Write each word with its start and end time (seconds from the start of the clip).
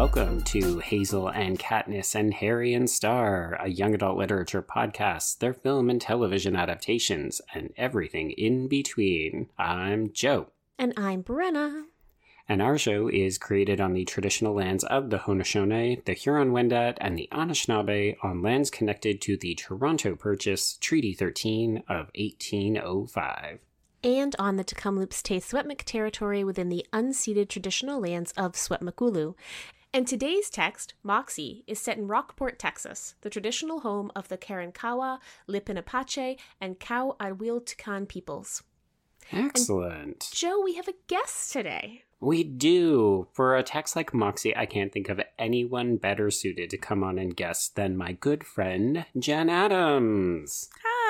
welcome 0.00 0.40
to 0.40 0.78
Hazel 0.78 1.28
and 1.28 1.58
Katniss 1.58 2.14
and 2.14 2.32
Harry 2.32 2.72
and 2.72 2.88
Starr, 2.88 3.58
a 3.60 3.68
young 3.68 3.94
adult 3.94 4.16
literature 4.16 4.62
podcast, 4.62 5.40
their 5.40 5.52
film 5.52 5.90
and 5.90 6.00
television 6.00 6.56
adaptations, 6.56 7.42
and 7.52 7.74
everything 7.76 8.30
in 8.30 8.66
between. 8.66 9.50
I'm 9.58 10.10
Joe. 10.14 10.46
And 10.78 10.94
I'm 10.96 11.22
Brenna. 11.22 11.82
And 12.48 12.62
our 12.62 12.78
show 12.78 13.08
is 13.08 13.36
created 13.36 13.78
on 13.78 13.92
the 13.92 14.06
traditional 14.06 14.54
lands 14.54 14.84
of 14.84 15.10
the 15.10 15.18
Haudenosaunee, 15.18 16.02
the 16.06 16.14
Huron-Wendat, 16.14 16.96
and 16.98 17.18
the 17.18 17.28
Anishinaabe 17.30 18.16
on 18.22 18.40
lands 18.40 18.70
connected 18.70 19.20
to 19.20 19.36
the 19.36 19.54
Toronto 19.54 20.16
Purchase, 20.16 20.78
Treaty 20.80 21.12
13 21.12 21.82
of 21.90 22.08
1805 22.16 23.58
and 24.02 24.34
on 24.38 24.56
the 24.56 24.64
Tk'emlúps 24.64 25.22
te 25.22 25.36
Secwépemc 25.36 25.82
territory 25.84 26.42
within 26.42 26.70
the 26.70 26.86
unceded 26.90 27.50
traditional 27.50 28.00
lands 28.00 28.32
of 28.34 28.52
Secwepemcúlecw. 28.52 29.34
And 29.92 30.06
today's 30.06 30.50
text, 30.50 30.94
Moxie, 31.02 31.64
is 31.66 31.80
set 31.80 31.98
in 31.98 32.06
Rockport, 32.06 32.60
Texas, 32.60 33.16
the 33.22 33.30
traditional 33.30 33.80
home 33.80 34.12
of 34.14 34.28
the 34.28 34.38
Karankawa, 34.38 35.18
Lipan 35.48 35.76
Apache, 35.76 36.38
and 36.60 36.78
Cow 36.78 37.16
Arwil 37.18 38.06
peoples. 38.06 38.62
Excellent. 39.32 40.04
And 40.04 40.24
Joe, 40.32 40.60
we 40.60 40.74
have 40.74 40.86
a 40.86 40.94
guest 41.08 41.52
today. 41.52 42.04
We 42.20 42.44
do. 42.44 43.26
For 43.32 43.56
a 43.56 43.64
text 43.64 43.96
like 43.96 44.14
Moxie, 44.14 44.56
I 44.56 44.64
can't 44.64 44.92
think 44.92 45.08
of 45.08 45.20
anyone 45.40 45.96
better 45.96 46.30
suited 46.30 46.70
to 46.70 46.78
come 46.78 47.02
on 47.02 47.18
and 47.18 47.34
guest 47.34 47.74
than 47.74 47.96
my 47.96 48.12
good 48.12 48.44
friend, 48.44 49.06
Jen 49.18 49.50
Adams. 49.50 50.68
Hi. 50.84 51.00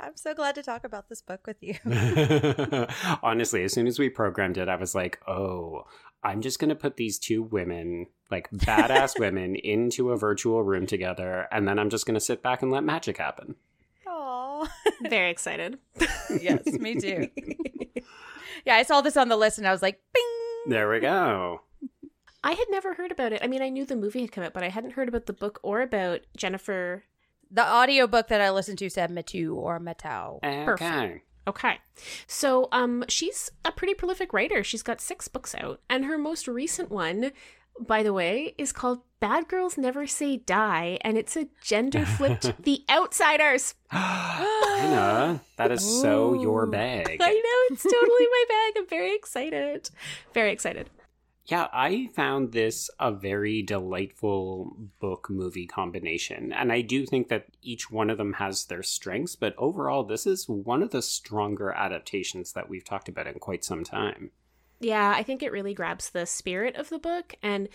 I'm 0.00 0.16
so 0.16 0.34
glad 0.34 0.54
to 0.56 0.62
talk 0.62 0.84
about 0.84 1.08
this 1.08 1.22
book 1.22 1.46
with 1.46 1.56
you. 1.62 1.74
Honestly, 3.22 3.64
as 3.64 3.72
soon 3.72 3.86
as 3.86 3.98
we 3.98 4.08
programmed 4.08 4.58
it, 4.58 4.68
I 4.68 4.76
was 4.76 4.94
like, 4.94 5.20
oh, 5.26 5.86
I'm 6.22 6.40
just 6.40 6.58
going 6.58 6.70
to 6.70 6.74
put 6.74 6.96
these 6.96 7.18
two 7.18 7.42
women, 7.42 8.06
like 8.30 8.50
badass 8.50 9.12
women, 9.18 9.54
into 9.56 10.10
a 10.10 10.16
virtual 10.16 10.62
room 10.62 10.86
together, 10.86 11.46
and 11.52 11.68
then 11.68 11.78
I'm 11.78 11.90
just 11.90 12.06
going 12.06 12.14
to 12.14 12.20
sit 12.20 12.42
back 12.42 12.62
and 12.62 12.70
let 12.70 12.84
magic 12.84 13.18
happen. 13.18 13.54
Oh, 14.06 14.68
Very 15.08 15.30
excited. 15.30 15.78
yes, 16.40 16.66
me 16.66 16.98
too 16.98 17.28
yeah, 18.66 18.74
I 18.74 18.82
saw 18.82 19.00
this 19.00 19.16
on 19.16 19.28
the 19.28 19.36
list 19.36 19.58
and 19.58 19.66
I 19.66 19.72
was 19.72 19.80
like, 19.80 20.00
bing. 20.12 20.72
There 20.72 20.90
we 20.90 21.00
go. 21.00 21.62
I 22.42 22.52
had 22.52 22.66
never 22.68 22.94
heard 22.94 23.12
about 23.12 23.32
it. 23.32 23.40
I 23.42 23.46
mean, 23.46 23.62
I 23.62 23.68
knew 23.68 23.84
the 23.84 23.96
movie 23.96 24.20
had 24.20 24.32
come 24.32 24.44
out, 24.44 24.52
but 24.52 24.62
I 24.62 24.68
hadn't 24.68 24.92
heard 24.92 25.08
about 25.08 25.26
the 25.26 25.32
book 25.32 25.60
or 25.62 25.80
about 25.80 26.20
Jennifer. 26.36 27.04
The 27.50 27.66
audiobook 27.66 28.28
that 28.28 28.40
I 28.40 28.50
listened 28.50 28.78
to 28.78 28.90
said 28.90 29.10
Matu 29.10 29.54
or 29.54 29.78
Matau. 29.78 30.38
Okay. 30.38 30.64
Perfect. 30.64 31.22
Okay. 31.46 31.78
So, 32.26 32.68
um, 32.72 33.04
she's 33.08 33.50
a 33.64 33.72
pretty 33.72 33.94
prolific 33.94 34.32
writer. 34.32 34.64
She's 34.64 34.82
got 34.82 35.00
six 35.00 35.28
books 35.28 35.54
out, 35.54 35.80
and 35.88 36.04
her 36.04 36.18
most 36.18 36.48
recent 36.48 36.90
one 36.90 37.32
by 37.78 38.02
the 38.02 38.12
way, 38.12 38.54
is 38.58 38.72
called 38.72 39.00
Bad 39.20 39.48
Girls 39.48 39.76
Never 39.76 40.06
Say 40.06 40.38
Die, 40.38 40.98
and 41.02 41.18
it's 41.18 41.36
a 41.36 41.48
gender 41.62 42.04
flipped 42.04 42.52
The 42.62 42.84
Outsiders. 42.88 43.74
Anna, 43.92 45.40
that 45.56 45.72
is 45.72 46.00
so 46.00 46.34
your 46.34 46.66
bag. 46.66 47.18
I 47.20 47.32
know, 47.32 47.74
it's 47.74 47.82
totally 47.82 48.26
my 48.26 48.44
bag. 48.48 48.72
I'm 48.78 48.86
very 48.86 49.14
excited. 49.14 49.90
Very 50.34 50.52
excited. 50.52 50.90
Yeah, 51.46 51.68
I 51.72 52.08
found 52.12 52.52
this 52.52 52.90
a 52.98 53.12
very 53.12 53.62
delightful 53.62 54.76
book 54.98 55.28
movie 55.30 55.66
combination. 55.66 56.52
And 56.52 56.72
I 56.72 56.80
do 56.80 57.06
think 57.06 57.28
that 57.28 57.46
each 57.62 57.88
one 57.88 58.10
of 58.10 58.18
them 58.18 58.34
has 58.34 58.64
their 58.64 58.82
strengths, 58.82 59.36
but 59.36 59.54
overall, 59.56 60.02
this 60.02 60.26
is 60.26 60.48
one 60.48 60.82
of 60.82 60.90
the 60.90 61.02
stronger 61.02 61.70
adaptations 61.70 62.52
that 62.54 62.68
we've 62.68 62.84
talked 62.84 63.08
about 63.08 63.28
in 63.28 63.38
quite 63.38 63.64
some 63.64 63.84
time. 63.84 64.32
Yeah, 64.80 65.14
I 65.16 65.22
think 65.22 65.42
it 65.42 65.52
really 65.52 65.72
grabs 65.72 66.10
the 66.10 66.26
spirit 66.26 66.74
of 66.74 66.88
the 66.88 66.98
book. 66.98 67.34
And, 67.42 67.68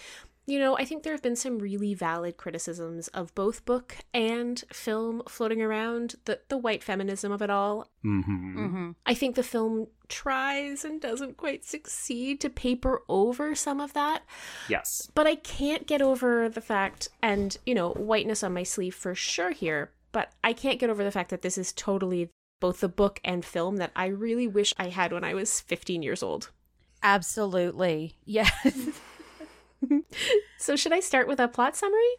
you 0.52 0.60
know, 0.60 0.78
I 0.78 0.84
think 0.84 1.04
there 1.04 1.14
have 1.14 1.22
been 1.22 1.38
some 1.38 1.60
really 1.60 1.94
valid 1.94 2.36
criticisms 2.36 3.08
of 3.10 3.34
both 3.36 3.64
book 3.64 3.96
and 4.14 4.62
film 4.74 5.22
floating 5.26 5.62
around 5.62 6.16
the, 6.26 6.42
the 6.50 6.58
white 6.58 6.84
feminism 6.84 7.32
of 7.32 7.42
it 7.42 7.50
all. 7.50 7.88
Mm-hmm. 8.04 8.60
Mm-hmm. 8.60 8.92
I 9.06 9.14
think 9.14 9.38
the 9.38 9.44
film 9.44 9.88
tries 10.10 10.84
and 10.84 11.00
doesn't 11.00 11.38
quite 11.38 11.64
succeed 11.64 12.42
to 12.42 12.50
paper 12.50 13.02
over 13.08 13.56
some 13.56 13.80
of 13.80 13.94
that. 13.94 14.24
Yes. 14.68 15.10
But 15.16 15.26
I 15.26 15.36
can't 15.36 15.88
get 15.88 16.02
over 16.02 16.50
the 16.50 16.60
fact, 16.60 17.08
and, 17.24 17.56
you 17.66 17.74
know, 17.74 17.92
whiteness 17.92 18.44
on 18.44 18.54
my 18.54 18.64
sleeve 18.64 18.94
for 18.94 19.16
sure 19.16 19.52
here, 19.52 19.92
but 20.12 20.34
I 20.44 20.52
can't 20.52 20.80
get 20.82 20.90
over 20.90 21.06
the 21.06 21.12
fact 21.12 21.30
that 21.30 21.44
this 21.44 21.58
is 21.58 21.72
totally 21.72 22.30
both 22.60 22.82
the 22.82 22.90
book 22.90 23.22
and 23.24 23.46
film 23.46 23.78
that 23.78 23.92
I 23.96 24.08
really 24.08 24.50
wish 24.50 24.74
I 24.78 24.90
had 24.90 25.14
when 25.14 25.24
I 25.24 25.34
was 25.34 25.62
15 25.62 26.04
years 26.04 26.22
old. 26.22 26.50
Absolutely. 27.02 28.18
Yes. 28.26 28.52
so, 30.58 30.76
should 30.76 30.94
I 30.94 31.00
start 31.00 31.28
with 31.28 31.40
a 31.40 31.48
plot 31.48 31.76
summary? 31.76 32.16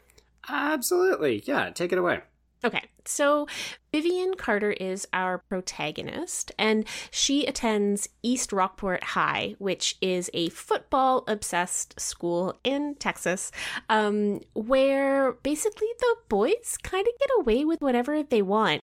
Absolutely. 0.49 1.43
Yeah, 1.47 1.71
take 1.71 1.93
it 1.93 1.99
away. 1.99 2.21
Okay, 2.65 2.85
so 3.05 3.49
Vivian 3.91 4.35
Carter 4.35 4.71
is 4.71 5.07
our 5.13 5.39
protagonist, 5.39 6.53
and 6.57 6.87
she 7.11 7.45
attends 7.45 8.09
East 8.23 8.53
Rockport 8.53 9.03
High, 9.03 9.57
which 9.59 9.97
is 10.01 10.31
a 10.33 10.49
football 10.51 11.25
obsessed 11.27 11.99
school 11.99 12.57
in 12.63 12.95
Texas, 13.01 13.51
um, 13.89 14.41
where 14.55 15.33
basically 15.43 15.89
the 15.99 16.17
boys 16.29 16.79
kind 16.85 17.05
of 17.07 17.19
get 17.19 17.31
away 17.41 17.65
with 17.65 17.81
whatever 17.81 18.23
they 18.23 18.43
want. 18.43 18.81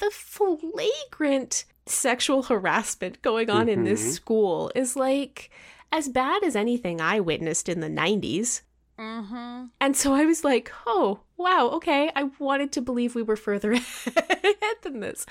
The 0.00 0.10
flagrant 0.10 1.64
sexual 1.86 2.42
harassment 2.44 3.22
going 3.22 3.50
on 3.50 3.62
mm-hmm. 3.62 3.68
in 3.68 3.84
this 3.84 4.00
mm-hmm. 4.00 4.10
school 4.10 4.72
is 4.74 4.96
like 4.96 5.50
as 5.92 6.08
bad 6.08 6.42
as 6.42 6.56
anything 6.56 7.00
I 7.00 7.20
witnessed 7.20 7.68
in 7.68 7.80
the 7.80 7.88
90s. 7.88 8.62
Mm-hmm. 8.98 9.66
And 9.80 9.96
so 9.96 10.14
I 10.14 10.24
was 10.24 10.42
like, 10.42 10.72
oh, 10.86 11.20
wow, 11.36 11.68
okay. 11.74 12.10
I 12.16 12.30
wanted 12.38 12.72
to 12.72 12.80
believe 12.80 13.14
we 13.14 13.22
were 13.22 13.36
further 13.36 13.72
ahead 13.72 14.76
than 14.82 15.00
this. 15.00 15.26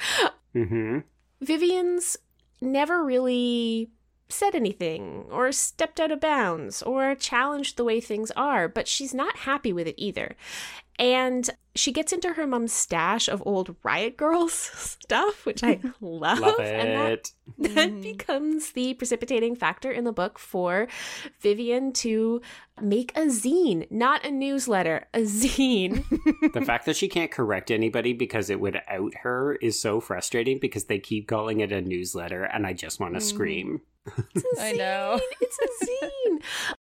Mm-hmm. 0.56 1.00
Vivian's 1.42 2.18
never 2.62 3.04
really 3.04 3.90
said 4.30 4.56
anything 4.56 5.26
or 5.30 5.52
stepped 5.52 6.00
out 6.00 6.12
of 6.12 6.22
bounds 6.22 6.82
or 6.82 7.16
challenged 7.16 7.76
the 7.76 7.84
way 7.84 8.00
things 8.00 8.32
are, 8.32 8.68
but 8.68 8.88
she's 8.88 9.14
not 9.14 9.38
happy 9.38 9.74
with 9.74 9.88
it 9.88 9.96
either. 9.98 10.36
And 10.98 11.50
she 11.74 11.92
gets 11.92 12.12
into 12.12 12.34
her 12.34 12.46
mom's 12.46 12.74
stash 12.74 13.28
of 13.28 13.42
old 13.46 13.76
Riot 13.84 14.18
Grrrls 14.18 14.52
stuff, 15.04 15.46
which 15.46 15.64
I 15.64 15.80
love. 16.02 16.40
love 16.40 16.60
and 16.60 16.90
that, 16.90 17.32
that 17.60 17.92
mm. 17.92 18.02
becomes 18.02 18.72
the 18.72 18.94
precipitating 18.96 19.56
factor 19.56 19.90
in 19.90 20.04
the 20.04 20.12
book 20.12 20.38
for 20.38 20.88
Vivian 21.40 21.94
to 21.94 22.42
make 22.82 23.16
a 23.16 23.22
zine, 23.28 23.90
not 23.90 24.26
a 24.26 24.32
newsletter, 24.32 25.08
a 25.14 25.20
zine. 25.20 26.04
the 26.54 26.62
fact 26.62 26.86
that 26.86 26.98
she 26.98 27.08
can't 27.08 27.32
correct 27.32 27.72
anybody 27.72 28.14
because 28.14 28.50
it 28.50 28.60
would 28.60 28.82
out 28.88 29.14
her 29.24 29.56
is 29.62 29.80
so 29.80 30.00
frustrating 30.00 30.60
because 30.60 30.86
they 30.86 31.00
keep 31.00 31.28
calling 31.28 31.62
it 31.62 31.72
a 31.72 31.82
newsletter 31.82 32.44
and 32.44 32.68
I 32.68 32.74
just 32.74 33.00
want 33.00 33.14
to 33.14 33.20
mm. 33.20 33.24
scream. 33.24 33.82
I 34.60 34.74
know. 34.74 35.20
It's 35.40 35.60
a 35.60 35.86
zine. 35.86 36.42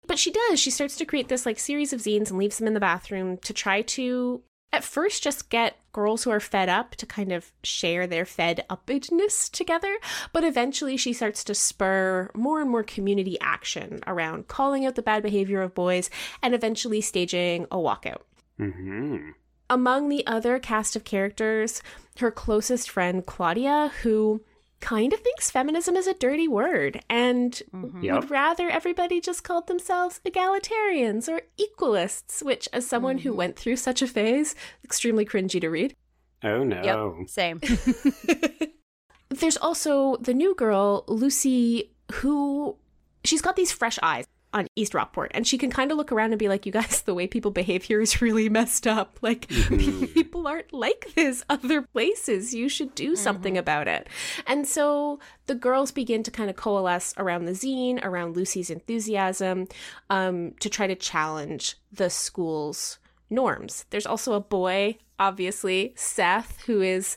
But 0.07 0.19
she 0.19 0.33
does. 0.33 0.59
She 0.59 0.71
starts 0.71 0.97
to 0.97 1.05
create 1.05 1.29
this 1.29 1.47
like 1.47 1.59
series 1.59 1.93
of 1.93 2.01
zines 2.01 2.31
and 2.31 2.39
leaves 2.39 2.59
them 2.59 2.67
in 2.67 2.75
the 2.75 2.81
bathroom 2.81 3.37
to 3.39 3.53
try 3.53 3.83
to 3.83 4.43
at 4.73 4.85
first 4.85 5.23
just 5.23 5.51
get 5.51 5.77
girls 5.93 6.23
who 6.23 6.31
are 6.31 6.41
fed 6.41 6.69
up 6.69 6.95
to 6.97 7.07
kind 7.07 7.33
of 7.33 7.53
share 7.63 8.07
their 8.07 8.25
fed 8.25 8.65
upness 8.71 9.49
together, 9.49 9.99
but 10.33 10.45
eventually 10.45 10.97
she 10.97 11.13
starts 11.13 11.43
to 11.45 11.55
spur 11.55 12.31
more 12.35 12.61
and 12.61 12.71
more 12.71 12.85
community 12.85 13.37
action 13.41 14.01
around 14.07 14.47
calling 14.49 14.87
out 14.87 14.95
the 14.95 15.03
bad 15.03 15.23
behavior 15.23 15.63
of 15.63 15.75
boys 15.75 16.11
and 16.43 16.55
eventually 16.55 17.01
staging 17.01 17.65
a 17.65 17.77
walkout. 17.77 18.23
Mm-hmm. 18.61 19.31
Among 19.69 20.09
the 20.09 20.27
other 20.27 20.59
cast 20.59 20.97
of 20.97 21.05
characters, 21.05 21.83
her 22.19 22.31
closest 22.31 22.91
friend 22.91 23.25
Claudia, 23.25 23.93
who 24.03 24.43
kind 24.81 25.13
of 25.13 25.21
thinks 25.21 25.51
feminism 25.51 25.97
is 25.97 26.07
a 26.07 26.15
dirty 26.15 26.49
word 26.49 27.03
and 27.09 27.63
mm-hmm. 27.73 28.03
yep. 28.03 28.21
would 28.21 28.31
rather 28.31 28.69
everybody 28.69 29.21
just 29.21 29.45
called 29.45 29.67
themselves 29.67 30.21
egalitarians 30.25 31.29
or 31.29 31.43
equalists, 31.59 32.43
which, 32.43 32.69
as 32.73 32.87
someone 32.87 33.19
mm-hmm. 33.19 33.29
who 33.29 33.35
went 33.35 33.57
through 33.57 33.77
such 33.77 34.03
a 34.03 34.07
phase, 34.07 34.55
extremely 34.85 35.25
cringy 35.25 35.61
to 35.61 35.69
read. 35.69 35.95
Oh 36.43 36.65
no. 36.65 36.83
Yep, 36.83 37.29
same. 37.29 37.61
There's 39.29 39.57
also 39.59 40.17
the 40.17 40.35
new 40.35 40.55
girl, 40.55 41.05
Lucy, 41.07 41.93
who 42.15 42.77
she's 43.25 43.43
got 43.43 43.57
these 43.57 43.73
fresh 43.73 43.99
eyes 44.03 44.27
on 44.53 44.67
East 44.77 44.95
Rockport, 44.95 45.31
and 45.35 45.47
she 45.47 45.59
can 45.59 45.71
kind 45.71 45.91
of 45.91 45.97
look 45.97 46.13
around 46.13 46.33
and 46.33 46.39
be 46.39 46.49
like, 46.49 46.67
"You 46.67 46.73
guys, 46.73 47.03
the 47.07 47.15
way 47.15 47.27
people 47.27 47.51
behave 47.51 47.85
here 47.85 48.01
is 48.01 48.21
really 48.23 48.49
messed 48.49 48.87
up. 48.87 49.19
Like 49.23 49.47
mm-hmm. 49.49 50.07
people 50.07 50.47
aren't 50.47 50.73
like 50.73 51.13
this 51.15 51.45
other 51.49 51.83
places. 51.83 52.55
You 52.55 52.69
should 52.69 52.95
do 52.95 53.17
something 53.17 53.55
mm-hmm. 53.55 53.61
about 53.61 53.89
it." 53.89 54.09
And 54.47 54.67
so 54.67 55.19
the 55.47 55.55
girls 55.55 55.93
begin 55.93 56.23
to 56.25 56.31
kind 56.31 56.51
of 56.51 56.57
coalesce 56.57 57.15
around 57.17 57.45
the 57.45 57.53
zine, 57.53 58.05
around 58.05 58.37
Lucy's 58.37 58.71
enthusiasm, 58.71 59.67
um, 60.09 60.53
to 60.61 60.69
try 60.69 60.87
to 60.87 60.95
challenge 60.95 61.77
the 61.93 62.11
school's 62.11 62.99
norms. 63.31 63.87
There's 63.91 64.07
also 64.07 64.33
a 64.35 64.41
boy, 64.41 64.99
obviously 65.19 65.93
Seth, 65.97 66.63
who 66.67 66.83
is 66.83 67.17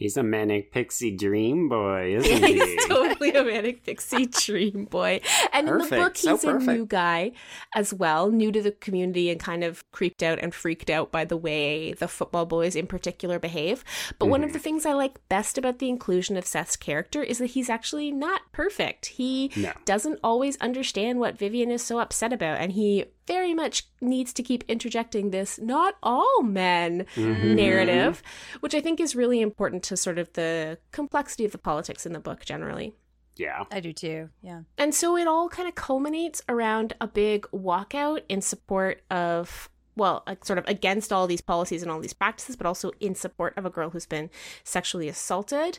He's 0.00 0.16
a 0.16 0.22
manic 0.22 0.72
pixie 0.72 1.14
dream 1.14 1.68
boy, 1.68 2.16
isn't 2.18 2.42
he? 2.44 2.54
he's 2.54 2.86
totally 2.86 3.32
a 3.32 3.44
manic 3.44 3.84
pixie 3.84 4.26
dream 4.26 4.86
boy. 4.86 5.20
And 5.52 5.68
Perfect. 5.68 5.92
in 5.92 5.98
the 5.98 6.04
book, 6.04 6.16
So 6.16 6.36
he's 6.36 6.44
a 6.44 6.58
new 6.72 6.86
guy 6.86 7.32
as 7.74 7.92
well, 7.92 8.30
new 8.30 8.50
to 8.50 8.62
the 8.62 8.72
community 8.72 9.28
and 9.30 9.38
kind 9.38 9.62
of 9.62 9.88
creeped 9.92 10.22
out 10.22 10.38
and 10.40 10.54
freaked 10.54 10.88
out 10.88 11.12
by 11.12 11.26
the 11.26 11.36
way 11.36 11.92
the 11.92 12.08
football 12.08 12.46
boys 12.46 12.74
in 12.74 12.86
particular 12.86 13.38
behave. 13.38 13.84
But 14.18 14.26
one 14.26 14.40
Mm-hmm. 14.40 14.46
of 14.48 14.52
the 14.54 14.58
things 14.58 14.86
I 14.86 14.94
like 14.94 15.18
best 15.28 15.58
about 15.58 15.80
the 15.80 15.90
inclusion 15.90 16.38
of 16.38 16.46
Seth's 16.46 16.76
character 16.76 17.22
is 17.22 17.36
that 17.36 17.48
he's 17.48 17.68
actually 17.68 18.10
not 18.10 18.40
perfect. 18.52 19.04
He 19.06 19.50
No. 19.54 19.72
doesn't 19.84 20.18
always 20.24 20.56
understand 20.62 21.20
what 21.20 21.36
Vivian 21.38 21.70
is 21.70 21.82
so 21.82 21.98
upset 21.98 22.32
about, 22.32 22.58
and 22.58 22.72
he 22.72 23.04
very 23.30 23.54
much 23.54 23.84
needs 24.00 24.32
to 24.34 24.42
keep 24.42 24.64
interjecting 24.68 25.30
this 25.30 25.58
not 25.60 25.94
all 26.02 26.42
men 26.42 27.06
Mhm. 27.14 27.54
narrative, 27.54 28.22
which 28.60 28.74
I 28.74 28.80
think 28.80 28.98
is 29.00 29.14
really 29.14 29.40
important 29.40 29.82
to 29.84 29.96
sort 29.96 30.18
of 30.18 30.32
the 30.32 30.78
complexity 30.90 31.44
of 31.44 31.52
the 31.52 31.58
politics 31.58 32.04
in 32.06 32.12
the 32.12 32.18
book 32.18 32.44
generally. 32.44 32.94
Yeah. 33.36 33.64
I 33.70 33.80
do 33.80 33.92
too. 33.92 34.30
Yeah. 34.42 34.62
And 34.76 34.94
so 34.94 35.16
it 35.16 35.26
all 35.28 35.48
kind 35.48 35.68
of 35.68 35.74
culminates 35.74 36.42
around 36.48 36.94
a 37.00 37.06
big 37.06 37.46
walkout 37.52 38.22
in 38.28 38.40
support 38.42 39.02
of, 39.10 39.70
well, 39.96 40.22
like 40.26 40.44
sort 40.44 40.58
of 40.58 40.64
against 40.66 41.12
all 41.12 41.26
these 41.26 41.40
policies 41.40 41.82
and 41.82 41.90
all 41.90 42.00
these 42.00 42.12
practices, 42.12 42.56
but 42.56 42.66
also 42.66 42.90
in 43.00 43.14
support 43.14 43.56
of 43.56 43.64
a 43.64 43.70
girl 43.70 43.90
who's 43.90 44.06
been 44.06 44.28
sexually 44.64 45.08
assaulted. 45.08 45.78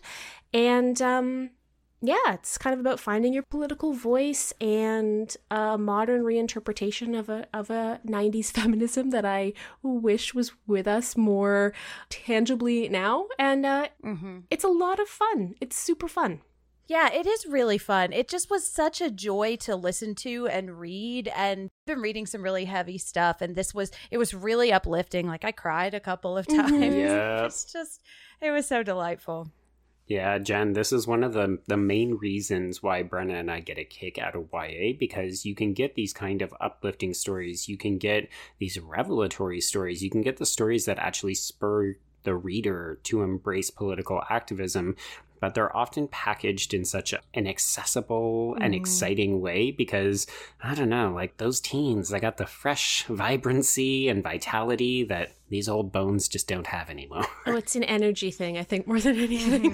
And 0.54 1.02
um, 1.02 1.50
yeah, 2.02 2.34
it's 2.34 2.58
kind 2.58 2.74
of 2.74 2.80
about 2.80 3.00
finding 3.00 3.32
your 3.34 3.44
political 3.44 3.94
voice 3.94 4.52
and 4.60 5.36
a 5.52 5.78
modern 5.78 6.24
reinterpretation 6.24 7.18
of 7.18 7.30
a 7.30 7.48
of 7.54 7.70
a 7.70 8.00
'90s 8.06 8.52
feminism 8.58 9.12
that 9.12 9.26
I 9.26 9.54
wish 9.84 10.34
was 10.34 10.52
with 10.66 10.88
us 10.88 11.16
more 11.16 11.74
tangibly 12.10 12.90
now. 12.90 13.28
And 13.38 13.66
uh, 13.66 13.88
Mm-hmm. 14.04 14.40
it's 14.50 14.64
a 14.64 14.68
lot 14.70 15.00
of 15.00 15.08
fun. 15.08 15.56
It's 15.62 15.78
super 15.78 16.08
fun. 16.08 16.42
Yeah, 16.88 17.10
it 17.14 17.26
is 17.26 17.46
really 17.46 17.78
fun. 17.78 18.12
It 18.12 18.28
just 18.28 18.50
was 18.50 18.66
such 18.68 19.00
a 19.00 19.10
joy 19.10 19.56
to 19.62 19.78
listen 19.78 20.14
to 20.16 20.48
and 20.48 20.78
read 20.78 21.30
and 21.34 21.70
I've 21.88 21.96
been 21.96 22.02
reading 22.02 22.26
some 22.26 22.42
really 22.42 22.66
heavy 22.66 22.98
stuff 22.98 23.40
and 23.42 23.56
this 23.56 23.74
was 23.74 23.92
it 24.10 24.18
was 24.18 24.34
really 24.34 24.74
uplifting. 24.74 25.26
Like 25.28 25.46
I 25.46 25.52
cried 25.54 25.94
a 25.94 26.02
couple 26.02 26.38
of 26.38 26.48
times. 26.58 26.72
Mhm. 26.72 26.98
Yep. 27.00 27.46
It's 27.46 27.72
just 27.72 28.02
it 28.42 28.52
was 28.52 28.68
so 28.68 28.84
delightful. 28.84 29.52
Yeah, 30.12 30.40
Jen, 30.40 30.74
this 30.74 30.92
is 30.92 31.08
one 31.08 31.24
of 31.24 31.32
the 31.32 31.60
the 31.68 31.78
main 31.78 32.16
reasons 32.16 32.84
why 32.84 33.02
Brenna 33.02 33.40
and 33.40 33.50
I 33.50 33.62
get 33.62 33.78
a 33.78 33.86
kick 33.86 34.18
out 34.18 34.36
of 34.36 34.50
YA 34.52 34.92
because 35.00 35.46
you 35.46 35.56
can 35.56 35.72
get 35.72 35.96
these 35.96 36.12
kind 36.12 36.42
of 36.42 36.54
uplifting 36.60 37.14
stories, 37.14 37.70
you 37.70 37.78
can 37.78 37.98
get 37.98 38.28
these 38.60 38.78
revelatory 38.78 39.62
stories, 39.62 40.04
you 40.04 40.10
can 40.10 40.22
get 40.22 40.36
the 40.36 40.46
stories 40.46 40.84
that 40.84 41.00
actually 41.00 41.36
spur 41.36 41.96
the 42.24 42.36
reader 42.36 43.00
to 43.04 43.22
embrace 43.22 43.70
political 43.70 44.22
activism, 44.30 44.98
but 45.42 45.54
they're 45.56 45.76
often 45.76 46.08
packaged 46.08 46.74
in 46.74 46.86
such 46.86 47.12
a, 47.12 47.20
an 47.34 47.48
accessible 47.48 48.56
and 48.62 48.74
Mhm. 48.74 48.78
exciting 48.78 49.42
way 49.42 49.72
because 49.72 50.26
I 50.64 50.74
don't 50.76 50.88
know, 50.90 51.12
like 51.14 51.36
those 51.38 51.60
teens, 51.60 52.08
they 52.10 52.20
got 52.22 52.38
the 52.38 52.46
fresh 52.46 53.04
vibrancy 53.10 54.08
and 54.08 54.24
vitality 54.24 55.04
that 55.06 55.34
these 55.50 55.68
old 55.68 55.92
bones 55.92 56.30
just 56.30 56.48
don't 56.48 56.68
have 56.68 56.90
anymore. 56.90 57.26
Oh, 57.48 57.56
it's 57.58 57.76
an 57.76 57.84
energy 57.84 58.30
thing, 58.32 58.58
I 58.58 58.64
think, 58.64 58.86
more 58.88 59.00
than 59.00 59.18
anything. 59.18 59.74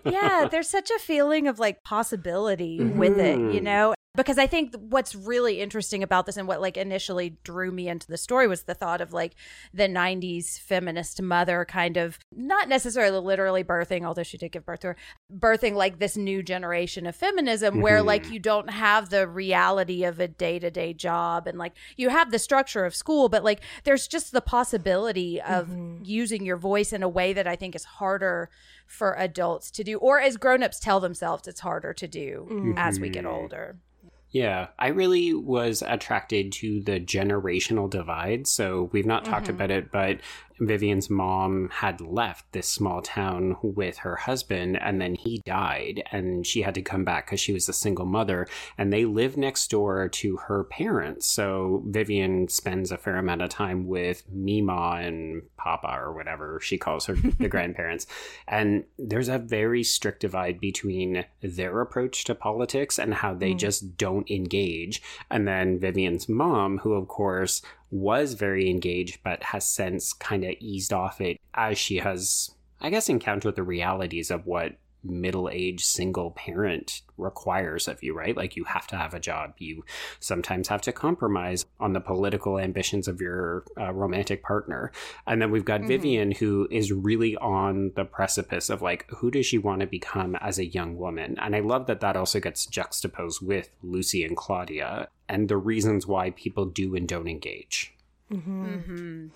yeah, 0.04 0.46
there's 0.50 0.68
such 0.70 0.88
a 0.90 0.98
feeling 1.00 1.48
of 1.48 1.58
like 1.58 1.82
possibility 1.82 2.78
with 2.82 3.18
it, 3.18 3.36
you 3.52 3.60
Mhm. 3.60 3.62
know? 3.64 3.94
Because 4.16 4.38
I 4.38 4.46
think 4.46 4.76
what's 4.78 5.16
really 5.16 5.60
interesting 5.60 6.04
about 6.04 6.24
this 6.26 6.36
and 6.36 6.46
what 6.46 6.60
like 6.60 6.76
initially 6.76 7.36
drew 7.42 7.72
me 7.72 7.88
into 7.88 8.06
the 8.06 8.16
story 8.16 8.46
was 8.46 8.62
the 8.62 8.74
thought 8.74 9.00
of 9.00 9.12
like 9.12 9.34
the 9.72 9.88
90s 9.88 10.56
feminist 10.60 11.20
mother 11.20 11.64
kind 11.64 11.96
of 11.96 12.20
not 12.30 12.68
necessarily 12.68 13.18
literally 13.18 13.64
birthing, 13.64 14.04
although 14.04 14.22
she 14.22 14.38
did 14.38 14.52
give 14.52 14.64
birth 14.64 14.80
to 14.80 14.86
her, 14.88 14.96
birthing 15.36 15.74
like 15.74 15.98
this 15.98 16.16
new 16.16 16.44
generation 16.44 17.06
of 17.08 17.16
feminism 17.16 17.80
where 17.80 18.02
Mhm. 18.02 18.04
like 18.06 18.30
you 18.30 18.38
don't 18.38 18.70
have 18.70 19.10
the 19.10 19.26
reality 19.26 20.04
of 20.04 20.20
a 20.20 20.28
day 20.28 20.60
to 20.60 20.70
day 20.70 20.92
job 20.94 21.48
and 21.48 21.58
like 21.58 21.72
you 21.96 22.08
have 22.08 22.30
the 22.30 22.38
structure 22.38 22.84
of 22.84 22.94
school, 22.94 23.28
but 23.28 23.42
like 23.42 23.62
there's 23.82 24.06
just 24.06 24.30
the 24.30 24.40
possibility 24.40 25.40
of 25.42 25.66
Mhm. 25.70 26.06
using 26.06 26.44
your 26.46 26.56
voice 26.56 26.92
in 26.92 27.02
a 27.02 27.08
way 27.08 27.32
that 27.32 27.48
I 27.48 27.56
think 27.56 27.74
is 27.74 27.84
harder 27.84 28.48
for 28.86 29.16
adults 29.18 29.72
to 29.72 29.82
do, 29.82 29.98
or 29.98 30.20
as 30.20 30.36
grown-ups 30.36 30.78
tell 30.78 31.00
themselves 31.00 31.48
it's 31.48 31.60
harder 31.60 31.92
to 31.94 32.06
do 32.06 32.46
Mhm. 32.48 32.74
as 32.76 33.00
we 33.00 33.08
get 33.08 33.24
Mhm. 33.24 33.32
older. 33.32 33.76
Yeah, 34.34 34.66
I 34.80 34.88
really 34.88 35.32
was 35.32 35.80
attracted 35.86 36.50
to 36.54 36.80
the 36.80 36.98
generational 36.98 37.88
divide. 37.88 38.48
So 38.48 38.90
we've 38.92 39.06
not 39.06 39.24
talked 39.24 39.46
Mhm. 39.46 39.50
about 39.50 39.70
it, 39.70 39.92
but 39.92 40.18
Vivian's 40.60 41.10
mom 41.10 41.68
had 41.72 42.00
left 42.00 42.52
this 42.52 42.68
small 42.68 43.02
town 43.02 43.56
with 43.62 43.98
her 43.98 44.16
husband, 44.16 44.78
and 44.80 45.00
then 45.00 45.14
he 45.14 45.40
died, 45.44 46.02
and 46.12 46.46
she 46.46 46.62
had 46.62 46.74
to 46.74 46.82
come 46.82 47.04
back 47.04 47.26
because 47.26 47.40
she 47.40 47.52
was 47.52 47.68
a 47.68 47.72
single 47.72 48.06
mother. 48.06 48.46
And 48.78 48.92
they 48.92 49.04
live 49.04 49.36
next 49.36 49.68
door 49.70 50.08
to 50.08 50.36
her 50.36 50.64
parents. 50.64 51.26
So 51.26 51.82
Vivian 51.86 52.48
spends 52.48 52.92
a 52.92 52.98
fair 52.98 53.16
amount 53.16 53.42
of 53.42 53.48
time 53.48 53.86
with 53.86 54.22
Mima 54.30 55.00
and 55.02 55.42
Papa, 55.56 55.96
or 55.98 56.12
whatever 56.12 56.60
she 56.60 56.78
calls 56.78 57.06
her, 57.06 57.14
the 57.14 57.48
grandparents. 57.54 58.06
And 58.46 58.84
there's 58.98 59.28
a 59.28 59.38
very 59.38 59.82
strict 59.82 60.20
divide 60.20 60.60
between 60.60 61.24
their 61.42 61.80
approach 61.80 62.24
to 62.24 62.34
politics 62.34 62.98
and 62.98 63.14
how 63.14 63.32
they 63.34 63.54
Mm. 63.54 63.58
just 63.58 63.96
don't 63.96 64.30
engage. 64.30 65.02
And 65.30 65.46
then 65.46 65.78
Vivian's 65.78 66.28
mom, 66.28 66.78
who, 66.78 66.94
of 66.94 67.08
course, 67.08 67.62
was 67.94 68.34
very 68.34 68.68
engaged 68.68 69.20
but 69.22 69.40
has 69.44 69.64
since 69.64 70.12
kind 70.12 70.44
of 70.44 70.52
eased 70.58 70.92
off 70.92 71.20
it 71.20 71.38
as 71.54 71.78
she 71.78 71.98
has, 71.98 72.50
I 72.80 72.90
guess, 72.90 73.08
encountered 73.08 73.54
the 73.54 73.62
realities 73.62 74.32
of 74.32 74.46
what 74.46 74.72
middle 75.04 75.48
aged 75.48 75.84
single 75.84 76.30
parent 76.32 77.02
requires 77.16 77.86
of 77.86 78.02
you, 78.02 78.16
right? 78.16 78.36
Like 78.36 78.56
you 78.56 78.64
have 78.64 78.86
to 78.88 78.96
have 78.96 79.14
a 79.14 79.20
job. 79.20 79.54
You 79.58 79.84
sometimes 80.18 80.68
have 80.68 80.80
to 80.82 80.92
compromise 80.92 81.64
on 81.78 81.92
the 81.92 82.00
political 82.00 82.58
ambitions 82.58 83.06
of 83.06 83.20
your 83.20 83.64
uh, 83.78 83.92
romantic 83.92 84.42
partner. 84.42 84.90
And 85.26 85.40
then 85.40 85.50
we've 85.50 85.64
got 85.64 85.82
Mhm. 85.82 85.88
Vivian, 85.88 86.30
who 86.32 86.66
is 86.70 86.90
really 86.92 87.36
on 87.36 87.92
the 87.94 88.04
precipice 88.04 88.70
of 88.70 88.82
like, 88.82 89.08
who 89.10 89.30
does 89.30 89.46
she 89.46 89.58
want 89.58 89.80
to 89.80 89.86
become 89.86 90.34
as 90.36 90.58
a 90.58 90.66
young 90.66 90.96
woman? 90.96 91.36
And 91.40 91.54
I 91.54 91.60
love 91.60 91.86
that 91.86 92.00
that 92.00 92.16
also 92.16 92.40
gets 92.40 92.66
juxtaposed 92.66 93.40
with 93.46 93.70
Lucy 93.82 94.24
and 94.24 94.36
Claudia 94.36 95.08
and 95.28 95.48
the 95.48 95.56
reasons 95.56 96.06
why 96.06 96.30
people 96.30 96.64
do 96.66 96.96
and 96.96 97.06
don't 97.06 97.28
engage. 97.28 97.94
Mhm. 98.32 98.42
Mm-hmm. 98.44 99.26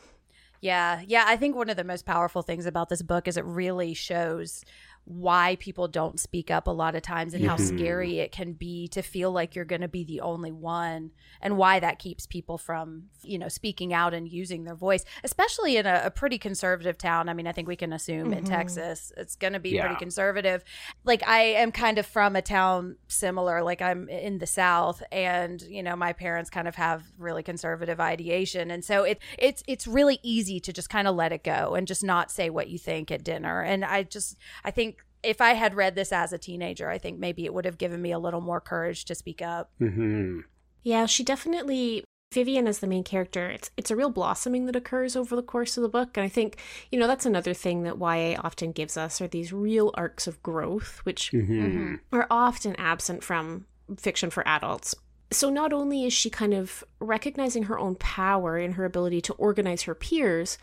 Yeah, 0.60 1.02
yeah. 1.06 1.24
I 1.26 1.36
think 1.36 1.54
one 1.54 1.70
of 1.70 1.76
the 1.76 1.84
most 1.84 2.04
powerful 2.04 2.42
things 2.42 2.66
about 2.66 2.88
this 2.88 3.02
book 3.02 3.28
is 3.28 3.36
it 3.36 3.44
really 3.44 3.94
shows 3.94 4.64
why 5.10 5.56
people 5.58 5.88
don't 5.88 6.20
speak 6.20 6.50
up 6.50 6.66
a 6.66 6.70
lot 6.70 6.94
of 6.94 7.00
times 7.00 7.32
and 7.32 7.42
how 7.46 7.56
Mhm. 7.56 7.60
scary 7.78 8.18
it 8.18 8.30
can 8.30 8.52
be 8.52 8.86
to 8.88 9.00
feel 9.00 9.32
like 9.32 9.54
you're 9.54 9.64
going 9.64 9.80
to 9.80 9.88
be 9.88 10.04
the 10.04 10.20
only 10.20 10.52
one 10.52 11.10
and 11.40 11.56
why 11.56 11.80
that 11.80 11.98
keeps 11.98 12.26
people 12.26 12.58
from 12.58 13.04
you 13.22 13.38
know 13.38 13.48
speaking 13.48 13.94
out 13.94 14.12
and 14.12 14.28
using 14.28 14.64
their 14.64 14.74
voice 14.74 15.06
especially 15.24 15.78
in 15.78 15.86
a, 15.86 16.02
a 16.04 16.10
pretty 16.10 16.36
conservative 16.36 16.98
town 16.98 17.26
i 17.30 17.32
mean 17.32 17.46
i 17.46 17.52
think 17.52 17.66
we 17.66 17.74
can 17.74 17.92
assume 17.94 18.34
in 18.34 18.44
Mhm. 18.44 18.48
texas 18.48 19.10
it's 19.16 19.34
going 19.34 19.54
to 19.54 19.58
be 19.58 19.70
Yeah. 19.70 19.86
pretty 19.86 19.96
conservative 19.98 20.62
like 21.04 21.26
i 21.26 21.40
am 21.40 21.72
kind 21.72 21.96
of 21.96 22.04
from 22.04 22.36
a 22.36 22.42
town 22.42 22.96
similar 23.08 23.62
like 23.62 23.80
i'm 23.80 24.10
in 24.10 24.38
the 24.38 24.46
south 24.46 25.02
and 25.10 25.62
you 25.62 25.82
know 25.82 25.96
my 25.96 26.12
parents 26.12 26.50
kind 26.50 26.68
of 26.68 26.74
have 26.74 27.04
really 27.16 27.42
conservative 27.42 27.98
ideation 27.98 28.70
and 28.70 28.84
so 28.84 29.04
it 29.04 29.18
it's 29.38 29.62
it's 29.66 29.86
really 29.86 30.18
easy 30.22 30.60
to 30.60 30.70
just 30.72 30.90
kind 30.90 31.08
of 31.08 31.16
let 31.16 31.32
it 31.32 31.42
go 31.42 31.74
and 31.74 31.86
just 31.86 32.04
not 32.04 32.30
say 32.30 32.50
what 32.50 32.68
you 32.68 32.76
think 32.78 33.10
at 33.10 33.24
dinner 33.24 33.62
and 33.62 33.86
i 33.86 34.02
just 34.02 34.36
i 34.64 34.70
think 34.70 34.97
if 35.22 35.40
I 35.40 35.54
had 35.54 35.74
read 35.74 35.94
this 35.94 36.12
as 36.12 36.32
a 36.32 36.38
teenager, 36.38 36.88
I 36.90 36.98
think 36.98 37.18
maybe 37.18 37.44
it 37.44 37.54
would 37.54 37.64
have 37.64 37.78
given 37.78 38.00
me 38.02 38.12
a 38.12 38.18
little 38.18 38.40
more 38.40 38.60
courage 38.60 39.04
to 39.06 39.14
speak 39.14 39.42
up. 39.42 39.70
hmm 39.78 40.40
Yeah, 40.82 41.06
she 41.06 41.24
definitely 41.24 42.04
Vivian 42.32 42.66
as 42.66 42.80
the 42.80 42.86
main 42.86 43.04
character. 43.04 43.48
It's 43.48 43.70
it's 43.76 43.90
a 43.90 43.96
real 43.96 44.10
blossoming 44.10 44.66
that 44.66 44.76
occurs 44.76 45.16
over 45.16 45.34
the 45.34 45.42
course 45.42 45.76
of 45.76 45.82
the 45.82 45.88
book, 45.88 46.16
and 46.16 46.24
I 46.24 46.28
think 46.28 46.58
you 46.90 46.98
know 46.98 47.06
that's 47.06 47.26
another 47.26 47.54
thing 47.54 47.84
that 47.84 47.98
YA 47.98 48.38
often 48.42 48.72
gives 48.72 48.96
us 48.96 49.20
are 49.20 49.28
these 49.28 49.52
real 49.52 49.92
arcs 49.94 50.26
of 50.26 50.42
growth, 50.42 51.00
which 51.04 51.34
hmm 51.56 51.94
are 52.12 52.26
often 52.30 52.76
absent 52.76 53.24
from 53.24 53.66
fiction 53.96 54.30
for 54.30 54.46
adults. 54.46 54.94
So 55.30 55.50
not 55.50 55.72
only 55.72 56.04
is 56.04 56.12
she 56.12 56.30
kind 56.30 56.54
of 56.54 56.84
recognizing 57.00 57.64
her 57.64 57.78
own 57.78 57.96
power 57.96 58.56
and 58.56 58.74
her 58.74 58.84
ability 58.84 59.20
to 59.22 59.34
organize 59.34 59.82
her 59.82 59.94
peers, 59.94 60.58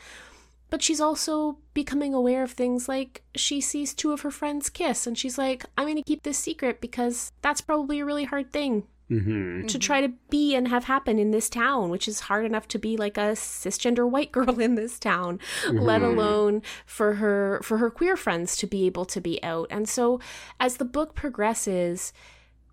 but 0.75 0.83
she's 0.83 0.99
also 0.99 1.57
becoming 1.73 2.13
aware 2.13 2.43
of 2.43 2.51
things 2.51 2.89
like 2.89 3.23
she 3.33 3.61
sees 3.61 3.93
two 3.93 4.11
of 4.11 4.19
her 4.23 4.29
friends 4.29 4.69
kiss 4.69 5.07
and 5.07 5.17
she's 5.17 5.37
like, 5.37 5.63
I'm 5.77 5.85
going 5.85 5.95
to 5.95 6.03
keep 6.03 6.23
this 6.23 6.37
secret 6.37 6.81
because 6.81 7.31
that's 7.41 7.61
probably 7.61 8.01
a 8.01 8.05
really 8.05 8.25
hard 8.25 8.51
thing 8.51 8.83
hmm 9.07 9.65
to 9.67 9.79
try 9.79 10.01
to 10.01 10.09
be 10.29 10.53
and 10.53 10.67
have 10.67 10.83
happen 10.83 11.17
in 11.17 11.31
this 11.31 11.47
town, 11.49 11.89
which 11.91 12.09
is 12.09 12.19
hard 12.27 12.43
enough 12.43 12.67
to 12.67 12.77
be 12.77 12.97
like 12.97 13.17
a 13.17 13.37
cisgender 13.37 14.09
white 14.09 14.33
girl 14.33 14.59
in 14.67 14.75
this 14.75 14.99
town, 14.99 15.39
let 15.71 16.01
Mhm. 16.01 16.07
alone 16.11 16.61
for 16.85 17.13
her 17.13 17.61
for 17.63 17.77
her 17.77 17.89
queer 17.89 18.17
friends 18.17 18.57
to 18.57 18.67
be 18.67 18.85
able 18.85 19.05
to 19.05 19.21
be 19.21 19.41
out. 19.43 19.67
And 19.71 19.87
so 19.87 20.19
as 20.59 20.75
the 20.75 20.83
book 20.83 21.15
progresses, 21.15 22.11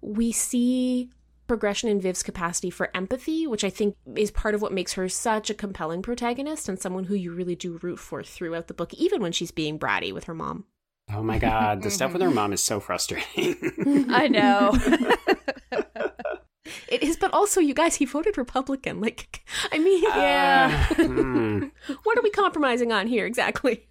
we 0.01 0.33
see 0.33 1.09
progression 1.47 1.89
in 1.89 2.01
Viv's 2.01 2.23
capacity 2.23 2.71
for 2.71 2.91
empathy, 2.95 3.47
which 3.47 3.65
I 3.65 3.71
think 3.71 3.97
is 4.17 4.31
part 4.31 4.55
of 4.55 4.63
what 4.63 4.73
makes 4.73 4.95
her 4.95 5.09
such 5.09 5.51
a 5.51 5.55
compelling 5.55 6.03
protagonist 6.03 6.69
and 6.69 6.81
someone 6.81 7.05
who 7.05 7.15
you 7.15 7.33
really 7.33 7.57
do 7.57 7.79
root 7.83 7.99
for 7.99 8.23
throughout 8.23 8.69
the 8.69 8.75
book, 8.75 8.95
even 8.95 9.21
when 9.21 9.33
she's 9.33 9.51
being 9.51 9.79
bratty 9.79 10.13
with 10.13 10.25
her 10.25 10.35
mom. 10.35 10.65
Oh 11.13 11.23
my 11.23 11.39
god, 11.39 11.83
the 11.83 11.91
stuff 11.91 12.13
with 12.13 12.23
her 12.23 12.31
mom 12.31 12.53
is 12.53 12.63
so 12.63 12.81
frustrating. 12.81 13.57
I 14.11 14.29
know. 14.29 14.71
it 16.89 17.03
is, 17.03 17.17
but 17.17 17.33
also, 17.35 17.61
you 17.61 17.75
guys, 17.75 17.97
he 17.97 18.05
voted 18.05 18.39
Republican. 18.39 19.01
Like, 19.01 19.45
I 19.73 19.79
mean, 19.79 20.03
Yeah. 20.03 20.87
Uh, 20.91 20.95
hmm. 21.05 21.65
what 22.05 22.19
are 22.19 22.23
we 22.23 22.31
compromising 22.31 22.93
on 22.93 23.09
here 23.09 23.27
exactly? 23.27 23.89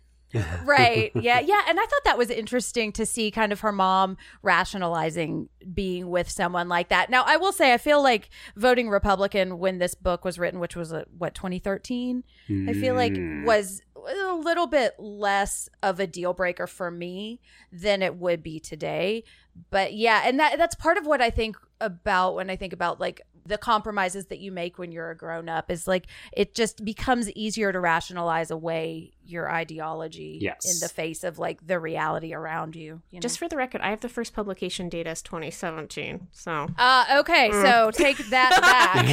Right. 0.66 1.12
Yeah. 1.16 1.40
Yeah. 1.40 1.62
And 1.68 1.80
I 1.80 1.84
thought 1.84 2.04
that 2.06 2.18
was 2.18 2.30
interesting 2.30 2.92
to 2.94 3.06
see 3.06 3.32
kind 3.32 3.52
of 3.52 3.60
her 3.62 3.72
mom 3.72 4.18
rationalizing 4.42 5.50
being 5.74 6.10
with 6.10 6.30
someone 6.30 6.70
like 6.70 6.90
that. 6.90 7.10
Now, 7.10 7.24
I 7.26 7.38
will 7.38 7.52
say, 7.52 7.74
I 7.74 7.78
feel 7.78 8.02
like 8.02 8.30
voting 8.56 8.90
Republican 8.90 9.60
when 9.60 9.78
this 9.80 9.96
book 9.96 10.24
was 10.24 10.38
written, 10.40 10.60
which 10.60 10.76
was, 10.76 10.94
uh, 10.94 11.04
what, 11.18 11.34
2013? 11.36 12.24
I 12.68 12.74
feel 12.74 12.96
like 12.96 13.16
Hmm. 13.16 13.46
was 13.46 13.82
a 13.96 14.34
little 14.34 14.68
bit 14.68 14.94
less 15.00 15.70
of 15.84 16.00
a 16.00 16.08
deal 16.08 16.34
breaker 16.34 16.66
for 16.68 16.90
me 16.90 17.40
than 17.72 18.02
it 18.02 18.16
would 18.16 18.42
be 18.42 18.60
today. 18.60 19.24
But 19.70 19.94
yeah, 19.94 20.24
and 20.26 20.40
that 20.40 20.58
that's 20.58 20.76
part 20.76 20.98
of 20.98 21.06
what 21.06 21.22
I 21.22 21.30
think 21.30 21.56
about 21.80 22.36
when 22.36 22.50
I 22.50 22.56
think 22.56 22.74
about 22.74 23.00
like 23.00 23.22
the 23.46 23.58
compromises 23.58 24.26
that 24.28 24.40
you 24.40 24.52
make 24.52 24.78
when 24.78 24.92
you're 24.92 25.10
a 25.12 25.16
grown 25.18 25.50
up 25.50 25.72
is 25.72 25.88
like 25.88 26.08
it 26.32 26.54
just 26.54 26.84
becomes 26.86 27.30
easier 27.32 27.72
to 27.72 27.80
rationalize 27.80 28.52
away 28.52 29.12
your 29.26 29.50
ideology 29.50 30.38
Yes. 30.42 30.66
in 30.66 30.80
the 30.86 30.90
face 30.94 31.24
of 31.24 31.40
like 31.40 31.66
the 31.66 31.80
reality 31.80 32.34
around 32.34 32.76
you. 32.76 33.02
you 33.12 33.18
know? 33.18 33.22
Just 33.22 33.40
for 33.40 33.48
the 33.48 33.56
record, 33.58 33.82
I 33.82 33.90
have 33.92 34.02
the 34.02 34.10
first 34.10 34.34
publication 34.34 34.90
date 34.90 35.08
as 35.08 35.22
2017. 35.22 36.28
So 36.32 36.68
uh 36.78 37.06
okay, 37.20 37.50
so 37.52 37.92
take 37.92 38.18
that 38.30 38.60
back. 38.62 39.06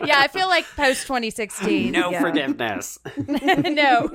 yeah, 0.06 0.20
I 0.20 0.28
feel 0.28 0.48
like 0.48 0.64
post 0.76 1.06
2016. 1.06 1.92
no 1.92 2.10
yeah. 2.10 2.20
forgiveness. 2.20 2.98
no. 3.26 4.08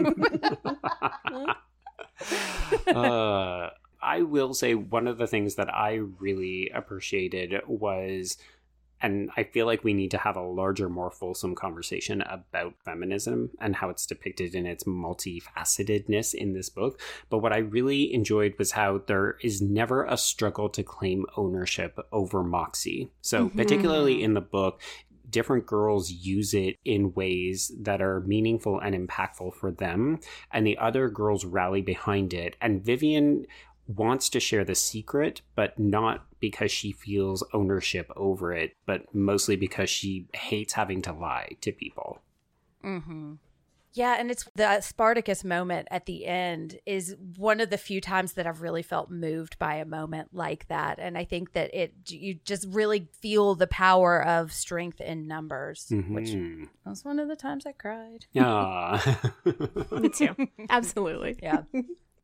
uh, 2.88 3.70
I 4.04 4.22
will 4.22 4.54
say 4.54 4.76
one 4.76 5.08
of 5.08 5.18
the 5.18 5.28
things 5.28 5.56
that 5.56 5.74
I 5.74 6.02
really 6.20 6.70
appreciated 6.74 7.62
was, 7.68 8.38
and 9.02 9.30
I 9.36 9.44
feel 9.44 9.66
like 9.66 9.84
we 9.84 9.94
need 9.94 10.12
to 10.12 10.18
have 10.18 10.36
a 10.36 10.42
larger, 10.42 10.90
more 10.90 11.12
fulsome 11.12 11.56
conversation 11.56 12.22
about 12.22 12.76
feminism 12.86 13.52
and 13.60 13.76
how 13.76 13.90
it's 13.90 14.06
depicted 14.06 14.56
in 14.56 14.66
its 14.66 14.84
multifacetedness 14.84 16.34
in 16.34 16.54
this 16.54 16.70
book. 16.70 17.00
But 17.30 17.40
what 17.40 17.54
I 17.54 17.58
really 17.58 18.14
enjoyed 18.14 18.56
was 18.58 18.72
how 18.72 19.02
there 19.08 19.38
is 19.42 19.62
never 19.62 20.06
a 20.06 20.18
struggle 20.18 20.70
to 20.70 20.84
claim 20.84 21.26
ownership 21.36 21.98
over 22.12 22.44
Moxie. 22.44 23.10
So, 23.22 23.50
Mhm. 23.50 23.58
particularly 23.58 24.22
in 24.22 24.34
the 24.34 24.42
book, 24.42 24.82
different 25.30 25.66
girls 25.66 26.12
use 26.12 26.54
it 26.54 26.78
in 26.86 27.14
ways 27.14 27.72
that 27.80 28.02
are 28.02 28.22
meaningful 28.22 28.80
and 28.80 28.96
impactful 28.96 29.54
for 29.56 29.72
them 29.72 30.20
and 30.52 30.66
the 30.66 30.78
other 30.78 31.10
girls 31.10 31.44
rally 31.44 31.82
behind 31.82 32.34
it 32.34 32.56
and 32.62 32.84
vivian 32.86 33.44
wants 33.88 34.30
to 34.30 34.40
share 34.40 34.63
the 34.63 34.75
secret 34.75 35.42
but 35.56 35.78
not 35.78 36.25
because 36.40 36.72
she 36.72 36.92
feels 36.92 37.44
ownership 37.54 38.10
over 38.16 38.54
it 38.54 38.75
but 38.86 39.13
mostly 39.13 39.56
because 39.56 39.90
she 39.90 40.25
hates 40.34 40.74
having 40.74 41.02
to 41.02 41.12
lie 41.13 41.50
to 41.62 41.72
people 41.72 42.20
Mm-hmm. 42.84 43.34
Yeah, 43.96 44.16
and 44.20 44.32
it's 44.32 44.50
the 44.56 44.82
Spartacus 44.82 45.44
moment 45.44 45.88
at 45.92 46.08
the 46.08 46.25
end 46.25 46.80
is 46.86 47.16
one 47.38 47.62
of 47.62 47.70
the 47.70 47.78
few 47.78 48.02
times 48.02 48.34
that 48.34 48.48
I've 48.48 48.63
really 48.63 48.82
felt 48.82 49.12
moved 49.12 49.60
by 49.60 49.75
a 49.75 49.86
moment 49.86 50.30
like 50.34 50.68
that, 50.68 50.98
and 51.00 51.16
I 51.16 51.25
think 51.25 51.54
that 51.54 51.74
it 51.75 51.94
you 52.08 52.40
just 52.44 52.66
really 52.70 53.08
feel 53.22 53.54
the 53.54 53.68
power 53.68 54.25
of 54.25 54.52
strength 54.52 55.00
in 55.00 55.28
numbers, 55.28 55.88
which 55.92 56.30
Mhm. 56.30 56.70
was 56.86 57.06
one 57.06 57.20
of 57.20 57.28
the 57.28 57.36
times 57.36 57.68
I 57.68 57.72
cried. 57.74 58.25
Yeah, 58.32 59.00
me 59.92 60.10
too. 60.10 60.36
Absolutely. 60.72 61.38
Yeah. 61.42 61.62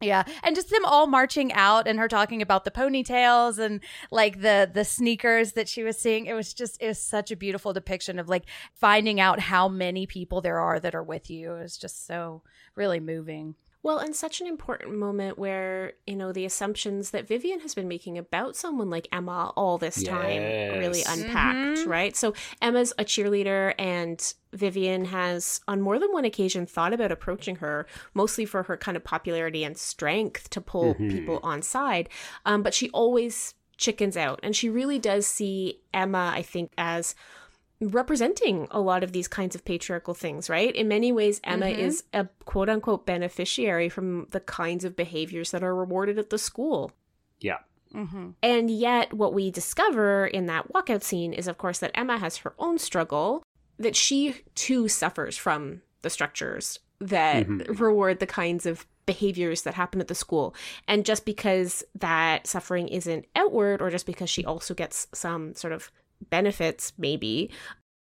Yeah, 0.01 0.23
and 0.43 0.55
just 0.55 0.69
them 0.69 0.85
all 0.85 1.07
marching 1.07 1.51
out 1.51 1.85
and 1.85 1.99
her 1.99 2.07
talking 2.07 2.41
about 2.41 2.63
the 2.63 2.71
ponytails 2.71 3.59
and 3.59 3.81
like 4.11 4.41
the 4.41 4.69
the 4.73 4.85
sneakers 4.85 5.53
that 5.53 5.67
she 5.67 5.83
was 5.83 5.99
seeing. 5.99 6.25
It 6.25 6.33
was 6.33 6.53
just 6.53 6.81
it 6.81 6.87
was 6.87 6.99
such 6.99 7.31
a 7.31 7.35
beautiful 7.35 7.73
depiction 7.73 8.17
of 8.17 8.29
like 8.29 8.45
finding 8.73 9.19
out 9.19 9.41
how 9.41 9.67
many 9.67 10.07
people 10.07 10.39
there 10.39 10.59
are 10.59 10.79
that 10.79 10.95
are 10.95 11.03
with 11.03 11.29
you. 11.29 11.53
It 11.53 11.63
was 11.63 11.77
just 11.77 12.07
so 12.07 12.43
really 12.75 13.01
moving. 13.01 13.55
Well, 13.81 13.99
and 13.99 14.13
such 14.13 14.41
an 14.41 14.47
important 14.47 14.93
moment 14.97 15.39
where, 15.39 15.93
you 16.05 16.17
know, 16.17 16.33
the 16.33 16.43
assumptions 16.43 17.11
that 17.11 17.25
Vivian 17.27 17.61
has 17.61 17.73
been 17.73 17.87
making 17.87 18.17
about 18.17 18.57
someone 18.57 18.89
like 18.89 19.07
Emma 19.09 19.53
all 19.55 19.77
this 19.77 20.03
time 20.03 20.41
really 20.79 20.99
Yes. 20.99 21.17
unpacked, 21.17 21.79
Mhm. 21.79 21.87
right? 21.87 22.15
So 22.15 22.33
Emma's 22.61 22.91
a 22.97 23.05
cheerleader 23.05 23.73
and 23.79 24.33
Vivian 24.51 25.05
has 25.05 25.61
on 25.65 25.79
more 25.79 25.97
than 25.97 26.11
one 26.11 26.25
occasion 26.25 26.65
thought 26.65 26.93
about 26.93 27.11
approaching 27.11 27.55
her, 27.57 27.87
mostly 28.13 28.43
for 28.45 28.63
her 28.63 28.75
kind 28.75 28.97
of 28.97 29.03
popularity 29.05 29.63
and 29.63 29.77
strength 29.77 30.49
to 30.49 30.59
pull 30.59 30.95
Mhm. 30.95 31.09
people 31.09 31.39
on 31.41 31.61
side. 31.61 32.09
Um, 32.45 32.61
but 32.63 32.73
she 32.73 32.89
always 32.89 33.53
chickens 33.77 34.17
out. 34.17 34.41
And 34.43 34.53
she 34.57 34.67
really 34.67 34.99
does 34.99 35.25
see 35.25 35.79
Emma, 35.93 36.33
I 36.35 36.41
think, 36.41 36.73
as 36.77 37.15
representing 37.81 38.67
a 38.71 38.79
lot 38.81 39.03
of 39.03 39.11
these 39.11 39.27
kinds 39.27 39.55
of 39.55 39.63
patriarchal 39.63 40.13
things, 40.13 40.49
right? 40.49 40.75
In 40.75 40.87
many 40.87 41.11
ways, 41.11 41.39
Emma 41.43 41.67
Mhm. 41.67 41.77
is 41.77 42.03
a 42.13 42.27
quote 42.45 42.69
unquote 42.69 43.05
beneficiary 43.05 43.87
from 43.89 44.27
the 44.31 44.39
kinds 44.41 44.83
of 44.83 44.95
behaviors 44.95 45.51
that 45.51 45.63
are 45.63 45.75
rewarded 45.75 46.17
at 46.19 46.29
the 46.29 46.37
school. 46.37 46.91
yeah 47.39 47.59
Mm-hmm. 47.93 48.31
And 48.43 48.69
yet, 48.69 49.13
what 49.13 49.33
we 49.33 49.49
discover 49.49 50.27
in 50.27 50.45
that 50.45 50.71
walkout 50.71 51.01
scene 51.01 51.33
is, 51.33 51.47
of 51.47 51.57
course, 51.57 51.79
that 51.79 51.89
Emma 51.95 52.19
has 52.19 52.37
her 52.37 52.53
own 52.59 52.77
struggle, 52.77 53.41
that 53.79 53.95
she 53.95 54.35
too 54.53 54.87
suffers 54.87 55.37
from 55.37 55.81
the 56.03 56.09
structures 56.11 56.79
that 56.99 57.47
Mhm. 57.47 57.79
reward 57.79 58.19
the 58.19 58.27
kinds 58.27 58.67
of 58.67 58.85
behaviors 59.07 59.63
that 59.63 59.73
happen 59.73 59.99
at 60.01 60.07
the 60.07 60.13
school. 60.13 60.53
And 60.87 61.03
just 61.03 61.25
because 61.25 61.83
that 61.95 62.45
suffering 62.45 62.89
isn't 62.89 63.25
outward, 63.35 63.81
or 63.81 63.89
just 63.89 64.05
because 64.05 64.29
she 64.29 64.45
also 64.45 64.75
gets 64.75 65.07
some 65.13 65.55
sort 65.55 65.73
of 65.73 65.91
benefits, 66.29 66.93
maybe, 66.97 67.49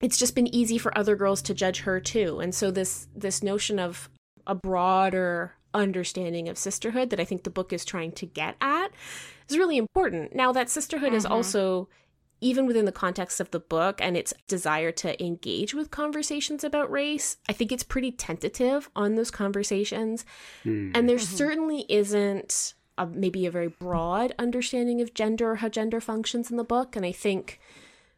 it's 0.01 0.18
just 0.18 0.36
been 0.36 0.53
easy 0.53 0.77
for 0.77 0.98
other 0.98 1.15
girls 1.15 1.41
to 1.44 1.53
judge 1.53 1.82
her 1.82 2.00
too. 2.00 2.39
And 2.39 2.53
so 2.53 2.72
this 2.72 3.08
this 3.15 3.44
notion 3.44 3.80
of 3.80 4.10
a 4.48 4.56
broader 4.56 5.53
understanding 5.74 6.50
of 6.50 6.58
sisterhood 6.58 7.12
that 7.12 7.20
I 7.20 7.25
think 7.25 7.44
the 7.44 7.50
book 7.50 7.72
is 7.72 7.86
trying 7.86 8.12
to 8.13 8.25
get 8.25 8.56
at 8.60 8.89
is 9.48 9.58
really 9.58 9.77
important. 9.77 10.36
Now 10.36 10.51
that 10.51 10.70
sisterhood 10.70 11.13
is 11.13 11.25
Mhm. 11.25 11.30
also 11.32 11.89
even 12.44 12.65
within 12.65 12.86
the 12.86 12.91
context 12.91 13.39
of 13.39 13.51
the 13.51 13.60
book 13.60 14.01
and 14.01 14.18
its 14.18 14.34
desire 14.48 14.91
to 14.91 15.24
engage 15.24 15.75
with 15.75 15.91
conversations 15.91 16.63
about 16.63 16.89
race, 16.91 17.38
I 17.48 17.53
think 17.53 17.72
it's 17.72 17.84
pretty 17.84 18.12
tentative 18.12 18.89
on 18.96 19.13
those 19.13 19.30
conversations. 19.30 20.25
Hmm. 20.63 20.91
And 20.96 21.08
there 21.08 21.18
Mhm. 21.18 21.38
certainly 21.38 21.86
isn't 21.88 22.74
a, 22.98 23.06
maybe 23.06 23.46
a 23.46 23.51
very 23.51 23.68
broad 23.68 24.34
understanding 24.39 25.01
of 25.01 25.13
gender 25.13 25.51
or 25.51 25.56
how 25.58 25.70
gender 25.70 26.01
functions 26.01 26.50
in 26.50 26.58
the 26.58 26.63
book. 26.63 26.96
And 26.96 27.06
I 27.06 27.12
think 27.12 27.60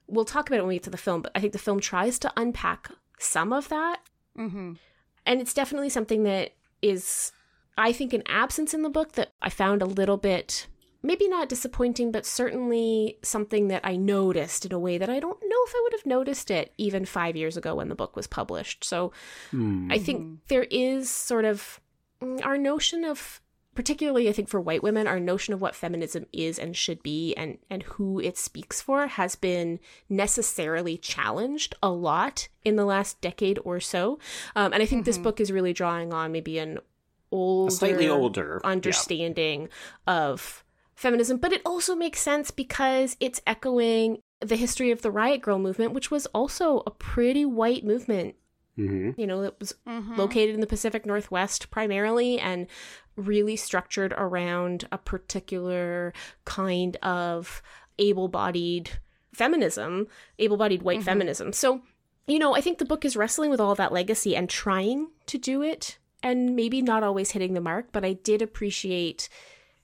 we'll 0.08 0.26
talk 0.26 0.50
about 0.50 0.58
it 0.58 0.62
when 0.62 0.70
we 0.70 0.76
get 0.76 0.84
to 0.84 0.90
the 0.90 0.98
film, 0.98 1.22
but 1.22 1.32
I 1.36 1.40
think 1.40 1.54
the 1.54 1.60
film 1.60 1.80
tries 1.80 2.20
to 2.20 2.32
unpack 2.38 2.90
some 3.20 3.54
of 3.54 3.70
that. 3.70 4.00
Mm-hmm. 4.38 4.74
And 5.26 5.42
it's 5.42 5.54
definitely 5.54 5.90
something 5.90 6.24
that 6.24 6.52
is, 6.82 7.32
I 7.78 7.94
think, 7.94 8.14
an 8.14 8.24
absence 8.28 8.74
in 8.74 8.82
the 8.82 8.90
book 8.90 9.14
that 9.14 9.32
I 9.42 9.50
found 9.50 9.82
a 9.82 9.86
little 9.86 10.18
bit, 10.18 10.68
maybe 11.02 11.28
not 11.28 11.48
disappointing, 11.50 12.12
but 12.12 12.26
certainly 12.26 13.18
something 13.22 13.70
that 13.70 13.82
I 13.86 13.96
noticed 13.96 14.66
in 14.66 14.74
a 14.74 14.80
way 14.80 14.98
that 14.98 15.10
I 15.10 15.20
don't 15.20 15.40
know 15.42 15.58
if 15.68 15.74
I 15.76 15.80
would 15.84 15.94
have 15.94 16.06
noticed 16.06 16.52
it 16.52 16.74
even 16.78 17.06
five 17.06 17.36
years 17.36 17.56
ago 17.56 17.76
when 17.76 17.88
the 17.90 17.96
book 17.96 18.16
was 18.16 18.28
published. 18.28 18.84
So 18.84 19.14
Hmm. 19.52 19.90
I 19.92 19.98
think 19.98 20.40
there 20.50 20.68
is 20.70 21.10
sort 21.10 21.46
of 21.46 21.80
mm, 22.22 22.46
our 22.46 22.58
notion 22.58 23.06
of 23.06 23.40
particularly 23.75 24.30
I 24.30 24.32
think 24.34 24.50
for 24.50 24.60
white 24.62 24.84
women 24.84 25.08
our 25.08 25.20
notion 25.20 25.53
of 25.53 25.62
what 25.62 25.75
feminism 25.75 26.25
is 26.32 26.60
and 26.60 26.75
should 26.75 27.01
be 27.03 27.34
and 27.36 27.58
and 27.70 27.84
who 27.84 28.20
it 28.20 28.38
speaks 28.38 28.82
for 28.82 29.08
has 29.08 29.36
been 29.36 29.80
necessarily 30.10 30.98
challenged 30.98 31.75
a 31.82 31.89
lot 31.89 32.48
in 32.63 32.75
the 32.75 32.86
last 32.86 33.20
decade 33.22 33.60
or 33.63 33.80
so. 33.80 34.20
Um, 34.56 34.74
and 34.74 34.82
I 34.82 34.86
think 34.86 35.06
this 35.06 35.18
Mhm. 35.18 35.24
book 35.24 35.42
is 35.42 35.51
really 35.51 35.74
drawing 35.74 36.13
on 36.13 36.32
maybe 36.32 36.58
an 36.60 36.80
older 37.32 37.74
A 37.74 37.75
slightly 37.75 38.08
older 38.08 38.62
yeah. 38.63 38.70
understanding 38.70 39.70
of 40.06 40.63
feminism, 40.96 41.38
but 41.38 41.51
it 41.51 41.62
also 41.65 41.96
makes 41.96 42.22
sense 42.22 42.51
because 42.51 43.18
it's 43.20 43.42
echoing 43.48 44.20
the 44.39 44.56
history 44.56 44.92
of 44.92 45.01
the 45.01 45.10
riot 45.12 45.42
grrrl 45.42 45.60
movement, 45.60 45.94
which 45.94 46.12
was 46.12 46.25
also 46.27 46.84
a 46.86 46.92
pretty 46.92 47.46
white 47.46 47.84
movement 47.84 48.36
Mhm. 48.77 49.13
you 49.18 49.27
know, 49.27 49.44
it 49.44 49.56
was 49.60 49.75
Mm-hmm. 49.88 50.15
located 50.15 50.56
in 50.56 50.62
the 50.62 50.68
Pacific 50.68 51.06
Northwest 51.06 51.70
primarily 51.70 52.39
and 52.39 52.68
really 53.15 53.56
structured 53.56 54.13
around 54.18 54.88
a 54.92 54.98
particular 54.98 56.12
kind 56.46 56.98
of 57.03 57.62
able 58.00 58.27
bodied 58.27 58.89
feminism, 59.34 60.08
able 60.39 60.58
bodied 60.58 60.82
white 60.82 61.01
Mhm. 61.01 61.06
feminism. 61.06 61.53
So, 61.53 61.82
you 62.25 62.39
know, 62.39 62.56
I 62.56 62.62
think 62.62 62.77
the 62.80 62.86
book 62.86 63.06
is 63.06 63.15
wrestling 63.15 63.51
with 63.51 63.60
all 63.62 63.75
that 63.75 63.92
legacy 63.92 64.36
and 64.36 64.50
trying 64.50 65.10
to 65.27 65.38
do 65.38 65.62
it 65.62 66.00
and 66.24 66.56
maybe 66.56 66.82
not 66.82 67.03
always 67.03 67.32
hitting 67.32 67.53
the 67.53 67.62
mark, 67.62 67.88
but 67.92 68.03
I 68.06 68.13
did 68.13 68.42
appreciate 68.42 69.30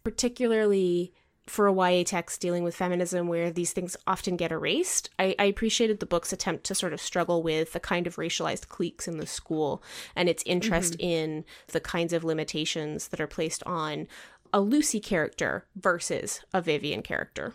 particularly 0.04 1.14
for 1.50 1.68
a 1.68 1.74
YA 1.74 2.04
text 2.06 2.40
dealing 2.40 2.64
with 2.64 2.76
feminism 2.76 3.28
where 3.28 3.52
these 3.52 3.74
things 3.74 3.98
often 4.08 4.38
get 4.38 4.52
erased, 4.52 5.10
I, 5.18 5.36
I, 5.40 5.46
appreciated 5.46 6.00
the 6.00 6.06
book's 6.06 6.32
attempt 6.32 6.64
to 6.66 6.76
sort 6.76 6.94
of 6.94 7.02
struggle 7.02 7.42
with 7.44 7.74
the 7.74 7.80
kind 7.80 8.08
of 8.08 8.16
racialized 8.18 8.68
cliques 8.70 9.08
in 9.08 9.18
the 9.18 9.28
school 9.28 9.82
and 10.16 10.30
its 10.30 10.44
interest 10.46 10.94
mm-hmm. 10.94 11.08
in 11.08 11.46
the 11.68 11.80
kinds 11.80 12.14
of 12.14 12.24
limitations 12.24 13.10
that 13.10 13.20
are 13.20 13.28
placed 13.28 13.64
on 13.64 14.08
a 14.54 14.62
Lucy 14.62 15.00
character 15.00 15.66
versus 15.76 16.42
a 16.54 16.62
Vivian 16.62 17.02
character. 17.02 17.54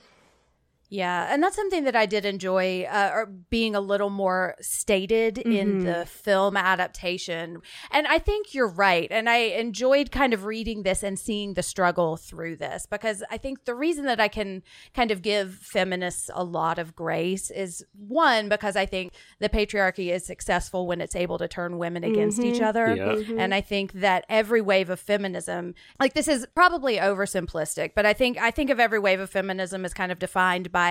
Yeah, 0.95 1.27
and 1.29 1.43
that's 1.43 1.57
something 1.57 1.83
that 1.85 1.97
I 1.97 2.07
did 2.07 2.25
enjoy, 2.25 2.85
uh, 2.85 3.11
or 3.13 3.27
being 3.27 3.75
a 3.75 3.81
little 3.81 4.11
more 4.11 4.55
stated 4.61 5.35
mm-hmm. 5.37 5.51
in 5.51 5.85
the 5.85 6.07
film 6.07 6.57
adaptation. 6.57 7.63
And 7.91 8.07
I 8.07 8.19
think 8.21 8.55
you're 8.55 8.69
right. 8.69 9.09
And 9.11 9.29
I 9.29 9.39
enjoyed 9.39 10.13
kind 10.13 10.33
of 10.33 10.45
reading 10.45 10.85
this 10.85 11.03
and 11.03 11.19
seeing 11.19 11.55
the 11.55 11.65
struggle 11.65 12.17
through 12.17 12.57
this 12.57 12.87
because 12.87 13.25
I 13.29 13.39
think 13.39 13.65
the 13.65 13.75
reason 13.75 14.05
that 14.05 14.21
I 14.21 14.29
can 14.29 14.63
kind 14.95 15.11
of 15.11 15.21
give 15.21 15.55
feminists 15.55 16.31
a 16.33 16.45
lot 16.45 16.79
of 16.79 16.95
grace 16.95 17.51
is 17.51 17.85
one, 17.99 18.49
because 18.49 18.77
I 18.77 18.87
think 18.87 19.15
the 19.41 19.49
patriarchy 19.49 20.13
is 20.15 20.25
successful 20.25 20.87
when 20.87 21.01
it's 21.01 21.17
able 21.17 21.39
to 21.39 21.49
turn 21.49 21.77
women 21.79 22.05
against 22.05 22.39
mm-hmm. 22.39 22.55
each 22.55 22.63
other. 22.63 22.95
Yeah. 22.95 23.07
Mm-hmm. 23.07 23.41
And 23.41 23.53
I 23.53 23.63
think 23.63 23.95
that 23.95 24.27
every 24.29 24.61
wave 24.61 24.91
of 24.91 25.01
feminism, 25.01 25.75
like 25.99 26.15
this 26.15 26.29
is 26.29 26.47
probably 26.55 26.99
oversimplistic, 26.99 27.95
but 27.97 28.07
I 28.07 28.13
think 28.13 28.39
I 28.39 28.53
think 28.53 28.71
of 28.71 28.79
every 28.79 29.01
wave 29.01 29.19
of 29.19 29.29
feminism 29.29 29.85
as 29.85 29.93
kind 29.93 30.13
of 30.13 30.21
defined 30.21 30.71
by 30.71 30.84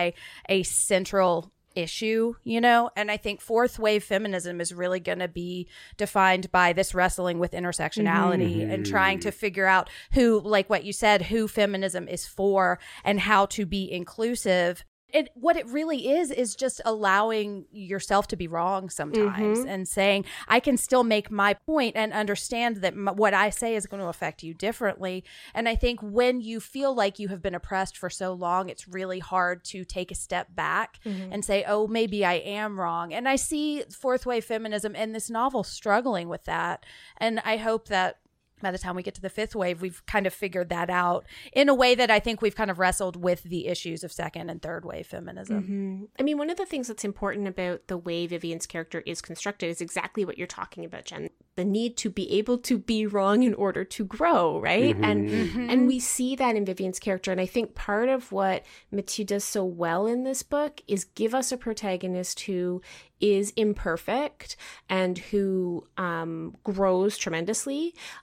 a 0.49 0.63
central 0.63 1.51
issue, 1.75 2.35
you 2.43 2.61
know? 2.61 2.89
And 2.95 3.09
I 3.09 3.17
think 3.17 3.41
fourth 3.41 3.79
wave 3.79 4.03
feminism 4.03 4.61
is 4.61 4.73
really 4.73 4.99
going 4.99 5.19
to 5.19 5.27
be 5.27 5.67
defined 5.97 6.51
by 6.51 6.73
this 6.73 6.93
wrestling 6.93 7.39
with 7.39 7.51
intersectionality 7.51 8.57
mm-hmm. 8.57 8.71
and 8.71 8.85
trying 8.85 9.19
to 9.21 9.31
figure 9.31 9.65
out 9.65 9.89
who, 10.13 10.39
like 10.39 10.69
what 10.69 10.83
you 10.83 10.93
said, 10.93 11.23
who 11.23 11.47
feminism 11.47 12.07
is 12.07 12.25
for 12.25 12.79
and 13.03 13.19
how 13.21 13.45
to 13.47 13.65
be 13.65 13.91
inclusive 13.91 14.85
it 15.13 15.29
what 15.35 15.55
it 15.55 15.67
really 15.67 16.09
is 16.09 16.31
is 16.31 16.55
just 16.55 16.81
allowing 16.83 17.65
yourself 17.71 18.27
to 18.27 18.35
be 18.35 18.47
wrong 18.47 18.89
sometimes 18.89 19.59
mm-hmm. 19.59 19.69
and 19.69 19.87
saying 19.87 20.25
I 20.47 20.59
can 20.59 20.75
still 20.75 21.03
make 21.03 21.29
my 21.29 21.53
point 21.53 21.95
and 21.95 22.11
understand 22.11 22.77
that 22.77 22.93
m- 22.93 23.13
what 23.15 23.33
I 23.33 23.51
say 23.51 23.75
is 23.75 23.85
going 23.85 24.01
to 24.01 24.09
affect 24.09 24.41
you 24.41 24.53
differently. 24.53 25.23
And 25.53 25.69
I 25.69 25.75
think 25.75 25.99
when 26.01 26.41
you 26.41 26.59
feel 26.59 26.95
like 26.95 27.19
you 27.19 27.27
have 27.27 27.41
been 27.41 27.55
oppressed 27.55 27.95
for 27.95 28.09
so 28.09 28.33
long, 28.33 28.69
it's 28.69 28.87
really 28.87 29.19
hard 29.19 29.63
to 29.65 29.85
take 29.85 30.11
a 30.11 30.15
step 30.15 30.55
back 30.55 30.99
mm-hmm. 31.05 31.31
and 31.31 31.45
say, 31.45 31.63
"Oh, 31.67 31.87
maybe 31.87 32.25
I 32.25 32.33
am 32.33 32.79
wrong." 32.79 33.13
And 33.13 33.29
I 33.29 33.35
see 33.35 33.83
fourth 33.91 34.25
wave 34.25 34.45
feminism 34.45 34.95
in 34.95 35.11
this 35.11 35.29
novel 35.29 35.63
struggling 35.63 36.27
with 36.27 36.45
that. 36.45 36.85
And 37.17 37.39
I 37.45 37.57
hope 37.57 37.87
that 37.89 38.17
by 38.63 38.71
the 38.71 38.79
time 38.79 38.95
we 38.95 39.03
get 39.03 39.13
to 39.15 39.21
the 39.21 39.29
fifth 39.29 39.55
wave, 39.55 39.81
we've 39.81 40.03
kind 40.07 40.25
of 40.25 40.33
figured 40.33 40.69
that 40.69 40.89
out 40.89 41.25
in 41.51 41.69
a 41.69 41.75
way 41.75 41.93
that 41.93 42.09
I 42.09 42.19
think 42.19 42.41
we've 42.41 42.55
kind 42.55 42.71
of 42.71 42.79
wrestled 42.79 43.15
with 43.15 43.43
the 43.43 43.67
issues 43.67 44.03
of 44.03 44.11
second 44.11 44.49
and 44.49 44.61
third 44.61 44.85
wave 44.85 45.05
feminism. 45.05 45.63
Mm-hmm. 45.63 46.03
I 46.19 46.23
mean, 46.23 46.37
one 46.37 46.49
of 46.49 46.57
the 46.57 46.65
things 46.65 46.87
that's 46.87 47.05
important 47.05 47.47
about 47.47 47.87
the 47.87 47.97
way 47.97 48.25
Vivian's 48.25 48.65
character 48.65 49.03
is 49.05 49.21
constructed 49.21 49.67
is 49.67 49.81
exactly 49.81 50.25
what 50.25 50.37
you're 50.37 50.47
talking 50.47 50.85
about, 50.85 51.05
Jen. 51.05 51.29
The 51.55 51.65
need 51.65 51.97
to 51.97 52.09
be 52.09 52.31
able 52.33 52.57
to 52.59 52.79
be 52.79 53.05
wrong 53.05 53.43
in 53.43 53.53
order 53.53 53.83
to 53.83 54.05
grow, 54.05 54.59
right? 54.59 54.95
Mm-hmm. 54.95 55.03
And 55.03 55.29
mm-hmm. 55.29 55.69
and 55.69 55.87
we 55.87 55.99
see 55.99 56.35
that 56.37 56.55
in 56.55 56.65
Vivian's 56.65 56.99
character. 56.99 57.31
And 57.31 57.39
I 57.39 57.45
think 57.45 57.75
part 57.75 58.09
of 58.09 58.31
what 58.31 58.63
Mathieu 58.91 59.25
does 59.25 59.43
so 59.43 59.63
well 59.63 60.07
in 60.07 60.23
this 60.23 60.41
book 60.41 60.81
is 60.87 61.03
give 61.03 61.35
us 61.35 61.51
a 61.51 61.57
protagonist 61.57 62.39
who 62.41 62.81
is 63.23 63.53
imperfect 63.55 64.57
and 64.89 65.17
who 65.17 65.87
um, 65.97 66.57
grows 66.65 67.17
tremendously, 67.17 67.95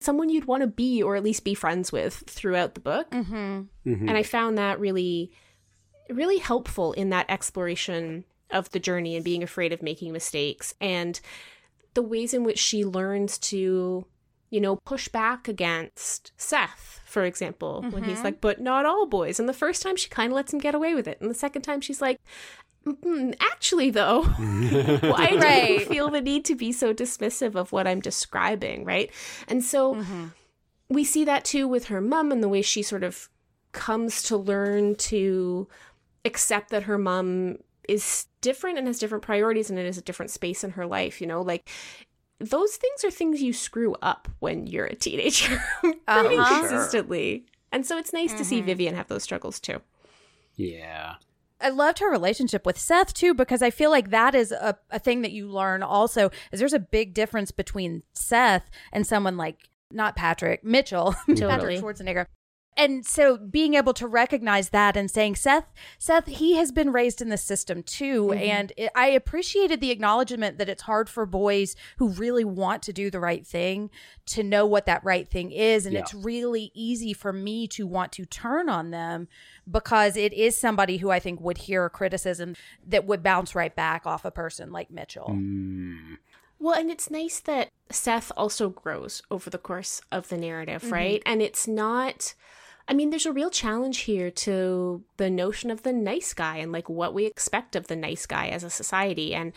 someone 0.00 0.28
you'd 0.28 0.46
want 0.46 0.62
to 0.62 0.66
be 0.66 1.02
or 1.02 1.16
at 1.16 1.24
least 1.24 1.44
be 1.44 1.54
friends 1.54 1.92
with 1.92 2.24
throughout 2.26 2.74
the 2.74 2.80
book. 2.80 3.10
Mm-hmm. 3.10 3.34
Mm-hmm. 3.34 4.08
And 4.08 4.16
I 4.16 4.22
found 4.22 4.58
that 4.58 4.80
really, 4.80 5.30
really 6.08 6.38
helpful 6.38 6.92
in 6.92 7.10
that 7.10 7.26
exploration 7.28 8.24
of 8.50 8.70
the 8.70 8.80
journey 8.80 9.14
and 9.14 9.24
being 9.24 9.42
afraid 9.42 9.72
of 9.72 9.82
making 9.82 10.12
mistakes 10.12 10.74
and 10.80 11.20
the 11.94 12.02
ways 12.02 12.34
in 12.34 12.44
which 12.44 12.58
she 12.58 12.84
learns 12.84 13.38
to 13.38 14.06
you 14.50 14.60
know, 14.60 14.76
push 14.76 15.08
back 15.08 15.46
against 15.46 16.32
Seth, 16.36 17.00
for 17.04 17.24
example, 17.24 17.82
mm-hmm. 17.82 17.92
when 17.92 18.04
he's 18.04 18.16
mm-hmm. 18.16 18.24
like, 18.24 18.40
but 18.40 18.60
not 18.60 18.84
all 18.84 19.06
boys. 19.06 19.38
And 19.38 19.48
the 19.48 19.54
first 19.54 19.80
time 19.80 19.96
she 19.96 20.08
kind 20.08 20.32
of 20.32 20.36
lets 20.36 20.52
him 20.52 20.58
get 20.58 20.74
away 20.74 20.94
with 20.94 21.06
it. 21.06 21.20
And 21.20 21.30
the 21.30 21.34
second 21.34 21.62
time 21.62 21.80
she's 21.80 22.02
like, 22.02 22.18
actually, 23.40 23.90
though, 23.90 24.22
why 24.24 25.36
right. 25.36 25.66
do 25.66 25.72
you 25.72 25.80
feel 25.80 26.10
the 26.10 26.20
need 26.20 26.44
to 26.46 26.54
be 26.54 26.72
so 26.72 26.92
dismissive 26.94 27.54
of 27.54 27.72
what 27.72 27.86
I'm 27.86 28.00
describing, 28.00 28.84
right? 28.84 29.10
And 29.48 29.64
so 29.64 29.96
mm-hmm. 29.96 30.26
we 30.88 31.04
see 31.04 31.24
that 31.24 31.44
too 31.44 31.68
with 31.68 31.86
her 31.86 32.00
mom 32.00 32.32
and 32.32 32.42
the 32.42 32.48
way 32.48 32.62
she 32.62 32.82
sort 32.82 33.04
of 33.04 33.28
comes 33.72 34.22
to 34.24 34.36
learn 34.36 34.96
to 34.96 35.68
accept 36.24 36.70
that 36.70 36.84
her 36.84 36.98
mom 36.98 37.58
is 37.88 38.26
different 38.40 38.78
and 38.78 38.86
has 38.86 38.98
different 38.98 39.24
priorities 39.24 39.70
and 39.70 39.78
it 39.78 39.86
is 39.86 39.98
a 39.98 40.02
different 40.02 40.30
space 40.30 40.64
in 40.64 40.70
her 40.70 40.86
life, 40.86 41.20
you 41.20 41.26
know? 41.26 41.42
Like, 41.42 41.68
those 42.38 42.76
things 42.76 43.04
are 43.04 43.10
things 43.10 43.42
you 43.42 43.52
screw 43.52 43.94
up 44.00 44.28
when 44.38 44.66
you're 44.66 44.86
a 44.86 44.94
teenager 44.94 45.62
pretty 45.80 45.98
uh-huh. 46.08 46.60
consistently. 46.60 47.46
And 47.70 47.86
so 47.86 47.98
it's 47.98 48.12
nice 48.12 48.30
mm-hmm. 48.30 48.38
to 48.38 48.44
see 48.44 48.56
mm-hmm. 48.58 48.66
Vivian 48.66 48.94
have 48.94 49.08
those 49.08 49.22
struggles 49.22 49.60
too. 49.60 49.80
Yeah. 50.56 51.16
I 51.60 51.68
loved 51.68 51.98
her 51.98 52.10
relationship 52.10 52.64
with 52.64 52.78
Seth 52.78 53.12
too, 53.12 53.34
because 53.34 53.62
I 53.62 53.70
feel 53.70 53.90
like 53.90 54.10
that 54.10 54.34
is 54.34 54.52
a, 54.52 54.78
a 54.90 54.98
thing 54.98 55.22
that 55.22 55.32
you 55.32 55.48
learn 55.48 55.82
also 55.82 56.30
is 56.52 56.60
there's 56.60 56.72
a 56.72 56.78
big 56.78 57.14
difference 57.14 57.50
between 57.50 58.02
Seth 58.12 58.70
and 58.92 59.06
someone 59.06 59.36
like 59.36 59.68
not 59.90 60.16
Patrick, 60.16 60.64
Mitchell, 60.64 61.14
totally. 61.26 61.48
Patrick 61.48 61.80
Schwarzenegger 61.80 62.26
and 62.80 63.06
so 63.06 63.36
being 63.36 63.74
able 63.74 63.92
to 63.92 64.06
recognize 64.06 64.70
that 64.70 64.96
and 64.96 65.10
saying 65.10 65.36
seth 65.36 65.66
seth 65.98 66.26
he 66.26 66.56
has 66.56 66.72
been 66.72 66.90
raised 66.92 67.20
in 67.20 67.28
the 67.28 67.36
system 67.36 67.82
too 67.82 68.28
mm-hmm. 68.28 68.42
and 68.42 68.72
it, 68.76 68.90
i 68.94 69.06
appreciated 69.06 69.80
the 69.80 69.90
acknowledgement 69.90 70.58
that 70.58 70.68
it's 70.68 70.82
hard 70.82 71.08
for 71.08 71.26
boys 71.26 71.76
who 71.98 72.08
really 72.08 72.44
want 72.44 72.82
to 72.82 72.92
do 72.92 73.10
the 73.10 73.20
right 73.20 73.46
thing 73.46 73.90
to 74.26 74.42
know 74.42 74.64
what 74.66 74.86
that 74.86 75.04
right 75.04 75.28
thing 75.28 75.50
is 75.50 75.86
and 75.86 75.94
yeah. 75.94 76.00
it's 76.00 76.14
really 76.14 76.70
easy 76.74 77.12
for 77.12 77.32
me 77.32 77.68
to 77.68 77.86
want 77.86 78.12
to 78.12 78.24
turn 78.24 78.68
on 78.68 78.90
them 78.90 79.28
because 79.70 80.16
it 80.16 80.32
is 80.32 80.56
somebody 80.56 80.96
who 80.96 81.10
i 81.10 81.18
think 81.18 81.40
would 81.40 81.58
hear 81.58 81.84
a 81.84 81.90
criticism 81.90 82.54
that 82.86 83.06
would 83.06 83.22
bounce 83.22 83.54
right 83.54 83.76
back 83.76 84.06
off 84.06 84.24
a 84.24 84.30
person 84.30 84.72
like 84.72 84.90
mitchell 84.90 85.30
mm. 85.30 86.16
Well, 86.62 86.78
and 86.78 86.90
it's 86.90 87.10
nice 87.10 87.40
that 87.40 87.70
Seth 87.90 88.30
also 88.36 88.68
grows 88.68 89.22
over 89.30 89.48
the 89.48 89.56
course 89.56 90.02
of 90.12 90.28
the 90.28 90.36
narrative, 90.36 90.82
mm-hmm. 90.82 90.92
right? 90.92 91.22
And 91.24 91.40
it's 91.40 91.66
not 91.66 92.34
I 92.90 92.92
mean, 92.92 93.10
there's 93.10 93.26
a 93.26 93.32
real 93.32 93.50
challenge 93.50 93.98
here 94.00 94.32
to 94.32 95.04
the 95.16 95.30
notion 95.30 95.70
of 95.70 95.84
the 95.84 95.92
nice 95.92 96.34
guy 96.34 96.56
and 96.56 96.72
like 96.72 96.88
what 96.88 97.14
we 97.14 97.24
expect 97.24 97.76
of 97.76 97.86
the 97.86 97.94
nice 97.94 98.26
guy 98.26 98.48
as 98.48 98.64
a 98.64 98.70
society. 98.70 99.32
And 99.32 99.52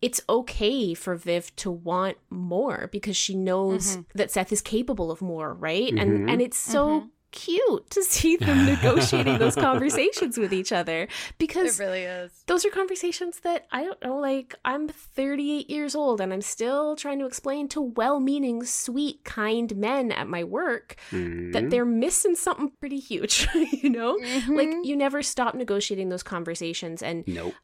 it's 0.00 0.20
okay 0.28 0.94
for 0.94 1.16
Viv 1.16 1.54
to 1.56 1.72
want 1.72 2.18
more 2.30 2.88
because 2.92 3.16
she 3.16 3.34
knows 3.34 3.96
mm-hmm. 3.96 4.02
that 4.14 4.30
Seth 4.30 4.52
is 4.52 4.62
capable 4.62 5.10
of 5.10 5.20
more, 5.20 5.52
right? 5.52 5.88
Mm-hmm. 5.88 5.98
And 5.98 6.30
and 6.30 6.40
it's 6.40 6.56
so 6.56 6.88
mm-hmm 6.88 7.06
cute 7.30 7.90
to 7.90 8.02
see 8.02 8.36
them 8.36 8.66
negotiating 8.66 9.38
those 9.38 9.54
conversations 9.68 10.38
with 10.38 10.52
each 10.52 10.72
other 10.72 11.08
because 11.38 11.78
it 11.78 11.82
really 11.82 12.02
is. 12.02 12.32
Those 12.46 12.64
are 12.64 12.70
conversations 12.70 13.40
that 13.40 13.66
I 13.70 13.84
don't 13.84 14.02
know 14.02 14.16
like 14.16 14.54
I'm 14.64 14.88
38 14.88 15.68
years 15.70 15.94
old 15.94 16.20
and 16.20 16.32
I'm 16.32 16.42
still 16.42 16.96
trying 16.96 17.18
to 17.18 17.26
explain 17.26 17.68
to 17.68 17.80
well-meaning, 17.80 18.64
sweet, 18.64 19.24
kind 19.24 19.76
men 19.76 20.12
at 20.12 20.28
my 20.28 20.44
work 20.44 20.96
mm-hmm. 21.10 21.52
that 21.52 21.70
they're 21.70 21.84
missing 21.84 22.34
something 22.34 22.72
pretty 22.80 22.98
huge, 22.98 23.46
you 23.54 23.90
know? 23.90 24.18
Mm-hmm. 24.18 24.54
Like 24.54 24.68
you 24.82 24.96
never 24.96 25.22
stop 25.22 25.54
negotiating 25.54 26.08
those 26.08 26.22
conversations 26.22 27.02
and 27.02 27.26
nope. 27.26 27.54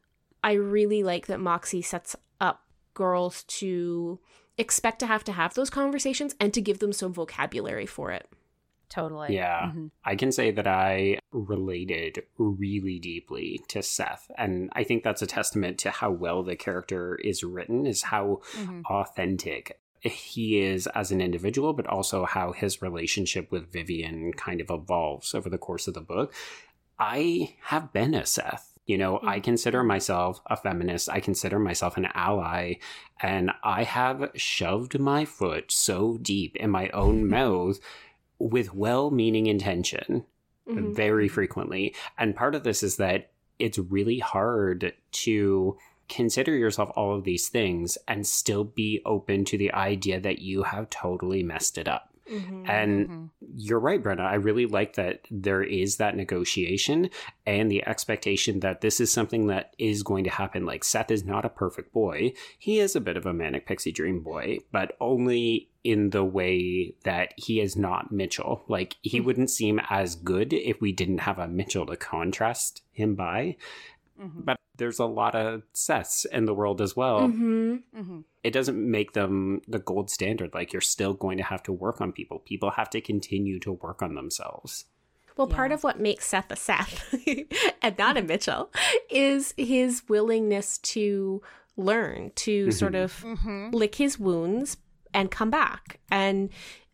I 0.43 0.53
really 0.53 1.03
like 1.03 1.27
that 1.27 1.39
Moxie 1.39 1.81
sets 1.81 2.15
up 2.39 2.61
girls 2.93 3.43
to 3.45 4.19
expect 4.57 4.99
to 4.99 5.07
have 5.07 5.23
to 5.25 5.31
have 5.31 5.53
those 5.53 5.69
conversations 5.69 6.35
and 6.39 6.53
to 6.53 6.61
give 6.61 6.79
them 6.79 6.93
some 6.93 7.13
vocabulary 7.13 7.85
for 7.85 8.11
it. 8.11 8.29
Totally. 8.89 9.35
Yeah. 9.35 9.67
Mm-hmm. 9.67 9.87
I 10.03 10.15
can 10.15 10.31
say 10.31 10.51
that 10.51 10.67
I 10.67 11.19
related 11.31 12.23
really 12.37 12.99
deeply 12.99 13.61
to 13.69 13.81
Seth. 13.81 14.29
And 14.37 14.69
I 14.73 14.83
think 14.83 15.03
that's 15.03 15.21
a 15.21 15.27
testament 15.27 15.79
to 15.79 15.91
how 15.91 16.11
well 16.11 16.43
the 16.43 16.55
character 16.55 17.15
is 17.15 17.43
written, 17.43 17.85
is 17.85 18.03
how 18.03 18.41
mm-hmm. 18.53 18.81
authentic 18.89 19.79
he 20.01 20.59
is 20.59 20.87
as 20.87 21.11
an 21.11 21.21
individual, 21.21 21.73
but 21.73 21.87
also 21.87 22.25
how 22.25 22.51
his 22.51 22.81
relationship 22.81 23.51
with 23.51 23.71
Vivian 23.71 24.33
kind 24.33 24.61
of 24.61 24.69
evolves 24.69 25.33
over 25.33 25.49
the 25.49 25.57
course 25.57 25.87
of 25.87 25.93
the 25.93 26.01
book. 26.01 26.33
I 26.99 27.55
have 27.63 27.91
been 27.91 28.13
a 28.13 28.25
Seth. 28.25 28.71
You 28.85 28.99
know, 28.99 29.17
I 29.17 29.37
mm-hmm. 29.37 29.41
consider 29.41 29.83
myself 29.83 30.39
a 30.45 30.55
feminist. 30.55 31.09
I 31.09 31.19
consider 31.19 31.57
myself 31.57 31.97
an 31.97 32.07
ally. 32.13 32.75
And 33.19 33.51
I 33.63 33.83
have 33.83 34.31
shoved 34.35 34.99
my 34.99 35.25
foot 35.25 35.71
so 35.71 36.17
deep 36.21 36.55
in 36.55 36.69
my 36.69 36.89
own 36.89 37.27
mouth 37.29 37.79
with 38.39 38.73
well 38.73 39.11
meaning 39.11 39.47
intention 39.47 40.25
mm-hmm. 40.67 40.93
very 40.93 41.27
frequently. 41.27 41.95
And 42.17 42.35
part 42.35 42.55
of 42.55 42.63
this 42.63 42.83
is 42.83 42.97
that 42.97 43.31
it's 43.59 43.77
really 43.77 44.19
hard 44.19 44.93
to 45.11 45.77
consider 46.07 46.55
yourself 46.55 46.91
all 46.95 47.15
of 47.15 47.23
these 47.23 47.49
things 47.49 47.97
and 48.07 48.27
still 48.27 48.63
be 48.63 49.01
open 49.05 49.45
to 49.45 49.57
the 49.57 49.71
idea 49.73 50.19
that 50.19 50.39
you 50.39 50.63
have 50.63 50.89
totally 50.89 51.41
messed 51.41 51.77
it 51.77 51.87
up. 51.87 52.14
Mm-hmm. 52.31 52.69
And 52.69 53.07
mm-hmm. 53.07 53.25
you're 53.55 53.79
right, 53.79 54.01
Brenna. 54.01 54.25
I 54.25 54.35
really 54.35 54.65
like 54.65 54.95
that 54.95 55.21
there 55.29 55.61
is 55.61 55.97
that 55.97 56.15
negotiation 56.15 57.09
and 57.45 57.69
the 57.69 57.85
expectation 57.87 58.61
that 58.61 58.81
this 58.81 58.99
is 58.99 59.11
something 59.11 59.47
that 59.47 59.75
is 59.77 60.03
going 60.03 60.23
to 60.23 60.29
happen. 60.29 60.65
Like, 60.65 60.83
Seth 60.83 61.11
is 61.11 61.23
not 61.23 61.45
a 61.45 61.49
perfect 61.49 61.93
boy. 61.93 62.33
He 62.57 62.79
is 62.79 62.95
a 62.95 63.01
bit 63.01 63.17
of 63.17 63.25
a 63.25 63.33
manic 63.33 63.67
pixie 63.67 63.91
dream 63.91 64.21
boy, 64.21 64.59
but 64.71 64.95
only 64.99 65.69
in 65.83 66.09
the 66.09 66.23
way 66.23 66.95
that 67.03 67.33
he 67.37 67.61
is 67.61 67.75
not 67.75 68.11
Mitchell. 68.11 68.63
Like, 68.67 68.95
he 69.01 69.17
mm-hmm. 69.17 69.27
wouldn't 69.27 69.49
seem 69.51 69.79
as 69.89 70.15
good 70.15 70.51
if 70.51 70.81
we 70.81 70.91
didn't 70.91 71.19
have 71.19 71.37
a 71.37 71.47
Mitchell 71.47 71.85
to 71.85 71.95
contrast 71.95 72.81
him 72.91 73.13
by. 73.13 73.57
Mm-hmm. 74.19 74.41
But 74.41 74.57
there's 74.77 74.99
a 74.99 75.05
lot 75.05 75.35
of 75.35 75.63
Seths 75.73 76.25
in 76.25 76.45
the 76.45 76.53
world 76.53 76.81
as 76.81 76.95
well. 76.95 77.21
It 78.45 78.53
doesn't 78.53 78.77
make 78.77 79.13
them 79.13 79.61
the 79.67 79.79
gold 79.79 80.11
standard. 80.11 80.53
Like 80.53 80.71
you're 80.71 80.81
still 80.81 81.13
going 81.13 81.37
to 81.37 81.43
have 81.43 81.63
to 81.63 81.71
work 81.71 81.99
on 81.99 82.11
people. 82.11 82.39
People 82.39 82.69
have 82.71 82.91
to 82.91 83.01
continue 83.01 83.59
to 83.61 83.71
work 83.71 84.03
on 84.03 84.13
themselves. 84.13 84.85
Well, 85.35 85.47
yeah. 85.49 85.55
part 85.55 85.71
of 85.71 85.83
what 85.83 85.99
makes 85.99 86.27
Seth 86.27 86.51
a 86.51 86.55
Seth 86.55 87.15
and 87.81 87.97
not 87.97 88.17
a 88.17 88.21
Mitchell 88.23 88.71
is 89.09 89.55
his 89.57 90.03
willingness 90.07 90.77
to 90.77 91.41
learn, 91.75 92.31
to 92.35 92.67
mm-hmm. 92.67 92.71
sort 92.71 92.93
of 92.93 93.23
mm-hmm. 93.23 93.71
lick 93.71 93.95
his 93.95 94.19
wounds 94.19 94.77
and 95.11 95.31
come 95.31 95.49
back. 95.49 95.99
And 96.11 96.49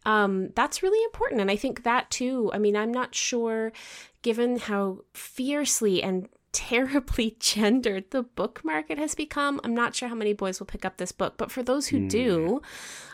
um, 0.06 0.52
that's 0.56 0.82
really 0.82 1.04
important. 1.04 1.42
And 1.42 1.52
I 1.52 1.58
think 1.58 1.84
that 1.84 2.10
too, 2.10 2.50
I 2.54 2.60
mean, 2.60 2.78
I'm 2.78 2.94
not 2.94 3.14
sure, 3.14 3.74
given 4.22 4.58
how 4.58 5.00
fiercely 5.14 6.02
and 6.02 6.30
terribly 6.52 7.36
gendered 7.40 8.12
the 8.12 8.24
book 8.24 8.62
market 8.64 8.98
has 8.98 9.16
become. 9.16 9.60
I'm 9.64 9.76
not 9.76 9.96
sure 9.96 10.10
how 10.10 10.16
many 10.16 10.34
boys 10.34 10.60
will 10.60 10.68
pick 10.68 10.86
up 10.86 10.98
this 10.98 11.12
book, 11.12 11.36
but 11.38 11.52
for 11.52 11.64
those 11.64 11.88
who 11.88 12.00
mm. 12.00 12.10
do, 12.10 12.62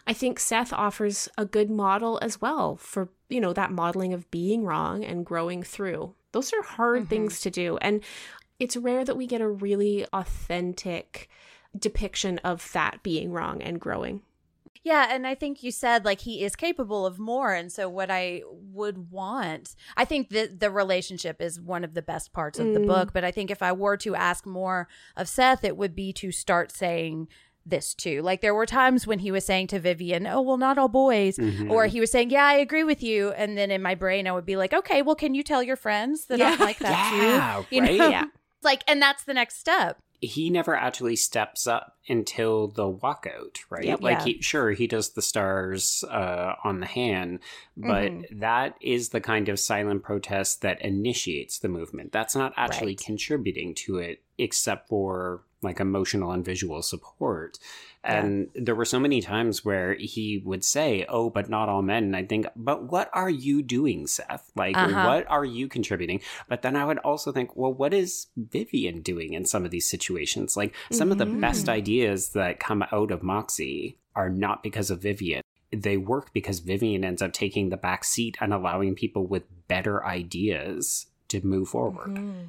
I 0.05 0.13
think 0.13 0.39
Seth 0.39 0.73
offers 0.73 1.29
a 1.37 1.45
good 1.45 1.69
model 1.69 2.19
as 2.21 2.41
well 2.41 2.75
for, 2.77 3.09
you 3.29 3.41
know, 3.41 3.53
that 3.53 3.71
modeling 3.71 4.13
of 4.13 4.29
being 4.31 4.63
wrong 4.63 5.03
and 5.03 5.25
growing 5.25 5.63
through. 5.63 6.13
Those 6.31 6.53
are 6.53 6.63
hard 6.63 7.01
mm-hmm. 7.01 7.09
things 7.09 7.41
to 7.41 7.49
do. 7.49 7.77
And 7.77 8.03
it's 8.59 8.77
rare 8.77 9.05
that 9.05 9.17
we 9.17 9.27
get 9.27 9.41
a 9.41 9.47
really 9.47 10.05
authentic 10.13 11.29
depiction 11.77 12.39
of 12.39 12.71
that 12.73 13.03
being 13.03 13.31
wrong 13.31 13.61
and 13.61 13.79
growing. 13.79 14.21
Yeah, 14.83 15.07
and 15.09 15.25
I 15.25 15.35
think 15.35 15.63
you 15.63 15.71
said 15.71 16.05
like 16.05 16.21
he 16.21 16.43
is 16.43 16.55
capable 16.55 17.05
of 17.05 17.19
more 17.19 17.53
and 17.53 17.71
so 17.71 17.89
what 17.89 18.09
I 18.11 18.41
would 18.45 19.11
want 19.11 19.75
I 19.95 20.05
think 20.05 20.29
that 20.29 20.59
the 20.59 20.71
relationship 20.71 21.41
is 21.41 21.59
one 21.59 21.83
of 21.83 21.93
the 21.93 22.01
best 22.01 22.33
parts 22.33 22.59
of 22.59 22.67
mm. 22.67 22.73
the 22.73 22.79
book, 22.81 23.13
but 23.13 23.23
I 23.23 23.31
think 23.31 23.51
if 23.51 23.61
I 23.61 23.71
were 23.71 23.97
to 23.97 24.15
ask 24.15 24.45
more 24.45 24.87
of 25.15 25.27
Seth 25.27 25.63
it 25.63 25.77
would 25.77 25.95
be 25.95 26.13
to 26.13 26.31
start 26.31 26.71
saying 26.71 27.27
this 27.69 27.93
too. 27.93 28.21
Like 28.21 28.41
there 28.41 28.55
were 28.55 28.65
times 28.65 29.05
when 29.05 29.19
he 29.19 29.31
was 29.31 29.45
saying 29.45 29.67
to 29.67 29.79
Vivian, 29.79 30.25
"Oh, 30.25 30.41
well 30.41 30.57
not 30.57 30.77
all 30.77 30.87
boys." 30.87 31.37
Mm-hmm. 31.37 31.71
Or 31.71 31.85
he 31.87 31.99
was 31.99 32.11
saying, 32.11 32.29
"Yeah, 32.29 32.45
I 32.45 32.53
agree 32.53 32.83
with 32.83 33.03
you." 33.03 33.31
And 33.31 33.57
then 33.57 33.71
in 33.71 33.81
my 33.81 33.95
brain 33.95 34.27
I 34.27 34.31
would 34.31 34.45
be 34.45 34.55
like, 34.55 34.73
"Okay, 34.73 35.01
well 35.01 35.15
can 35.15 35.35
you 35.35 35.43
tell 35.43 35.61
your 35.61 35.75
friends 35.75 36.25
that 36.25 36.39
yeah. 36.39 36.51
I'm 36.51 36.59
like 36.59 36.79
that 36.79 37.13
yeah, 37.21 37.63
too?" 37.69 37.75
You 37.75 37.81
right? 37.81 37.97
know? 37.97 38.09
Yeah. 38.09 38.25
Like 38.63 38.83
and 38.87 39.01
that's 39.01 39.23
the 39.23 39.33
next 39.33 39.59
step 39.59 40.01
he 40.19 40.49
never 40.49 40.75
actually 40.75 41.15
steps 41.15 41.67
up 41.67 41.95
until 42.09 42.67
the 42.69 42.91
walkout, 42.91 43.57
right? 43.69 43.83
Yep, 43.83 44.01
like, 44.01 44.19
yeah. 44.19 44.25
he, 44.25 44.41
sure, 44.41 44.71
he 44.71 44.87
does 44.87 45.11
the 45.11 45.21
stars 45.21 46.03
uh, 46.09 46.53
on 46.63 46.79
the 46.79 46.87
hand, 46.87 47.39
but 47.75 48.11
mm-hmm. 48.11 48.39
that 48.39 48.75
is 48.81 49.09
the 49.09 49.21
kind 49.21 49.47
of 49.47 49.59
silent 49.59 50.03
protest 50.03 50.61
that 50.61 50.81
initiates 50.81 51.59
the 51.59 51.69
movement. 51.69 52.11
That's 52.11 52.35
not 52.35 52.53
actually 52.57 52.93
right. 52.93 53.05
contributing 53.05 53.75
to 53.75 53.97
it, 53.97 54.21
except 54.37 54.89
for 54.89 55.41
like 55.61 55.79
emotional 55.79 56.31
and 56.31 56.45
visual 56.45 56.81
support. 56.81 57.57
And 58.03 58.49
yeah. 58.53 58.61
there 58.65 58.75
were 58.75 58.85
so 58.85 58.99
many 58.99 59.21
times 59.21 59.65
where 59.65 59.95
he 59.95 60.41
would 60.45 60.63
say, 60.63 61.05
Oh, 61.09 61.29
but 61.29 61.49
not 61.49 61.67
all 61.67 61.81
men. 61.81 62.03
And 62.03 62.15
I 62.15 62.23
think, 62.23 62.47
But 62.55 62.91
what 62.91 63.09
are 63.13 63.29
you 63.29 63.61
doing, 63.61 64.07
Seth? 64.07 64.51
Like, 64.55 64.77
uh-huh. 64.77 65.05
what 65.05 65.29
are 65.29 65.45
you 65.45 65.67
contributing? 65.67 66.21
But 66.47 66.61
then 66.61 66.75
I 66.75 66.85
would 66.85 66.99
also 66.99 67.31
think, 67.31 67.55
Well, 67.55 67.73
what 67.73 67.93
is 67.93 68.27
Vivian 68.37 69.01
doing 69.01 69.33
in 69.33 69.45
some 69.45 69.65
of 69.65 69.71
these 69.71 69.89
situations? 69.89 70.55
Like, 70.55 70.75
some 70.91 71.09
mm-hmm. 71.09 71.13
of 71.13 71.17
the 71.17 71.39
best 71.39 71.63
mm-hmm. 71.63 71.75
ideas 71.75 72.29
that 72.29 72.59
come 72.59 72.85
out 72.91 73.11
of 73.11 73.23
Moxie 73.23 73.97
are 74.15 74.29
not 74.29 74.63
because 74.63 74.89
of 74.89 75.01
Vivian. 75.01 75.41
They 75.71 75.97
work 75.97 76.31
because 76.33 76.59
Vivian 76.59 77.03
ends 77.03 77.21
up 77.21 77.33
taking 77.33 77.69
the 77.69 77.77
back 77.77 78.05
seat 78.05 78.37
and 78.39 78.53
allowing 78.53 78.95
people 78.95 79.27
with 79.27 79.43
better 79.67 80.05
ideas 80.05 81.07
to 81.27 81.45
move 81.45 81.69
forward. 81.69 82.11
Mm-hmm 82.11 82.45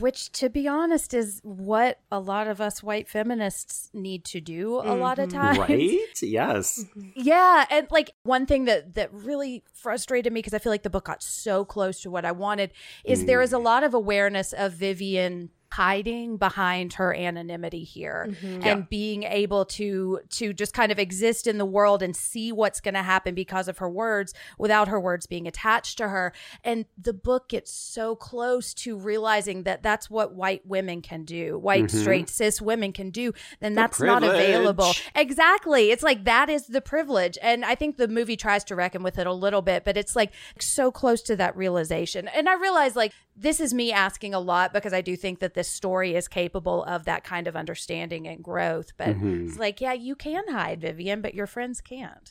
which 0.00 0.32
to 0.32 0.50
be 0.50 0.66
honest 0.66 1.14
is 1.14 1.40
what 1.44 2.00
a 2.10 2.18
lot 2.18 2.48
of 2.48 2.60
us 2.60 2.82
white 2.82 3.08
feminists 3.08 3.88
need 3.94 4.24
to 4.24 4.40
do 4.40 4.78
a 4.78 4.84
mm-hmm. 4.84 5.00
lot 5.00 5.18
of 5.18 5.28
mm-hmm. 5.28 5.38
times 5.38 5.58
right 5.58 6.22
yes 6.22 6.84
mm-hmm. 6.84 7.10
yeah 7.14 7.64
and 7.70 7.86
like 7.90 8.10
one 8.24 8.46
thing 8.46 8.64
that 8.64 8.94
that 8.94 9.12
really 9.12 9.62
frustrated 9.72 10.32
me 10.32 10.38
because 10.38 10.54
i 10.54 10.58
feel 10.58 10.72
like 10.72 10.82
the 10.82 10.90
book 10.90 11.04
got 11.04 11.22
so 11.22 11.64
close 11.64 12.00
to 12.00 12.10
what 12.10 12.24
i 12.24 12.32
wanted 12.32 12.72
is 13.04 13.22
mm. 13.22 13.26
there 13.26 13.42
is 13.42 13.52
a 13.52 13.58
lot 13.58 13.84
of 13.84 13.94
awareness 13.94 14.52
of 14.52 14.72
vivian 14.72 15.50
hiding 15.72 16.36
behind 16.36 16.94
her 16.94 17.14
anonymity 17.14 17.84
here 17.84 18.28
mm-hmm. 18.30 18.46
and 18.46 18.64
yeah. 18.64 18.86
being 18.88 19.22
able 19.24 19.64
to 19.64 20.20
to 20.30 20.52
just 20.52 20.72
kind 20.72 20.92
of 20.92 20.98
exist 20.98 21.46
in 21.46 21.58
the 21.58 21.64
world 21.64 22.02
and 22.02 22.16
see 22.16 22.52
what's 22.52 22.80
going 22.80 22.94
to 22.94 23.02
happen 23.02 23.34
because 23.34 23.68
of 23.68 23.78
her 23.78 23.88
words 23.88 24.32
without 24.58 24.88
her 24.88 24.98
words 24.98 25.26
being 25.26 25.46
attached 25.46 25.98
to 25.98 26.08
her 26.08 26.32
and 26.64 26.86
the 26.96 27.12
book 27.12 27.48
gets 27.48 27.72
so 27.72 28.14
close 28.14 28.72
to 28.74 28.96
realizing 28.96 29.64
that 29.64 29.82
that's 29.82 30.08
what 30.08 30.34
white 30.34 30.64
women 30.66 31.02
can 31.02 31.24
do 31.24 31.58
white 31.58 31.84
mm-hmm. 31.84 31.98
straight 31.98 32.28
cis 32.28 32.62
women 32.62 32.92
can 32.92 33.10
do 33.10 33.32
then 33.60 33.74
the 33.74 33.82
that's 33.82 33.98
privilege. 33.98 34.22
not 34.22 34.34
available 34.34 34.92
exactly 35.14 35.90
it's 35.90 36.02
like 36.02 36.24
that 36.24 36.48
is 36.48 36.66
the 36.68 36.80
privilege 36.80 37.36
and 37.42 37.64
i 37.64 37.74
think 37.74 37.96
the 37.96 38.08
movie 38.08 38.36
tries 38.36 38.64
to 38.64 38.74
reckon 38.74 39.02
with 39.02 39.18
it 39.18 39.26
a 39.26 39.32
little 39.32 39.62
bit 39.62 39.84
but 39.84 39.96
it's 39.96 40.16
like 40.16 40.32
so 40.58 40.90
close 40.90 41.22
to 41.22 41.36
that 41.36 41.56
realization 41.56 42.28
and 42.28 42.48
i 42.48 42.54
realize 42.54 42.96
like 42.96 43.12
this 43.36 43.60
is 43.60 43.74
me 43.74 43.92
asking 43.92 44.34
a 44.34 44.40
lot 44.40 44.72
because 44.72 44.92
I 44.92 45.02
do 45.02 45.14
think 45.14 45.40
that 45.40 45.54
this 45.54 45.65
story 45.68 46.14
is 46.14 46.28
capable 46.28 46.84
of 46.84 47.04
that 47.04 47.24
kind 47.24 47.46
of 47.46 47.56
understanding 47.56 48.26
and 48.26 48.42
growth. 48.42 48.92
But 48.96 49.08
mm-hmm. 49.08 49.48
it's 49.48 49.58
like, 49.58 49.80
yeah, 49.80 49.92
you 49.92 50.16
can 50.16 50.44
hide, 50.48 50.80
Vivian, 50.80 51.20
but 51.20 51.34
your 51.34 51.46
friends 51.46 51.80
can't. 51.80 52.30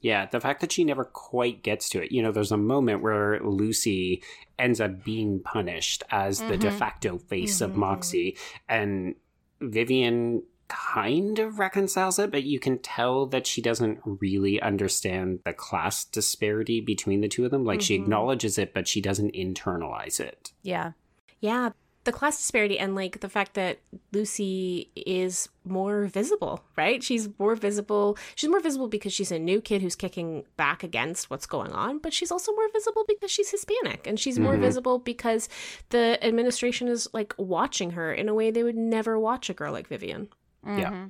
Yeah, 0.00 0.26
the 0.26 0.40
fact 0.40 0.60
that 0.60 0.72
she 0.72 0.84
never 0.84 1.04
quite 1.04 1.62
gets 1.62 1.88
to 1.90 2.02
it. 2.02 2.12
You 2.12 2.22
know, 2.22 2.30
there's 2.30 2.52
a 2.52 2.56
moment 2.56 3.02
where 3.02 3.40
Lucy 3.40 4.22
ends 4.58 4.80
up 4.80 5.02
being 5.02 5.40
punished 5.40 6.02
as 6.10 6.38
mm-hmm. 6.38 6.48
the 6.50 6.56
de 6.58 6.68
mm-hmm. 6.68 6.78
facto 6.78 7.18
face 7.18 7.56
mm-hmm. 7.56 7.72
of 7.72 7.76
Moxie, 7.76 8.36
and 8.68 9.14
Vivian 9.60 10.42
kind 10.68 11.38
of 11.38 11.58
reconciles 11.58 12.18
it, 12.18 12.30
but 12.30 12.42
you 12.42 12.58
can 12.58 12.78
tell 12.78 13.26
that 13.26 13.46
she 13.46 13.62
doesn't 13.62 14.00
really 14.04 14.60
understand 14.60 15.40
the 15.44 15.52
class 15.52 16.04
disparity 16.04 16.80
between 16.80 17.20
the 17.20 17.28
two 17.28 17.44
of 17.44 17.50
them. 17.50 17.64
Like 17.64 17.78
mm-hmm. 17.78 17.84
she 17.84 17.94
acknowledges 17.94 18.58
it, 18.58 18.74
but 18.74 18.88
she 18.88 19.00
doesn't 19.00 19.34
internalize 19.34 20.20
it. 20.20 20.52
Yeah. 20.62 20.92
Yeah. 21.40 21.70
The 22.06 22.12
class 22.12 22.36
disparity 22.38 22.78
and 22.78 22.94
like 22.94 23.20
the 23.20 23.28
fact 23.28 23.54
that 23.54 23.80
Lucy 24.12 24.90
is 24.94 25.48
more 25.64 26.06
visible, 26.06 26.62
right? 26.76 27.02
She's 27.02 27.28
more 27.38 27.56
visible. 27.56 28.16
She's 28.36 28.48
more 28.48 28.60
visible 28.60 28.86
because 28.86 29.12
she's 29.12 29.32
a 29.32 29.38
new 29.38 29.60
kid 29.60 29.82
who's 29.82 29.96
kicking 29.96 30.44
back 30.56 30.84
against 30.84 31.30
what's 31.30 31.46
going 31.46 31.72
on, 31.72 31.98
but 31.98 32.12
she's 32.12 32.30
also 32.30 32.52
more 32.52 32.68
visible 32.72 33.04
because 33.08 33.30
she's 33.30 33.50
Hispanic 33.50 34.06
and 34.06 34.20
she's 34.20 34.38
more 34.38 34.52
mm-hmm. 34.52 34.62
visible 34.62 34.98
because 35.00 35.48
the 35.88 36.24
administration 36.24 36.86
is 36.86 37.08
like 37.12 37.34
watching 37.38 37.90
her 37.90 38.12
in 38.12 38.28
a 38.28 38.34
way 38.34 38.50
they 38.50 38.62
would 38.62 38.76
never 38.76 39.18
watch 39.18 39.50
a 39.50 39.54
girl 39.54 39.72
like 39.72 39.88
Vivian. 39.88 40.28
Mm-hmm. 40.64 40.78
Yeah. 40.78 41.06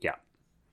Yeah. 0.00 0.14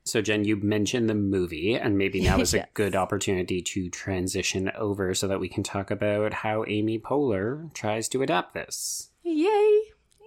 So, 0.04 0.22
Jen, 0.22 0.44
you 0.44 0.58
mentioned 0.58 1.10
the 1.10 1.16
movie, 1.16 1.76
and 1.76 1.98
maybe 1.98 2.22
now 2.22 2.40
is 2.40 2.54
yes. 2.56 2.66
a 2.66 2.74
good 2.74 2.96
opportunity 2.96 3.62
to 3.62 3.90
transition 3.90 4.70
over 4.78 5.14
so 5.14 5.28
that 5.28 5.40
we 5.40 5.50
can 5.50 5.64
talk 5.64 5.90
about 5.90 6.34
how 6.34 6.64
Amy 6.68 7.00
Poehler 7.00 7.74
tries 7.74 8.08
to 8.10 8.22
adapt 8.22 8.54
this. 8.54 9.10
Yay! 9.28 9.82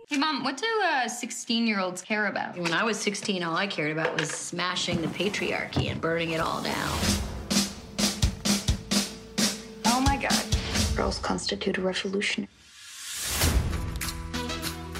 Hey, 0.08 0.16
Mom, 0.16 0.42
what 0.42 0.56
do 0.56 0.66
16 1.08 1.62
uh, 1.62 1.66
year 1.66 1.78
olds 1.78 2.02
care 2.02 2.26
about? 2.26 2.58
When 2.58 2.72
I 2.72 2.82
was 2.82 2.98
16, 2.98 3.44
all 3.44 3.56
I 3.56 3.68
cared 3.68 3.92
about 3.92 4.18
was 4.18 4.28
smashing 4.28 5.00
the 5.00 5.06
patriarchy 5.06 5.88
and 5.88 6.00
burning 6.00 6.30
it 6.30 6.40
all 6.40 6.60
down. 6.60 6.98
Oh 9.86 10.00
my 10.04 10.16
God. 10.16 10.44
Girls 10.96 11.20
constitute 11.20 11.78
a 11.78 11.80
revolution. 11.80 12.48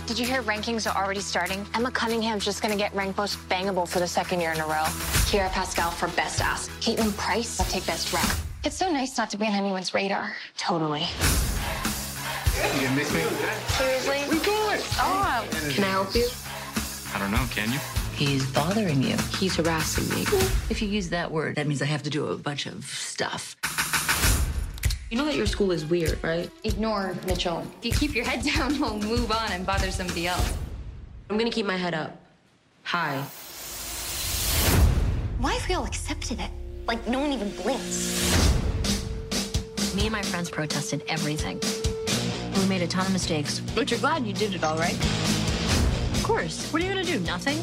Did 0.07 0.17
you 0.17 0.27
hear 0.27 0.45
rankings 0.45 0.89
are 0.89 0.97
already 0.97 1.19
starting? 1.19 1.67
Emma 1.75 1.91
Cunningham's 1.91 2.45
just 2.45 2.63
gonna 2.63 2.77
get 2.77 2.95
ranked 2.95 3.19
most 3.19 3.37
bangable 3.49 3.89
for 3.89 3.99
the 3.99 4.07
second 4.07 4.41
year 4.41 4.53
in 4.53 4.61
a 4.61 4.67
row. 4.67 4.85
Kiera 5.27 5.51
Pascal 5.51 5.91
for 5.91 6.07
best 6.11 6.41
ass. 6.41 6.69
Caitlin 6.81 7.17
Price 7.17 7.59
will 7.59 7.67
take 7.67 7.85
best 7.85 8.13
rap. 8.13 8.31
It's 8.63 8.77
so 8.77 8.93
nice 8.93 9.19
not 9.19 9.29
to 9.31 9.37
be 9.37 9.47
on 9.47 9.55
anyone's 9.55 9.93
radar. 9.93 10.37
Totally. 10.57 11.09
You 12.59 12.85
gonna 12.85 12.97
miss 12.97 13.12
me? 13.14 13.23
Seriously? 13.68 14.25
We 14.29 14.44
good. 14.44 14.81
Oh. 14.99 15.47
Can 15.71 15.85
I 15.85 15.88
help 15.88 16.14
you? 16.14 16.27
I 17.14 17.18
don't 17.18 17.31
know, 17.31 17.47
can 17.51 17.73
you? 17.73 17.79
He's 18.14 18.44
bothering 18.53 19.03
you. 19.03 19.16
He's 19.38 19.55
harassing 19.57 20.09
me. 20.14 20.23
If 20.68 20.83
you 20.83 20.88
use 20.88 21.09
that 21.11 21.31
word, 21.31 21.55
that 21.57 21.66
means 21.68 21.81
I 21.83 21.87
have 21.87 22.03
to 22.03 22.11
do 22.11 22.27
a 22.27 22.37
bunch 22.37 22.66
of 22.66 22.85
stuff. 22.85 23.55
You 25.11 25.16
know 25.16 25.25
that 25.25 25.37
your 25.37 25.47
school 25.47 25.71
is 25.71 25.87
weird, 25.87 26.18
right? 26.23 26.51
Ignore 26.64 27.14
Mitchell. 27.27 27.64
If 27.79 27.85
you 27.85 27.92
keep 27.92 28.14
your 28.14 28.25
head 28.25 28.44
down, 28.55 28.79
we'll 28.81 28.99
move 28.99 29.31
on 29.31 29.53
and 29.53 29.64
bother 29.64 29.90
somebody 29.90 30.27
else. 30.27 30.53
I'm 31.31 31.38
gonna 31.38 31.51
keep 31.51 31.64
my 31.64 31.77
head 31.77 31.94
up. 31.94 32.21
Hi. 32.83 33.23
Why 35.38 35.55
have 35.55 35.68
we 35.68 35.75
all 35.77 35.85
accepted 35.85 36.40
it? 36.40 36.51
Like, 36.87 37.07
no 37.07 37.21
one 37.21 37.33
even 37.33 37.51
blinks. 37.62 38.25
Me 39.94 40.03
and 40.03 40.12
my 40.12 40.23
friends 40.23 40.51
protested 40.51 41.05
everything. 41.09 41.61
We 42.69 42.75
made 42.75 42.83
a 42.83 42.87
ton 42.87 43.07
of 43.07 43.15
mistakes, 43.15 43.61
but 43.75 43.91
you're 43.91 43.99
glad 43.99 44.27
you 44.27 44.35
did 44.35 44.55
it 44.55 44.63
all 44.63 44.77
right. 44.77 44.93
Of 44.93 46.21
course. 46.23 46.71
What 46.71 46.83
are 46.83 46.85
you 46.85 46.93
gonna 46.93 47.03
do? 47.03 47.19
Nothing? 47.21 47.57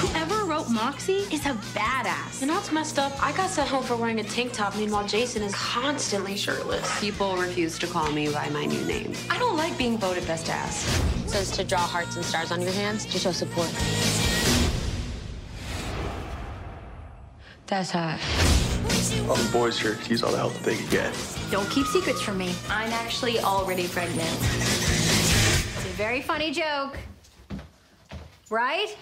Whoever 0.00 0.46
wrote 0.46 0.70
Moxie 0.70 1.26
is 1.30 1.44
a 1.44 1.52
badass. 1.76 2.40
You 2.40 2.46
know 2.46 2.54
what's 2.54 2.72
messed 2.72 2.98
up? 2.98 3.12
I 3.22 3.32
got 3.32 3.50
sent 3.50 3.68
home 3.68 3.82
for 3.82 3.94
wearing 3.94 4.18
a 4.20 4.24
tank 4.24 4.54
top, 4.54 4.74
meanwhile 4.74 5.06
Jason 5.06 5.42
is 5.42 5.54
constantly 5.54 6.34
shirtless. 6.34 6.98
People 6.98 7.36
refuse 7.36 7.78
to 7.80 7.86
call 7.86 8.10
me 8.10 8.30
by 8.30 8.48
my 8.48 8.64
new 8.64 8.82
name. 8.86 9.12
I 9.28 9.38
don't 9.38 9.58
like 9.58 9.76
being 9.76 9.98
voted 9.98 10.26
best 10.26 10.48
ass. 10.48 10.86
It 11.24 11.28
says 11.28 11.50
to 11.50 11.64
draw 11.64 11.80
hearts 11.80 12.16
and 12.16 12.24
stars 12.24 12.52
on 12.52 12.62
your 12.62 12.72
hands 12.72 13.04
to 13.04 13.18
show 13.18 13.32
support. 13.32 13.70
That's 17.66 17.90
hot. 17.90 18.65
All 19.28 19.36
the 19.36 19.50
boys 19.52 19.78
here 19.78 19.96
use 20.08 20.22
all 20.22 20.30
the 20.30 20.38
help 20.38 20.52
that 20.54 20.62
they 20.64 20.76
can 20.76 20.88
get. 20.88 21.38
Don't 21.50 21.68
keep 21.70 21.86
secrets 21.86 22.20
from 22.20 22.38
me. 22.38 22.54
I'm 22.68 22.92
actually 22.92 23.38
already 23.40 23.88
pregnant. 23.88 24.28
It's 24.30 25.84
a 25.84 25.94
very 25.96 26.22
funny 26.22 26.52
joke. 26.52 26.98
Right? 28.50 28.96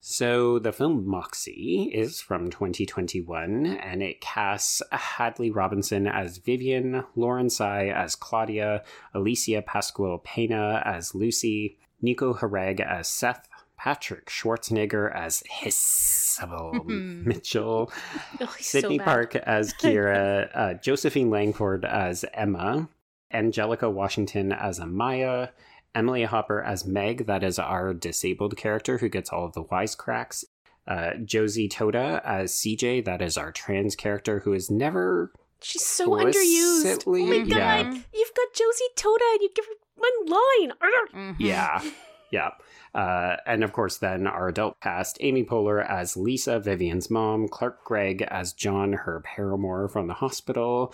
So 0.00 0.58
the 0.58 0.72
film 0.72 1.06
Moxie 1.06 1.90
is 1.92 2.20
from 2.20 2.50
2021 2.50 3.66
and 3.66 4.02
it 4.02 4.20
casts 4.22 4.80
Hadley 4.90 5.50
Robinson 5.50 6.06
as 6.06 6.38
Vivian, 6.38 7.04
Lauren 7.14 7.50
Tsai 7.50 7.88
as 7.88 8.14
Claudia, 8.14 8.84
Alycia 9.14 9.64
Pascual-Peña 9.66 10.82
as 10.86 11.14
Lucy, 11.14 11.78
Nico 12.00 12.32
Hiraga 12.32 12.86
as 12.86 13.08
Seth, 13.08 13.48
Patrick 13.78 14.26
Schwarzenegger 14.26 15.14
as 15.14 15.42
Hissable 15.62 16.84
Mitchell, 16.84 17.90
Oh, 18.40 18.46
he's 18.58 18.66
so 18.68 18.80
Sydney. 18.80 18.98
Park 18.98 19.36
as 19.36 19.72
Kira, 19.80 20.50
uh, 20.54 20.74
Josephine 20.74 21.30
Langford 21.30 21.84
as 21.84 22.24
Emma, 22.34 22.88
Anjelika 23.32 23.90
Washington 23.92 24.52
as 24.52 24.78
Amaya, 24.80 25.50
Emily 25.94 26.24
Hopper 26.24 26.62
as 26.62 26.84
Meg, 26.86 27.26
that 27.26 27.42
is 27.42 27.58
our 27.58 27.94
disabled 27.94 28.56
character 28.56 28.98
who 28.98 29.08
gets 29.08 29.30
all 29.30 29.44
of 29.44 29.52
the 29.54 29.64
wisecracks. 29.64 30.44
Uh, 30.86 31.14
Josie 31.24 31.68
Totah 31.68 32.22
as 32.24 32.52
CJ, 32.52 33.04
that 33.04 33.20
is 33.20 33.36
our 33.36 33.52
trans 33.52 33.94
character 33.94 34.40
who 34.40 34.54
is 34.54 34.70
never. 34.70 35.32
She's 35.60 35.84
so 35.84 36.08
underused. 36.10 37.02
Oh 37.06 37.12
my 37.26 37.38
god. 37.40 37.48
yeah. 37.48 37.92
You've 38.14 38.34
got 38.34 38.54
Josie 38.54 38.84
Totah 38.96 39.32
and 39.34 39.42
you 39.42 39.50
give 39.54 39.66
her 39.66 39.72
one 39.96 40.26
line. 40.26 40.72
Arr! 40.80 41.36
Yeah, 41.38 41.82
yeah. 42.30 42.50
Uh, 42.94 43.36
and 43.46 43.62
of 43.62 43.72
course, 43.72 43.98
then 43.98 44.26
our 44.26 44.48
adult 44.48 44.80
cast 44.80 45.18
Amy 45.20 45.44
Poehler 45.44 45.84
as 45.88 46.16
Lisa, 46.16 46.58
Vivian's 46.58 47.10
mom, 47.10 47.48
Clark 47.48 47.84
Gregg 47.84 48.22
as 48.22 48.52
John, 48.52 48.92
her 48.92 49.20
paramour 49.20 49.88
from 49.88 50.06
the 50.06 50.14
hospital, 50.14 50.92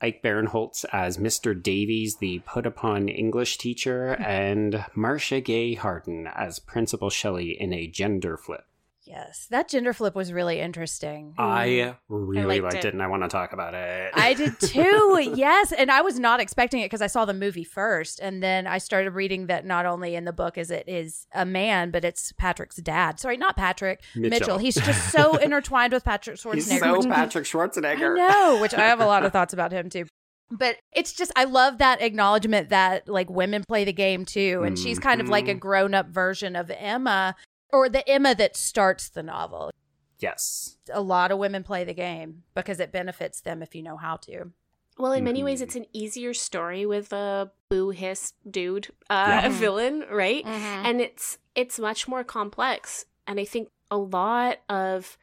Ike 0.00 0.22
Barinholtz 0.22 0.84
as 0.92 1.16
Mr. 1.16 1.60
Davies, 1.60 2.16
the 2.16 2.40
put 2.40 2.66
upon 2.66 3.08
English 3.08 3.56
teacher, 3.58 4.14
and 4.14 4.84
Marcia 4.94 5.40
Gay 5.40 5.74
Harden 5.74 6.26
as 6.26 6.58
Principal 6.58 7.08
Shelley 7.08 7.58
in 7.58 7.72
a 7.72 7.86
gender 7.86 8.36
flip. 8.36 8.66
Yes, 9.06 9.46
that 9.50 9.68
gender 9.68 9.92
flip 9.92 10.16
was 10.16 10.32
really 10.32 10.58
interesting. 10.60 11.34
I 11.38 11.94
really 12.08 12.60
liked 12.60 12.74
liked, 12.74 12.84
it. 12.84 12.88
it. 12.88 12.94
and 12.94 13.02
I 13.02 13.06
want 13.06 13.22
to 13.22 13.28
talk 13.28 13.52
about 13.52 13.72
it. 13.74 14.10
I 14.14 14.34
did 14.34 14.58
too. 14.60 15.32
yes, 15.36 15.70
and 15.72 15.90
I 15.92 16.00
was 16.02 16.18
not 16.18 16.40
expecting 16.40 16.80
it 16.80 16.86
because 16.86 17.00
I 17.02 17.06
saw 17.06 17.24
the 17.24 17.32
movie 17.34 17.62
first, 17.64 18.18
and 18.18 18.42
then 18.42 18.66
I 18.66 18.78
started 18.78 19.12
reading 19.12 19.46
that 19.46 19.64
not 19.64 19.86
only 19.86 20.16
in 20.16 20.24
the 20.24 20.32
book 20.32 20.58
is 20.58 20.70
it 20.72 20.88
is 20.88 21.26
a 21.32 21.46
man, 21.46 21.90
but 21.92 22.04
it's 22.04 22.32
Patrick's 22.32 22.76
dad. 22.76 23.20
Sorry, 23.20 23.36
not 23.36 23.56
Patrick 23.56 24.02
Mitchell. 24.16 24.30
Mitchell. 24.40 24.58
He's 24.58 24.74
just 24.74 25.12
so 25.12 25.36
intertwined 25.46 25.92
with 25.92 26.04
Patrick 26.04 26.36
Schwarzenegger. 26.36 26.54
He's 26.54 26.80
so 26.80 26.96
which- 26.98 27.06
Patrick 27.10 27.44
I 27.46 27.48
Schwarzenegger. 27.48 28.16
know, 28.16 28.58
which 28.60 28.74
I 28.74 28.86
have 28.86 29.00
a 29.00 29.06
lot 29.06 29.24
of 29.24 29.32
thoughts 29.32 29.52
about 29.52 29.70
him 29.72 29.88
too. 29.88 30.06
But 30.50 30.76
it's 30.92 31.12
just 31.12 31.32
I 31.36 31.44
love 31.44 31.78
that 31.78 32.00
acknowledgement 32.02 32.68
that 32.70 33.08
like 33.08 33.28
women 33.30 33.64
play 33.68 33.84
the 33.84 33.92
game 33.92 34.24
too, 34.24 34.62
and 34.64 34.78
she's 34.78 34.98
kind 34.98 35.20
of 35.20 35.28
like 35.28 35.48
a 35.48 35.54
Mhm. 35.54 35.60
grown 35.60 35.94
up 35.94 36.06
version 36.08 36.54
of 36.54 36.70
Emma, 36.70 37.34
or 37.72 37.88
the 37.88 38.08
Emma 38.08 38.34
that 38.34 38.56
starts 38.56 39.08
the 39.08 39.22
novel. 39.22 39.70
Yes. 40.18 40.78
A 40.92 41.00
lot 41.00 41.30
of 41.30 41.38
women 41.38 41.62
play 41.62 41.84
the 41.84 41.92
game 41.94 42.42
because 42.54 42.80
it 42.80 42.92
benefits 42.92 43.40
them 43.40 43.62
if 43.62 43.74
you 43.74 43.82
know 43.82 43.96
how 43.96 44.16
to. 44.16 44.52
Well, 44.98 45.12
in 45.12 45.24
many 45.24 45.44
ways, 45.44 45.60
Mhm. 45.60 45.64
it's 45.64 45.76
an 45.76 45.86
easier 45.92 46.32
story 46.32 46.86
with 46.86 47.12
a 47.12 47.52
boo 47.68 47.90
hiss 47.90 48.32
dude 48.50 48.88
uh, 49.10 49.40
Yeah. 49.44 49.48
villain, 49.50 50.04
right? 50.10 50.44
And 50.46 51.00
it's 51.02 51.38
it's 51.54 51.78
much 51.78 52.06
more 52.08 52.24
complex. 52.24 53.04
And 53.26 53.38
I 53.40 53.44
think 53.44 53.68
a 53.90 53.96
lot 53.98 54.58
of 54.68 55.18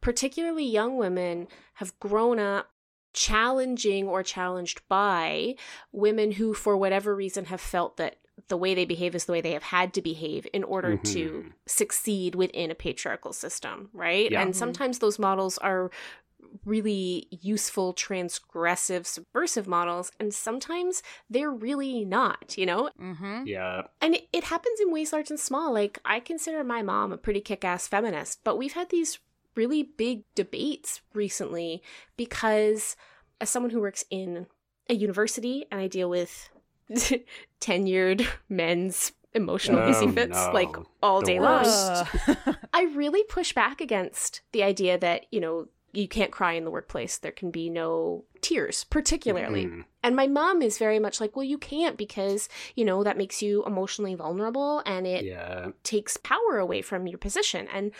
particularly 0.00 0.64
young 0.64 0.96
women 0.96 1.46
have 1.74 1.98
grown 2.00 2.38
up 2.40 2.70
challenging 3.12 4.08
or 4.08 4.22
challenged 4.22 4.86
by 4.88 5.54
women 5.92 6.32
who, 6.32 6.52
for 6.54 6.76
whatever 6.76 7.14
reason, 7.14 7.46
have 7.46 7.60
felt 7.60 7.96
that 7.96 8.16
the 8.48 8.56
way 8.56 8.74
they 8.74 8.84
behave 8.84 9.14
is 9.14 9.24
the 9.24 9.32
way 9.32 9.40
they 9.40 9.52
have 9.52 9.62
had 9.62 9.94
to 9.94 10.02
behave 10.02 10.46
in 10.52 10.64
order 10.64 10.96
to 10.96 11.30
Mhm. 11.30 11.52
succeed 11.66 12.34
within 12.34 12.70
a 12.70 12.74
patriarchal 12.74 13.32
system, 13.32 13.88
right? 13.92 14.30
Yeah. 14.30 14.42
And 14.42 14.52
Mhm. 14.52 14.56
sometimes 14.56 14.98
those 14.98 15.18
models 15.18 15.56
are 15.58 15.90
really 16.64 17.26
useful, 17.30 17.94
transgressive, 17.94 19.06
subversive 19.06 19.66
models, 19.66 20.12
and 20.20 20.32
sometimes 20.32 21.02
they're 21.28 21.50
really 21.50 22.04
not, 22.04 22.56
you 22.56 22.66
know? 22.66 22.90
Mm-hmm. 23.00 23.46
Yeah. 23.46 23.82
And 24.00 24.14
it, 24.14 24.28
it 24.32 24.44
happens 24.44 24.78
in 24.80 24.92
ways 24.92 25.12
large 25.12 25.30
and 25.30 25.40
small. 25.40 25.72
Like, 25.72 25.98
I 26.04 26.20
consider 26.20 26.62
my 26.62 26.82
mom 26.82 27.12
a 27.12 27.16
pretty 27.16 27.40
kick 27.40 27.64
ass 27.64 27.88
feminist, 27.88 28.44
but 28.44 28.56
we've 28.56 28.74
had 28.74 28.90
these 28.90 29.18
really 29.56 29.82
big 29.82 30.24
debates 30.34 31.00
recently 31.12 31.82
because, 32.16 32.96
as 33.40 33.50
someone 33.50 33.70
who 33.70 33.80
works 33.80 34.04
in 34.10 34.46
a 34.88 34.94
university 34.94 35.64
and 35.70 35.80
I 35.80 35.86
deal 35.88 36.10
with 36.10 36.50
tenured 37.60 38.26
men's 38.48 39.12
emotional 39.32 39.80
Oh, 39.80 39.90
easy 39.90 40.08
fits 40.08 40.36
no. 40.46 40.52
like 40.52 40.74
all 41.02 41.20
The 41.20 41.26
day 41.26 41.40
long. 41.40 41.64
I 42.72 42.84
really 42.94 43.24
push 43.24 43.52
back 43.52 43.80
against 43.80 44.42
the 44.52 44.62
idea 44.62 44.96
that, 44.98 45.26
you 45.32 45.40
know, 45.40 45.66
you 45.92 46.08
can't 46.08 46.30
cry 46.32 46.52
in 46.54 46.64
the 46.64 46.70
workplace. 46.70 47.18
There 47.18 47.30
can 47.32 47.50
be 47.52 47.70
no 47.70 48.24
tears, 48.40 48.84
particularly. 48.84 49.66
Mhm. 49.66 49.84
And 50.02 50.16
my 50.16 50.26
mom 50.26 50.60
is 50.60 50.76
very 50.76 50.98
much 50.98 51.20
like, 51.20 51.34
well, 51.36 51.44
you 51.44 51.56
can't 51.56 51.96
because, 51.96 52.48
you 52.74 52.84
know, 52.84 53.02
that 53.04 53.16
makes 53.16 53.42
you 53.42 53.64
emotionally 53.64 54.14
vulnerable 54.14 54.82
and 54.86 55.06
it 55.06 55.24
Yeah. 55.24 55.68
takes 55.84 56.16
power 56.16 56.58
away 56.58 56.82
from 56.82 57.06
your 57.06 57.18
position. 57.18 57.68
And 57.72 57.92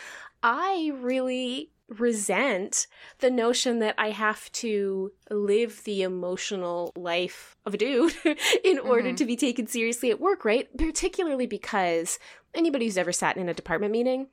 I 0.43 0.91
really 0.95 1.71
resent 1.87 2.87
the 3.19 3.29
notion 3.29 3.79
that 3.79 3.95
I 3.97 4.09
have 4.11 4.51
to 4.53 5.11
live 5.29 5.83
the 5.83 6.01
emotional 6.01 6.91
life 6.95 7.55
of 7.65 7.73
a 7.73 7.77
dude 7.77 8.13
in 8.63 8.79
order 8.79 9.09
Mhm. 9.11 9.17
to 9.17 9.25
be 9.25 9.35
taken 9.35 9.67
seriously 9.67 10.09
at 10.09 10.19
work, 10.19 10.43
right? 10.45 10.75
Particularly 10.77 11.45
because 11.45 12.17
anybody 12.53 12.85
who's 12.85 12.97
ever 12.97 13.11
sat 13.11 13.37
in 13.37 13.49
a 13.49 13.53
department 13.53 13.91
meeting 13.91 14.27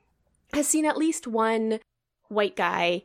has 0.53 0.67
seen 0.67 0.85
at 0.85 0.97
least 0.97 1.27
one 1.27 1.79
white 2.29 2.55
guy 2.55 3.03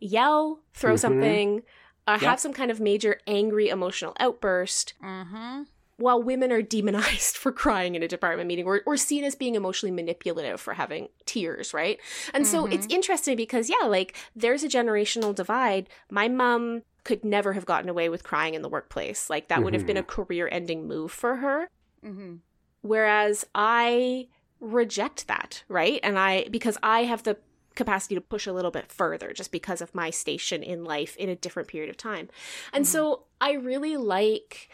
yell, 0.00 0.62
throw 0.72 0.94
Mhm. 0.94 0.98
something, 0.98 1.62
uh, 2.06 2.18
Yeah. 2.20 2.30
have 2.30 2.40
some 2.40 2.52
kind 2.54 2.70
of 2.70 2.80
major 2.80 3.20
angry 3.26 3.68
emotional 3.68 4.14
outburst 4.18 4.94
Mm-hmm. 5.02 5.64
While 6.00 6.22
women 6.22 6.50
are 6.50 6.62
demonized 6.62 7.36
for 7.36 7.52
crying 7.52 7.94
in 7.94 8.02
a 8.02 8.08
department 8.08 8.48
meeting 8.48 8.64
or, 8.64 8.82
or 8.86 8.96
seen 8.96 9.22
as 9.22 9.34
being 9.34 9.54
emotionally 9.54 9.94
manipulative 9.94 10.60
for 10.60 10.74
having 10.74 11.08
tears, 11.26 11.72
right? 11.72 12.00
And 12.34 12.46
so 12.46 12.66
it's 12.66 12.86
mm-hmm. 12.86 12.96
interesting 12.96 13.36
because, 13.36 13.70
yeah, 13.70 13.86
like 13.86 14.16
there's 14.34 14.64
a 14.64 14.68
generational 14.68 15.34
divide. 15.34 15.88
My 16.10 16.28
mom 16.28 16.82
could 17.04 17.24
never 17.24 17.52
have 17.52 17.66
gotten 17.66 17.88
away 17.88 18.08
with 18.08 18.24
crying 18.24 18.54
in 18.54 18.62
the 18.62 18.68
workplace. 18.68 19.30
Like 19.30 19.48
that 19.48 19.62
would 19.62 19.74
have 19.74 19.86
been 19.86 19.96
a 19.96 20.02
mm-hmm. 20.02 20.22
career 20.22 20.48
ending 20.50 20.88
move 20.88 21.12
for 21.12 21.36
her. 21.36 21.68
Mm-hmm. 22.04 22.36
Whereas 22.82 23.44
I 23.54 24.28
reject 24.58 25.28
that, 25.28 25.64
right? 25.68 26.00
And 26.02 26.18
I, 26.18 26.48
because 26.50 26.78
I 26.82 27.04
have 27.04 27.22
the 27.22 27.36
capacity 27.74 28.14
to 28.14 28.20
push 28.20 28.46
a 28.46 28.52
little 28.52 28.70
bit 28.70 28.90
further 28.90 29.32
just 29.32 29.52
because 29.52 29.80
of 29.80 29.94
my 29.94 30.10
station 30.10 30.62
in 30.62 30.84
life 30.84 31.16
in 31.16 31.28
a 31.28 31.36
different 31.36 31.68
period 31.68 31.90
of 31.90 31.96
time. 31.96 32.28
And 32.72 32.84
mm-hmm. 32.84 32.92
so 32.92 33.24
I 33.40 33.52
really 33.52 33.96
like 33.96 34.68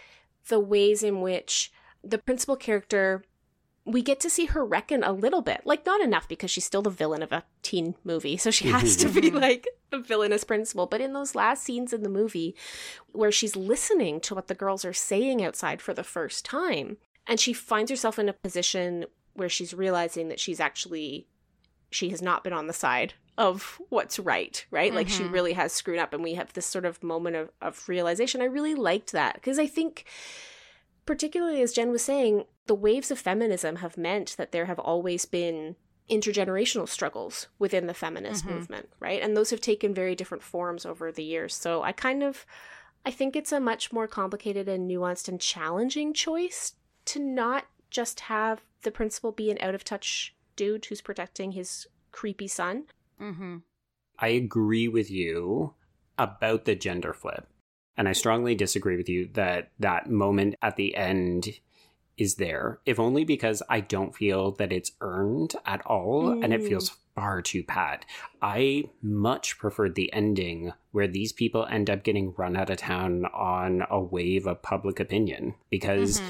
the 0.48 0.60
ways 0.60 1.02
in 1.02 1.20
which 1.20 1.72
the 2.02 2.18
principal 2.18 2.56
character 2.56 3.24
we 3.84 4.02
get 4.02 4.18
to 4.18 4.28
see 4.28 4.46
her 4.46 4.64
reckon 4.64 5.04
a 5.04 5.12
little 5.12 5.42
bit. 5.42 5.60
Like 5.64 5.86
not 5.86 6.00
enough 6.00 6.28
because 6.28 6.50
she's 6.50 6.64
still 6.64 6.82
the 6.82 6.90
villain 6.90 7.22
of 7.22 7.30
a 7.30 7.44
teen 7.62 7.94
movie 8.02 8.36
so 8.36 8.50
she 8.50 8.68
has 8.68 8.96
to 8.96 9.08
be 9.08 9.22
mm-hmm. 9.22 9.36
like 9.36 9.68
the 9.90 9.98
villainous 9.98 10.42
principal. 10.42 10.86
But 10.86 11.00
in 11.00 11.12
those 11.12 11.36
last 11.36 11.62
scenes 11.62 11.92
in 11.92 12.02
the 12.02 12.08
movie 12.08 12.56
where 13.12 13.30
she's 13.30 13.54
listening 13.54 14.20
to 14.22 14.34
what 14.34 14.48
the 14.48 14.54
girls 14.54 14.84
are 14.84 14.92
saying 14.92 15.42
outside 15.42 15.80
for 15.80 15.94
the 15.94 16.04
first 16.04 16.44
time 16.44 16.96
and 17.26 17.38
she 17.38 17.52
finds 17.52 17.90
herself 17.90 18.18
in 18.18 18.28
a 18.28 18.32
position 18.32 19.06
where 19.34 19.48
she's 19.48 19.74
realizing 19.74 20.28
that 20.28 20.40
she's 20.40 20.60
actually 20.60 21.28
she 21.90 22.10
has 22.10 22.20
not 22.20 22.42
been 22.42 22.52
on 22.52 22.66
the 22.66 22.72
side 22.72 23.14
of 23.38 23.80
what's 23.90 24.18
right 24.18 24.64
right 24.70 24.94
like 24.94 25.08
she 25.08 25.22
Mhm. 25.24 25.32
really 25.32 25.52
has 25.52 25.72
screwed 25.72 25.98
up 25.98 26.12
and 26.14 26.22
we 26.22 26.34
have 26.34 26.52
this 26.54 26.64
sort 26.66 26.84
of 26.86 27.02
moment 27.02 27.36
of, 27.36 27.50
of 27.60 27.88
realization 27.88 28.40
i 28.40 28.44
really 28.46 28.74
liked 28.74 29.12
that 29.12 29.34
because 29.34 29.58
i 29.58 29.66
think 29.66 30.04
particularly 31.04 31.62
as 31.62 31.72
jen 31.72 31.90
was 31.90 32.02
saying 32.02 32.44
the 32.66 32.74
waves 32.74 33.10
of 33.10 33.18
feminism 33.18 33.76
have 33.76 33.96
meant 33.96 34.34
that 34.38 34.52
there 34.52 34.66
have 34.66 34.78
always 34.78 35.24
been 35.24 35.76
intergenerational 36.10 36.88
struggles 36.88 37.48
within 37.58 37.86
the 37.88 37.94
feminist 37.94 38.44
Mhm. 38.46 38.50
movement, 38.50 38.88
right? 39.00 39.20
And 39.20 39.36
those 39.36 39.50
have 39.50 39.60
taken 39.60 39.92
very 39.92 40.14
different 40.14 40.44
forms 40.44 40.86
over 40.86 41.10
the 41.10 41.24
years. 41.24 41.52
So 41.52 41.82
I 41.82 41.90
kind 41.92 42.22
of 42.22 42.46
I 43.04 43.10
think 43.10 43.34
it's 43.36 43.50
a 43.52 43.58
much 43.60 43.92
more 43.92 44.06
complicated 44.08 44.68
and 44.68 44.88
nuanced 44.90 45.28
and 45.28 45.40
challenging 45.40 46.12
choice 46.12 46.74
to 47.06 47.18
not 47.20 47.66
just 47.90 48.20
have 48.20 48.62
the 48.82 48.90
principal 48.92 49.30
be 49.32 49.48
an 49.50 49.58
out 49.60 49.74
of 49.76 49.82
touch 49.84 50.34
dude 50.56 50.86
who's 50.86 51.00
protecting 51.00 51.52
his 51.52 51.86
creepy 52.12 52.48
son. 52.48 52.86
Mm-hmm. 53.20 53.56
I 54.18 54.28
agree 54.28 54.88
with 54.88 55.10
you 55.10 55.74
about 56.18 56.64
the 56.64 56.74
gender 56.74 57.12
flip. 57.12 57.46
And 57.96 58.08
I 58.08 58.12
strongly 58.12 58.54
disagree 58.54 58.96
with 58.96 59.08
you 59.08 59.28
that 59.34 59.70
that 59.78 60.10
moment 60.10 60.56
at 60.62 60.76
the 60.76 60.94
end 60.96 61.48
is 62.18 62.36
there, 62.36 62.80
if 62.86 62.98
only 62.98 63.24
because 63.24 63.62
I 63.68 63.80
don't 63.80 64.14
feel 64.14 64.52
that 64.52 64.72
it's 64.72 64.92
earned 65.00 65.54
at 65.66 65.84
all 65.84 66.30
and 66.42 66.52
it 66.52 66.62
Mm. 66.62 66.68
feels 66.68 66.90
far 67.14 67.40
too 67.42 67.62
pat. 67.62 68.04
I 68.40 68.84
much 69.02 69.58
preferred 69.58 69.94
the 69.94 70.12
ending 70.12 70.72
where 70.92 71.08
these 71.08 71.32
people 71.32 71.66
end 71.66 71.88
up 71.90 72.04
getting 72.04 72.34
run 72.36 72.56
out 72.56 72.70
of 72.70 72.78
town 72.78 73.26
on 73.34 73.82
a 73.90 74.00
wave 74.00 74.46
of 74.46 74.62
public 74.62 74.98
opinion 75.00 75.54
because 75.70 76.20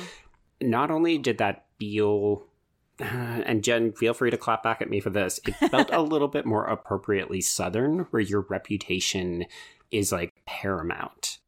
not 0.60 0.90
only 0.90 1.18
did 1.18 1.38
that 1.38 1.66
feel 1.78 2.46
and 2.98 3.62
Jen, 3.62 3.92
feel 3.92 4.14
free 4.14 4.30
to 4.30 4.36
clap 4.36 4.62
back 4.62 4.80
at 4.80 4.90
me 4.90 5.00
for 5.00 5.10
this. 5.10 5.40
It 5.46 5.54
felt 5.70 5.92
a 5.92 6.02
little 6.02 6.28
bit 6.28 6.46
more 6.46 6.64
appropriately 6.64 7.40
Southern, 7.40 8.00
where 8.10 8.22
your 8.22 8.42
reputation 8.42 9.46
is 9.90 10.12
like 10.12 10.32
paramount. 10.46 11.38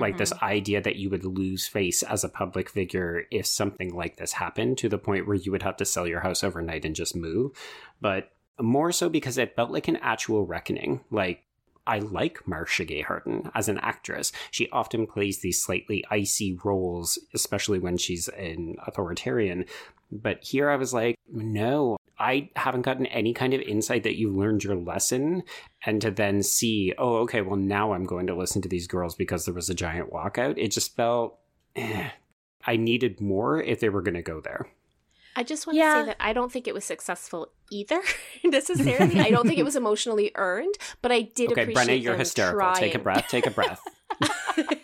Like 0.00 0.16
this 0.16 0.32
mm-hmm. 0.32 0.44
idea 0.46 0.80
that 0.80 0.96
you 0.96 1.10
would 1.10 1.26
lose 1.26 1.66
face 1.66 2.02
as 2.02 2.24
a 2.24 2.30
public 2.30 2.70
figure 2.70 3.24
if 3.30 3.44
something 3.44 3.94
like 3.94 4.16
this 4.16 4.32
happened 4.32 4.78
to 4.78 4.88
the 4.88 4.96
point 4.96 5.26
where 5.26 5.36
you 5.36 5.52
would 5.52 5.62
have 5.62 5.76
to 5.76 5.84
sell 5.84 6.06
your 6.06 6.20
house 6.20 6.42
overnight 6.42 6.86
and 6.86 6.96
just 6.96 7.14
move. 7.14 7.52
But 8.00 8.30
more 8.58 8.92
so 8.92 9.10
because 9.10 9.36
it 9.36 9.54
felt 9.54 9.70
like 9.70 9.86
an 9.86 9.96
actual 9.96 10.46
reckoning. 10.46 11.00
Like, 11.10 11.42
I 11.86 11.98
like 11.98 12.48
Marcia 12.48 12.86
Gay 12.86 13.02
Harden 13.02 13.50
as 13.54 13.68
an 13.68 13.78
actress. 13.78 14.32
She 14.50 14.70
often 14.70 15.06
plays 15.06 15.40
these 15.40 15.62
slightly 15.62 16.02
icy 16.10 16.58
roles, 16.64 17.18
especially 17.34 17.78
when 17.78 17.98
she's 17.98 18.28
an 18.28 18.76
authoritarian. 18.86 19.66
But 20.14 20.44
here 20.44 20.70
I 20.70 20.76
was 20.76 20.94
like, 20.94 21.16
no, 21.30 21.96
I 22.18 22.50
haven't 22.56 22.82
gotten 22.82 23.06
any 23.06 23.34
kind 23.34 23.52
of 23.52 23.60
insight 23.60 24.04
that 24.04 24.16
you've 24.16 24.36
learned 24.36 24.64
your 24.64 24.76
lesson. 24.76 25.42
And 25.84 26.00
to 26.00 26.10
then 26.10 26.42
see, 26.42 26.94
oh, 26.96 27.16
okay, 27.18 27.40
well, 27.40 27.56
now 27.56 27.92
I'm 27.92 28.04
going 28.04 28.26
to 28.28 28.36
listen 28.36 28.62
to 28.62 28.68
these 28.68 28.86
girls 28.86 29.14
because 29.14 29.44
there 29.44 29.54
was 29.54 29.68
a 29.68 29.74
giant 29.74 30.12
walkout. 30.12 30.54
It 30.56 30.68
just 30.68 30.94
felt, 30.96 31.38
eh. 31.76 32.10
I 32.66 32.76
needed 32.76 33.20
more 33.20 33.60
if 33.60 33.80
they 33.80 33.90
were 33.90 34.00
going 34.00 34.14
to 34.14 34.22
go 34.22 34.40
there. 34.40 34.66
I 35.36 35.42
just 35.42 35.66
want 35.66 35.78
to 35.78 35.82
say 35.82 36.06
that 36.06 36.16
I 36.20 36.32
don't 36.32 36.50
think 36.52 36.68
it 36.68 36.74
was 36.74 36.84
successful 36.84 37.48
either 37.70 38.00
necessarily. 38.44 39.20
I 39.20 39.30
don't 39.30 39.46
think 39.46 39.58
it 39.58 39.64
was 39.66 39.76
emotionally 39.76 40.30
earned, 40.36 40.74
but 41.02 41.10
I 41.10 41.22
did 41.22 41.52
Okay, 41.52 41.62
appreciate 41.62 41.88
Brenna, 41.88 42.02
you're 42.02 42.12
them 42.12 42.20
hysterical. 42.20 42.72
Take 42.74 42.94
a 42.94 43.00
breath. 43.00 43.26
Take 43.28 43.46
a 43.46 43.50
breath. 43.50 43.82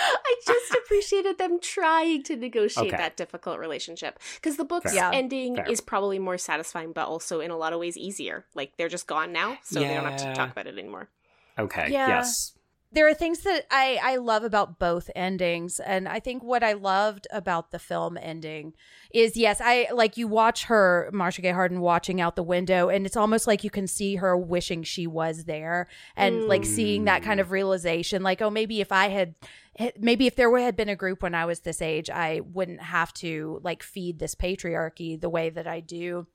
I 0.00 0.36
just 0.46 0.72
appreciated 0.72 1.38
them 1.38 1.60
trying 1.60 2.22
to 2.24 2.36
negotiate 2.36 2.88
Okay. 2.88 2.96
that 2.96 3.16
difficult 3.16 3.58
relationship 3.58 4.18
because 4.36 4.56
the 4.56 4.64
book's 4.64 4.94
Fair. 4.94 5.10
Ending 5.12 5.56
Fair. 5.56 5.66
is 5.68 5.80
probably 5.80 6.18
more 6.18 6.38
satisfying, 6.38 6.92
but 6.92 7.06
also 7.06 7.40
in 7.40 7.50
a 7.50 7.56
lot 7.56 7.72
of 7.72 7.80
ways 7.80 7.96
easier. 7.96 8.44
Like 8.54 8.76
they're 8.76 8.88
just 8.88 9.06
gone 9.06 9.32
now, 9.32 9.58
so 9.62 9.80
they 9.80 9.94
don't 9.94 10.04
have 10.04 10.16
to 10.16 10.34
talk 10.34 10.52
about 10.52 10.66
it 10.66 10.78
anymore. 10.78 11.08
Okay. 11.58 11.88
Yeah. 11.90 12.08
Yes. 12.08 12.52
There 12.92 13.08
are 13.08 13.14
things 13.14 13.40
that 13.40 13.66
I, 13.70 14.00
I 14.02 14.16
love 14.16 14.42
about 14.42 14.78
both 14.78 15.10
endings 15.14 15.80
and 15.80 16.08
i 16.08 16.18
think 16.18 16.42
what 16.42 16.62
i 16.62 16.72
loved 16.72 17.26
about 17.32 17.70
the 17.70 17.78
film 17.78 18.18
ending 18.20 18.74
is 19.12 19.36
yes 19.36 19.60
i 19.62 19.88
like 19.92 20.16
you 20.16 20.26
watch 20.26 20.64
her 20.64 21.10
marcia 21.12 21.42
gay 21.42 21.52
harden 21.52 21.80
watching 21.80 22.20
out 22.20 22.36
the 22.36 22.42
window 22.42 22.88
and 22.88 23.06
it's 23.06 23.16
almost 23.16 23.46
like 23.46 23.64
you 23.64 23.70
can 23.70 23.86
see 23.86 24.16
her 24.16 24.36
wishing 24.36 24.82
she 24.82 25.06
was 25.06 25.44
there 25.44 25.86
and 26.16 26.44
like 26.44 26.64
seeing 26.64 27.04
that 27.04 27.22
kind 27.22 27.40
of 27.40 27.48
mm. 27.48 27.52
realization 27.52 28.22
like 28.22 28.42
oh 28.42 28.50
maybe 28.50 28.80
if 28.80 28.92
i 28.92 29.08
had 29.08 29.34
maybe 29.98 30.26
if 30.26 30.36
there 30.36 30.56
had 30.58 30.76
been 30.76 30.88
a 30.88 30.96
group 30.96 31.22
when 31.22 31.34
i 31.34 31.44
was 31.44 31.60
this 31.60 31.80
age 31.80 32.10
i 32.10 32.40
wouldn't 32.52 32.80
have 32.80 33.12
to 33.12 33.60
like 33.62 33.82
feed 33.82 34.18
this 34.18 34.34
patriarchy 34.34 35.20
the 35.20 35.30
way 35.30 35.50
that 35.50 35.66
i 35.66 35.80
do 35.80 36.26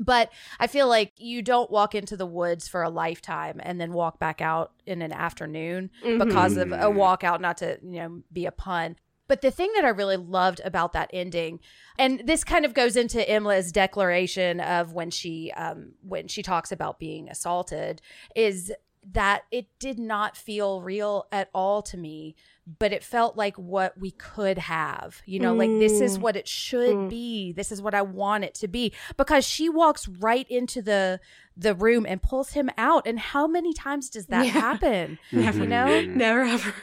but 0.00 0.32
I 0.58 0.66
feel 0.66 0.88
like 0.88 1.12
you 1.18 1.42
don't 1.42 1.70
walk 1.70 1.94
into 1.94 2.16
the 2.16 2.26
woods 2.26 2.66
for 2.66 2.82
a 2.82 2.90
lifetime 2.90 3.60
and 3.62 3.80
then 3.80 3.92
walk 3.92 4.18
back 4.18 4.40
out 4.40 4.72
in 4.86 5.02
an 5.02 5.12
afternoon 5.12 5.90
because 6.18 6.56
of 6.56 6.72
a 6.72 6.76
Mhm. 6.86 6.96
walkout, 6.96 7.40
not 7.40 7.58
to, 7.58 7.78
you 7.82 8.00
know, 8.00 8.22
be 8.32 8.46
a 8.46 8.50
pun. 8.52 8.96
But 9.28 9.42
the 9.42 9.52
thing 9.52 9.70
that 9.76 9.84
I 9.84 9.90
really 9.90 10.16
loved 10.16 10.60
about 10.64 10.92
that 10.94 11.08
ending, 11.12 11.60
and 11.96 12.20
this 12.26 12.42
kind 12.42 12.64
of 12.64 12.74
goes 12.74 12.96
into 12.96 13.28
Emma's 13.30 13.70
declaration 13.70 14.58
of 14.58 14.92
when 14.92 15.10
she 15.10 15.52
um 15.52 15.92
when 16.02 16.26
she 16.26 16.42
talks 16.42 16.72
about 16.72 16.98
being 16.98 17.28
assaulted, 17.28 18.02
is 18.34 18.72
that 19.12 19.44
it 19.52 19.66
did 19.78 19.98
not 19.98 20.36
feel 20.36 20.82
real 20.82 21.26
at 21.30 21.48
all 21.54 21.80
to 21.80 21.96
me, 21.96 22.34
but 22.78 22.92
it 22.92 23.02
felt 23.02 23.36
like 23.36 23.56
what 23.56 23.98
we 23.98 24.10
could 24.12 24.58
have. 24.58 25.22
You 25.26 25.40
know, 25.40 25.54
like 25.54 25.70
this 25.70 26.00
is 26.00 26.18
Mm. 26.18 26.20
what 26.20 26.36
it 26.36 26.46
should 26.46 26.94
Mm. 26.96 27.08
be. 27.10 27.52
This 27.52 27.72
is 27.72 27.82
what 27.82 27.94
I 27.94 28.02
want 28.02 28.44
it 28.44 28.54
to 28.56 28.68
be. 28.68 28.92
Because 29.16 29.44
she 29.44 29.68
walks 29.68 30.06
right 30.08 30.46
into 30.50 30.80
the 30.82 31.20
the 31.56 31.74
room 31.74 32.06
and 32.08 32.22
pulls 32.22 32.50
him 32.52 32.70
out. 32.78 33.06
And 33.06 33.18
how 33.18 33.46
many 33.46 33.74
times 33.74 34.08
does 34.08 34.26
that 34.26 34.46
Yeah. 34.46 34.52
happen? 34.52 35.18
Never, 35.32 35.64
You 35.64 35.66
know? 35.68 36.00
Never 36.02 36.40
ever. 36.42 36.74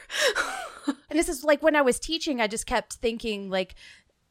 And 1.10 1.18
this 1.18 1.30
is 1.30 1.44
like 1.44 1.64
when 1.64 1.76
I 1.76 1.82
was 1.82 2.00
teaching, 2.00 2.40
I 2.42 2.48
just 2.48 2.66
kept 2.66 2.94
thinking 2.94 3.50
like 3.50 3.76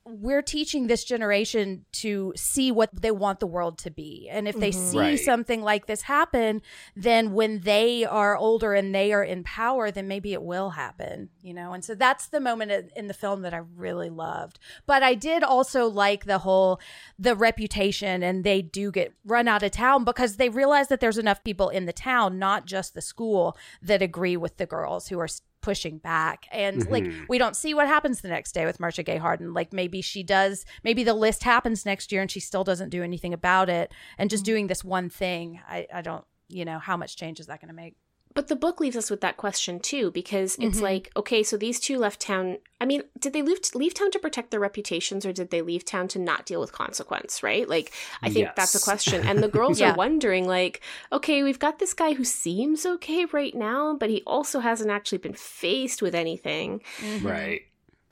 we're 0.07 0.43
teaching 0.43 0.87
this 0.87 1.03
generation 1.05 1.85
to 1.93 2.33
see 2.37 2.71
what 2.71 2.91
they 2.95 3.11
want 3.11 3.41
the 3.41 3.47
world 3.47 3.77
to 3.79 3.91
be. 3.91 4.29
And 4.31 4.47
if 4.47 4.55
they 4.59 4.71
Mhm. 4.71 4.91
see 4.91 4.99
Right. 4.99 5.19
something 5.19 5.63
like 5.63 5.87
this 5.87 6.03
happen, 6.03 6.63
then 6.95 7.33
when 7.33 7.61
they 7.61 8.05
are 8.05 8.37
older 8.37 8.73
and 8.73 8.95
they 8.95 9.13
are 9.13 9.25
in 9.25 9.43
power, 9.43 9.91
then 9.91 10.07
maybe 10.07 10.33
it 10.33 10.43
will 10.43 10.71
happen, 10.71 11.31
you 11.43 11.53
know? 11.53 11.73
And 11.73 11.85
so 11.85 11.95
that's 11.97 12.29
the 12.29 12.39
moment 12.41 12.93
in- 12.95 13.09
the 13.09 13.15
film 13.15 13.43
that 13.43 13.53
I 13.53 13.63
really 13.77 14.09
loved. 14.11 14.59
But 14.87 15.03
I 15.03 15.15
did 15.15 15.43
also 15.43 15.89
like 15.89 16.25
the 16.25 16.39
whole 16.39 16.81
the 17.19 17.35
reputation 17.35 18.23
and 18.23 18.45
they 18.45 18.63
do 18.63 18.91
get 18.93 19.13
run 19.25 19.49
out 19.49 19.63
of 19.63 19.73
town 19.73 20.05
because 20.05 20.37
they 20.37 20.49
realize 20.49 20.89
that 20.89 21.01
there's 21.01 21.19
enough 21.19 21.43
people 21.43 21.69
in 21.69 21.87
the 21.87 21.93
town, 21.93 22.39
not 22.39 22.65
just 22.67 22.95
the 22.95 23.03
school, 23.03 23.57
that 23.83 24.03
agree 24.03 24.37
with 24.37 24.57
the 24.57 24.67
girls 24.67 25.09
who 25.09 25.19
are 25.19 25.29
pushing 25.67 25.99
back. 25.99 26.47
And 26.53 26.89
like 26.89 27.05
Mhm. 27.05 27.27
we 27.29 27.39
don't 27.39 27.57
see 27.57 27.75
what 27.75 27.89
happens 27.89 28.21
the 28.21 28.29
next 28.29 28.53
day 28.53 28.65
with 28.67 28.79
Marcia 28.79 29.03
Gay 29.03 29.17
Harden. 29.17 29.53
Like 29.53 29.73
maybe 29.73 30.01
she 30.01 30.23
does, 30.23 30.65
maybe 30.85 31.03
the 31.05 31.13
list 31.27 31.43
happens 31.43 31.85
next 31.85 32.13
year 32.13 32.23
and 32.23 32.31
she 32.31 32.41
still 32.41 32.65
doesn't 32.65 32.91
do 32.91 33.03
anything 33.03 33.35
about 33.35 33.69
it. 33.69 33.93
And 34.19 34.31
just 34.31 34.45
doing 34.45 34.69
this 34.69 34.83
one 34.85 35.09
thing, 35.11 35.61
I, 35.69 35.87
I 35.93 36.03
don't, 36.03 36.25
you 36.49 36.65
know, 36.65 36.79
how 36.79 36.97
much 36.97 37.17
change 37.17 37.41
is 37.41 37.47
that 37.49 37.61
going 37.61 37.69
to 37.69 37.75
make? 37.85 37.97
But 38.37 38.47
the 38.49 38.55
book 38.55 38.79
leaves 38.79 38.97
us 38.97 39.11
with 39.11 39.21
that 39.23 39.37
question 39.39 39.81
too, 39.81 40.11
because 40.13 40.57
it's 40.61 40.79
Mhm. 40.79 40.83
like, 40.83 41.11
okay, 41.17 41.43
so 41.43 41.57
these 41.57 41.81
two 41.81 41.99
left 41.99 42.21
town. 42.21 42.59
I 42.81 42.85
mean, 42.85 43.03
did 43.19 43.33
they 43.33 43.41
leave, 43.43 43.59
leave 43.75 43.95
town 43.95 44.11
to 44.13 44.19
protect 44.19 44.51
their 44.51 44.61
reputations, 44.61 45.25
or 45.27 45.33
did 45.33 45.51
they 45.51 45.63
leave 45.63 45.85
town 45.85 46.07
to 46.09 46.19
not 46.19 46.45
deal 46.47 46.61
with 46.61 46.71
consequence? 46.71 47.43
Right? 47.43 47.67
Like, 47.69 47.93
I 48.23 48.29
think 48.29 48.51
that's 48.55 48.75
a 48.75 48.81
question. 48.81 49.27
And 49.27 49.43
the 49.43 49.49
girls 49.59 49.81
Yeah. 49.81 49.93
are 49.93 49.97
wondering, 49.97 50.47
like, 50.47 50.83
okay, 51.11 51.43
we've 51.43 51.59
got 51.59 51.79
this 51.79 51.95
guy 51.95 52.13
who 52.13 52.25
seems 52.25 52.85
okay 52.87 53.25
right 53.25 53.55
now, 53.55 53.95
but 53.95 54.11
he 54.11 54.23
also 54.27 54.61
hasn't 54.61 54.91
actually 54.91 55.19
been 55.19 55.33
faced 55.35 56.03
with 56.03 56.15
anything. 56.15 56.83
Right. 57.23 57.63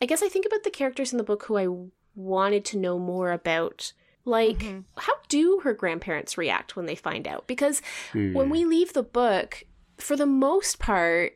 I 0.01 0.07
guess 0.07 0.23
I 0.23 0.29
think 0.29 0.47
about 0.47 0.65
the 0.65 0.71
characters 0.71 1.13
in 1.13 1.19
the 1.19 1.25
book 1.25 1.45
who 1.45 1.57
I 1.59 1.69
wanted 2.17 2.65
to 2.67 2.79
know 2.79 2.99
more 2.99 3.31
about. 3.31 3.93
Like, 4.27 4.61
Mhm. 4.61 4.85
how 4.97 5.13
do 5.29 5.61
her 5.65 5.75
grandparents 5.75 6.39
react 6.39 6.77
when 6.77 6.87
they 6.87 6.95
find 6.95 7.29
out? 7.29 7.47
Because 7.47 7.83
when 8.15 8.33
Hmm. 8.47 8.51
we 8.51 8.65
leave 8.65 8.95
the 8.95 9.03
book, 9.03 9.65
for 10.05 10.17
the 10.17 10.27
most 10.27 10.79
part, 10.79 11.33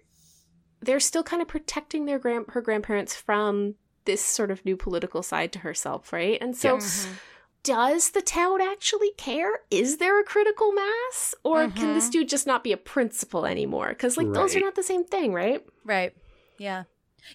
they're 0.81 1.01
still 1.01 1.23
kind 1.23 1.41
of 1.41 1.49
protecting 1.49 2.05
their 2.05 2.19
grand 2.19 2.45
her 2.51 2.61
grandparents 2.61 3.17
from 3.17 3.77
this 4.05 4.23
sort 4.23 4.51
of 4.51 4.63
new 4.65 4.77
political 4.77 5.23
side 5.23 5.53
to 5.53 5.61
herself, 5.61 6.13
right? 6.13 6.37
And 6.41 6.55
so 6.55 6.75
Yes. 6.75 7.07
Mm-hmm. 7.07 7.15
does 7.63 8.11
the 8.11 8.21
town 8.21 8.61
actually 8.61 9.13
care? 9.17 9.61
Is 9.71 9.97
there 9.97 10.21
a 10.21 10.25
critical 10.25 10.73
mass? 10.73 11.35
Or 11.45 11.69
can 11.69 11.95
this 11.95 12.05
mm-hmm. 12.05 12.11
dude 12.11 12.29
just 12.29 12.47
not 12.47 12.63
be 12.63 12.73
a 12.73 12.77
principal 12.77 13.47
anymore? 13.47 13.89
Because 13.89 14.19
like 14.19 14.33
those 14.33 14.55
are 14.55 14.61
not 14.61 14.75
the 14.75 14.83
same 14.83 15.05
thing, 15.05 15.33
right? 15.33 15.65
Right. 15.85 16.15
Yeah. 16.59 16.85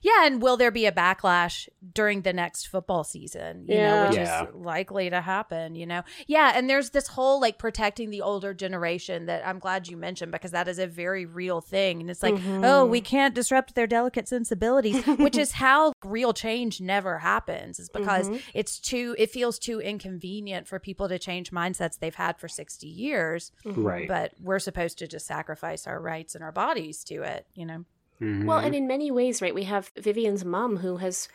Yeah, 0.01 0.25
and 0.25 0.41
will 0.41 0.57
there 0.57 0.71
be 0.71 0.85
a 0.85 0.91
backlash 0.91 1.67
during 1.93 2.21
the 2.21 2.33
next 2.33 2.67
football 2.67 3.03
season? 3.03 3.65
You 3.67 3.75
know, 3.77 3.95
Yeah. 3.95 4.07
which 4.07 4.15
Yeah. 4.17 4.43
is 4.49 4.55
likely 4.55 5.09
to 5.09 5.21
happen, 5.21 5.75
you 5.75 5.85
know? 5.85 6.03
Yeah, 6.27 6.51
and 6.55 6.69
there's 6.69 6.89
this 6.91 7.07
whole 7.07 7.39
like 7.39 7.57
protecting 7.57 8.09
the 8.09 8.21
older 8.21 8.53
generation 8.53 9.25
that 9.27 9.45
I'm 9.47 9.59
glad 9.59 9.87
you 9.87 9.97
mentioned 9.97 10.31
because 10.31 10.51
that 10.51 10.67
is 10.67 10.79
a 10.79 10.87
very 10.87 11.25
real 11.25 11.61
thing. 11.61 12.01
And 12.01 12.09
it's 12.09 12.23
like, 12.23 12.35
Mhm. 12.35 12.61
oh, 12.65 12.85
we 12.85 13.01
can't 13.01 13.35
disrupt 13.35 13.75
their 13.75 13.87
delicate 13.87 14.27
sensibilities, 14.27 15.03
which 15.19 15.37
is 15.37 15.53
how 15.53 15.93
real 16.03 16.33
change 16.33 16.81
never 16.81 17.19
happens, 17.19 17.79
is 17.79 17.89
because 17.89 18.29
Mhm. 18.29 18.41
it's 18.53 18.79
too, 18.79 19.15
it 19.17 19.29
feels 19.31 19.59
too 19.59 19.79
inconvenient 19.79 20.67
for 20.67 20.79
people 20.79 21.07
to 21.09 21.19
change 21.19 21.51
mindsets 21.51 21.99
they've 21.99 22.15
had 22.15 22.37
for 22.39 22.47
60 22.47 22.87
years. 22.87 23.51
Right. 23.65 24.07
But 24.07 24.33
we're 24.41 24.59
supposed 24.59 24.97
to 24.99 25.07
just 25.07 25.25
sacrifice 25.27 25.85
our 25.87 25.99
rights 25.99 26.35
and 26.35 26.43
our 26.43 26.51
bodies 26.51 27.03
to 27.05 27.23
it, 27.23 27.45
you 27.53 27.65
know? 27.65 27.85
Mhm. 28.23 28.45
Well, 28.45 28.59
and 28.59 28.73
in 28.73 28.87
many 28.87 29.11
ways, 29.11 29.41
right, 29.41 29.53
we 29.53 29.63
have 29.63 29.91
Vivian's 29.97 30.45
mom 30.45 30.77
who 30.77 30.97
has 30.97 31.27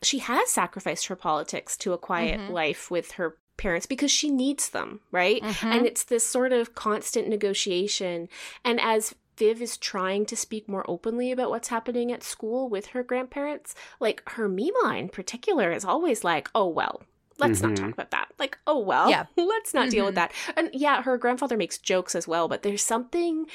she 0.00 0.18
has 0.20 0.48
sacrificed 0.50 1.06
her 1.08 1.16
politics 1.16 1.76
to 1.78 1.92
a 1.92 1.98
quiet 1.98 2.38
Mhm. 2.40 2.50
life 2.50 2.88
with 2.88 3.12
her 3.12 3.36
parents 3.56 3.84
because 3.86 4.12
she 4.12 4.30
needs 4.30 4.68
them, 4.68 5.00
right? 5.10 5.42
Mhm. 5.42 5.64
And 5.72 5.86
it's 5.86 6.04
this 6.04 6.24
sort 6.24 6.52
of 6.52 6.76
constant 6.76 7.26
negotiation. 7.26 8.28
And 8.64 8.80
as 8.80 9.16
Viv 9.36 9.60
is 9.60 9.76
trying 9.76 10.24
to 10.26 10.36
speak 10.36 10.68
more 10.68 10.84
openly 10.88 11.32
about 11.32 11.50
what's 11.50 11.68
happening 11.68 12.12
at 12.12 12.22
school 12.22 12.68
with 12.68 12.86
her 12.88 13.02
grandparents, 13.02 13.74
like 13.98 14.22
her 14.30 14.48
Mima 14.48 14.94
in 14.96 15.08
particular 15.08 15.72
is 15.72 15.84
always 15.84 16.22
like, 16.22 16.48
oh, 16.54 16.68
well, 16.68 17.02
let's 17.38 17.60
not 17.60 17.72
Mhm. 17.72 17.76
talk 17.80 17.92
about 17.92 18.10
that. 18.12 18.28
Like, 18.38 18.56
oh, 18.68 18.78
well, 18.78 19.10
Yeah. 19.10 19.26
let's 19.36 19.74
not 19.74 19.90
deal 19.90 20.04
with 20.04 20.14
Mhm. 20.14 20.16
that. 20.16 20.32
And 20.56 20.70
yeah, 20.72 21.02
her 21.02 21.18
grandfather 21.18 21.56
makes 21.56 21.78
jokes 21.78 22.14
as 22.14 22.28
well, 22.28 22.46
but 22.46 22.62
there's 22.62 22.82
something 22.84 23.46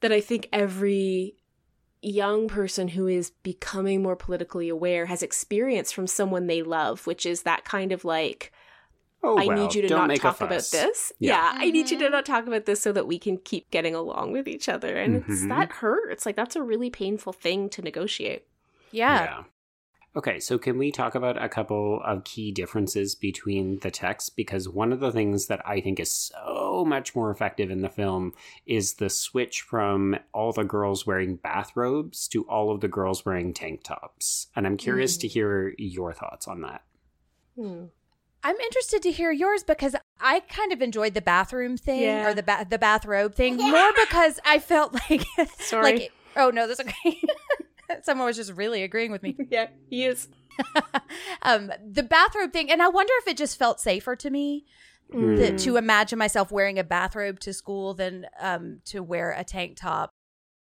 that 0.00 0.10
I 0.12 0.20
think 0.20 0.48
every 0.52 1.36
young 2.02 2.48
person 2.48 2.88
who 2.88 3.06
is 3.06 3.30
becoming 3.42 4.02
more 4.02 4.16
politically 4.16 4.68
aware 4.68 5.06
has 5.06 5.22
experienced 5.22 5.94
from 5.94 6.06
someone 6.06 6.46
they 6.46 6.62
love, 6.62 7.06
which 7.06 7.26
is 7.26 7.42
that 7.42 7.64
kind 7.64 7.92
of 7.92 8.04
like, 8.04 8.52
Oh, 9.22 9.36
I 9.38 9.44
well, 9.46 9.58
need 9.58 9.74
you 9.74 9.82
to 9.82 9.88
don't 9.88 9.98
not 9.98 10.08
make 10.08 10.20
a 10.20 10.22
talk 10.22 10.40
about 10.40 10.48
this. 10.72 11.12
Yeah. 11.18 11.32
Yeah, 11.32 11.52
I 11.62 11.70
need 11.70 11.90
you 11.90 11.98
to 11.98 12.08
not 12.08 12.24
talk 12.24 12.46
about 12.46 12.64
this 12.64 12.80
so 12.80 12.90
that 12.92 13.06
we 13.06 13.18
can 13.18 13.36
keep 13.36 13.70
getting 13.70 13.94
along 13.94 14.32
with 14.32 14.48
each 14.48 14.66
other. 14.66 14.96
And 14.96 15.16
it's 15.16 15.42
Mhm. 15.42 15.48
that 15.50 15.72
hurts. 15.72 16.24
Like 16.24 16.36
that's 16.36 16.56
a 16.56 16.62
really 16.62 16.88
painful 16.88 17.34
thing 17.34 17.68
to 17.70 17.82
negotiate. 17.82 18.46
Yeah. 18.92 19.44
Okay, 20.16 20.40
so 20.40 20.58
can 20.58 20.76
we 20.76 20.90
talk 20.90 21.14
about 21.14 21.40
a 21.40 21.48
couple 21.48 22.02
of 22.04 22.24
key 22.24 22.50
differences 22.50 23.14
between 23.14 23.78
the 23.78 23.92
texts? 23.92 24.28
Because 24.28 24.68
one 24.68 24.92
of 24.92 24.98
the 24.98 25.12
things 25.12 25.46
that 25.46 25.64
I 25.64 25.80
think 25.80 26.00
is 26.00 26.10
so 26.10 26.84
much 26.84 27.14
more 27.14 27.30
effective 27.30 27.70
in 27.70 27.82
the 27.82 27.88
film 27.88 28.32
is 28.66 28.94
the 28.94 29.08
switch 29.08 29.60
from 29.60 30.16
all 30.34 30.52
the 30.52 30.64
girls 30.64 31.06
wearing 31.06 31.36
bathrobes 31.36 32.26
to 32.28 32.42
all 32.48 32.72
of 32.72 32.80
the 32.80 32.88
girls 32.88 33.24
wearing 33.24 33.54
tank 33.54 33.84
tops. 33.84 34.48
And 34.56 34.66
I'm 34.66 34.76
curious 34.76 35.16
to 35.18 35.28
hear 35.28 35.74
your 35.78 36.12
thoughts 36.12 36.48
on 36.48 36.62
that. 36.62 36.82
Hmm. 37.56 37.84
I'm 38.42 38.56
interested 38.56 39.02
to 39.02 39.12
hear 39.12 39.30
yours 39.30 39.62
because 39.62 39.94
I 40.18 40.40
kind 40.40 40.72
of 40.72 40.82
enjoyed 40.82 41.14
the 41.14 41.20
bathroom 41.20 41.76
thing 41.76 42.00
Yeah. 42.00 42.26
or 42.28 42.34
the 42.34 42.42
ba- 42.42 42.66
the 42.68 42.78
bathrobe 42.78 43.34
thing 43.34 43.58
more 43.58 43.90
because 44.08 44.40
I 44.44 44.58
felt 44.58 44.94
like 45.08 45.24
Sorry. 45.58 45.82
like 45.92 46.12
oh 46.36 46.48
no 46.50 46.66
that's 46.66 46.80
okay. 46.80 47.20
Someone 48.02 48.26
was 48.26 48.36
just 48.36 48.52
really 48.52 48.82
agreeing 48.82 49.12
with 49.12 49.22
me. 49.22 49.36
yeah, 49.50 49.68
he 49.88 50.04
is. 50.04 50.28
um, 51.42 51.72
the 51.86 52.02
bathrobe 52.02 52.52
thing, 52.52 52.70
and 52.70 52.82
I 52.82 52.88
wonder 52.88 53.12
if 53.22 53.28
it 53.28 53.36
just 53.36 53.58
felt 53.58 53.80
safer 53.80 54.16
to 54.16 54.30
me 54.30 54.66
that, 55.12 55.58
to 55.58 55.76
imagine 55.76 56.18
myself 56.18 56.52
wearing 56.52 56.78
a 56.78 56.84
bathrobe 56.84 57.40
to 57.40 57.52
school 57.52 57.94
than 57.94 58.26
um, 58.40 58.80
to 58.86 59.02
wear 59.02 59.32
a 59.32 59.44
tank 59.44 59.76
top. 59.76 60.10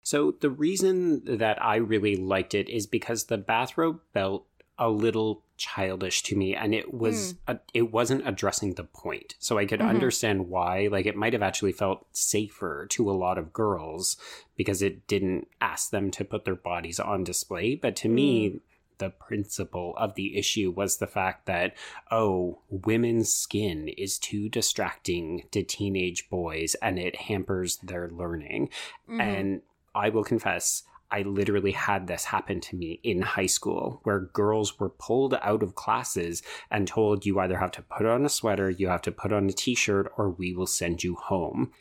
So 0.04 0.36
the 0.40 0.50
reason 0.50 1.38
that 1.38 1.64
I 1.64 1.78
really 1.78 2.16
liked 2.16 2.54
it 2.54 2.70
is 2.70 2.86
because 2.86 3.26
the 3.26 3.38
bathrobe 3.38 4.02
felt 4.14 4.46
a 4.78 4.90
little 4.90 5.45
childish 5.58 6.22
to 6.24 6.36
me 6.36 6.54
and 6.56 6.74
it 6.76 6.94
was 6.94 7.36
a, 7.48 7.60
it 7.74 7.92
wasn't 7.92 8.28
addressing 8.28 8.74
the 8.74 8.84
point. 8.84 9.36
So 9.40 9.58
I 9.58 9.66
could 9.66 9.80
Mhm. 9.80 9.88
understand 9.90 10.50
why 10.50 10.88
like 10.92 11.06
it 11.06 11.16
might 11.16 11.34
have 11.34 11.42
actually 11.44 11.72
felt 11.72 12.06
safer 12.12 12.86
to 12.92 13.10
a 13.10 13.14
lot 13.14 13.38
of 13.38 13.54
girls 13.54 14.18
because 14.58 14.82
it 14.82 15.08
didn't 15.08 15.48
ask 15.62 15.92
them 15.92 16.12
to 16.12 16.26
put 16.26 16.46
their 16.46 16.56
bodies 16.56 17.00
on 17.00 17.24
display, 17.24 17.76
but 17.76 17.96
to 17.98 18.10
me 18.10 18.60
the 18.98 19.10
principle 19.10 19.94
of 19.98 20.16
the 20.16 20.38
issue 20.38 20.72
was 20.72 20.98
the 20.98 21.08
fact 21.08 21.46
that 21.48 21.76
oh 22.12 22.60
women's 22.70 23.34
skin 23.34 23.90
is 23.90 24.18
too 24.18 24.48
distracting 24.48 25.44
to 25.52 25.64
teenage 25.64 26.30
boys 26.30 26.76
and 26.76 26.98
it 26.98 27.16
hampers 27.16 27.78
their 27.78 28.10
learning 28.10 28.70
Mhm. 29.10 29.20
and 29.22 29.62
I 29.94 30.10
will 30.10 30.24
confess, 30.26 30.84
I 31.12 31.22
literally 31.22 31.72
had 31.72 32.08
this 32.08 32.26
happen 32.26 32.60
to 32.62 32.76
me 32.76 33.00
in 33.04 33.22
high 33.22 33.46
school 33.46 34.00
where 34.04 34.20
girls 34.20 34.80
were 34.80 34.90
pulled 34.90 35.34
out 35.42 35.64
of 35.64 35.76
classes 35.76 36.42
and 36.72 36.88
told 36.88 37.26
you 37.26 37.40
either 37.40 37.58
have 37.58 37.72
to 37.72 37.82
put 37.82 38.06
on 38.06 38.26
a 38.26 38.30
sweater, 38.30 38.70
you 38.70 38.88
have 38.90 39.02
to 39.04 39.12
put 39.12 39.32
on 39.32 39.48
a 39.48 39.54
t 39.54 39.76
shirt, 39.76 40.12
or 40.18 40.30
we 40.30 40.54
will 40.54 40.68
send 40.68 41.04
you 41.04 41.16
home. 41.16 41.72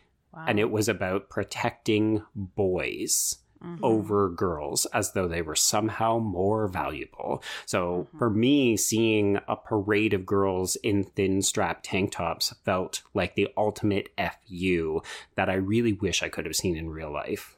And 0.47 0.59
it 0.59 0.71
was 0.71 0.89
about 0.89 1.31
protecting 1.31 2.23
boys. 2.35 3.39
Mhm. 3.65 3.79
Over 3.83 4.29
girls 4.29 4.85
as 4.87 5.13
though 5.13 5.27
they 5.27 5.41
were 5.41 5.55
somehow 5.57 6.19
more 6.19 6.69
valuable. 6.69 7.43
So 7.65 8.09
Mm-hmm. 8.09 8.19
for 8.19 8.29
me, 8.29 8.77
seeing 8.77 9.39
a 9.49 9.57
parade 9.57 10.13
of 10.13 10.27
girls 10.27 10.77
in 10.77 11.05
thin 11.05 11.41
strap 11.41 11.81
tank 11.83 12.13
tops 12.13 12.53
felt 12.65 13.01
like 13.15 13.37
the 13.37 13.49
ultimate 13.57 14.11
FU 14.19 15.01
that 15.37 15.49
I 15.49 15.55
really 15.55 15.95
wish 15.95 16.23
I 16.23 16.29
could 16.29 16.45
have 16.45 16.57
seen 16.57 16.77
in 16.77 16.91
real 16.91 17.11
life. 17.11 17.57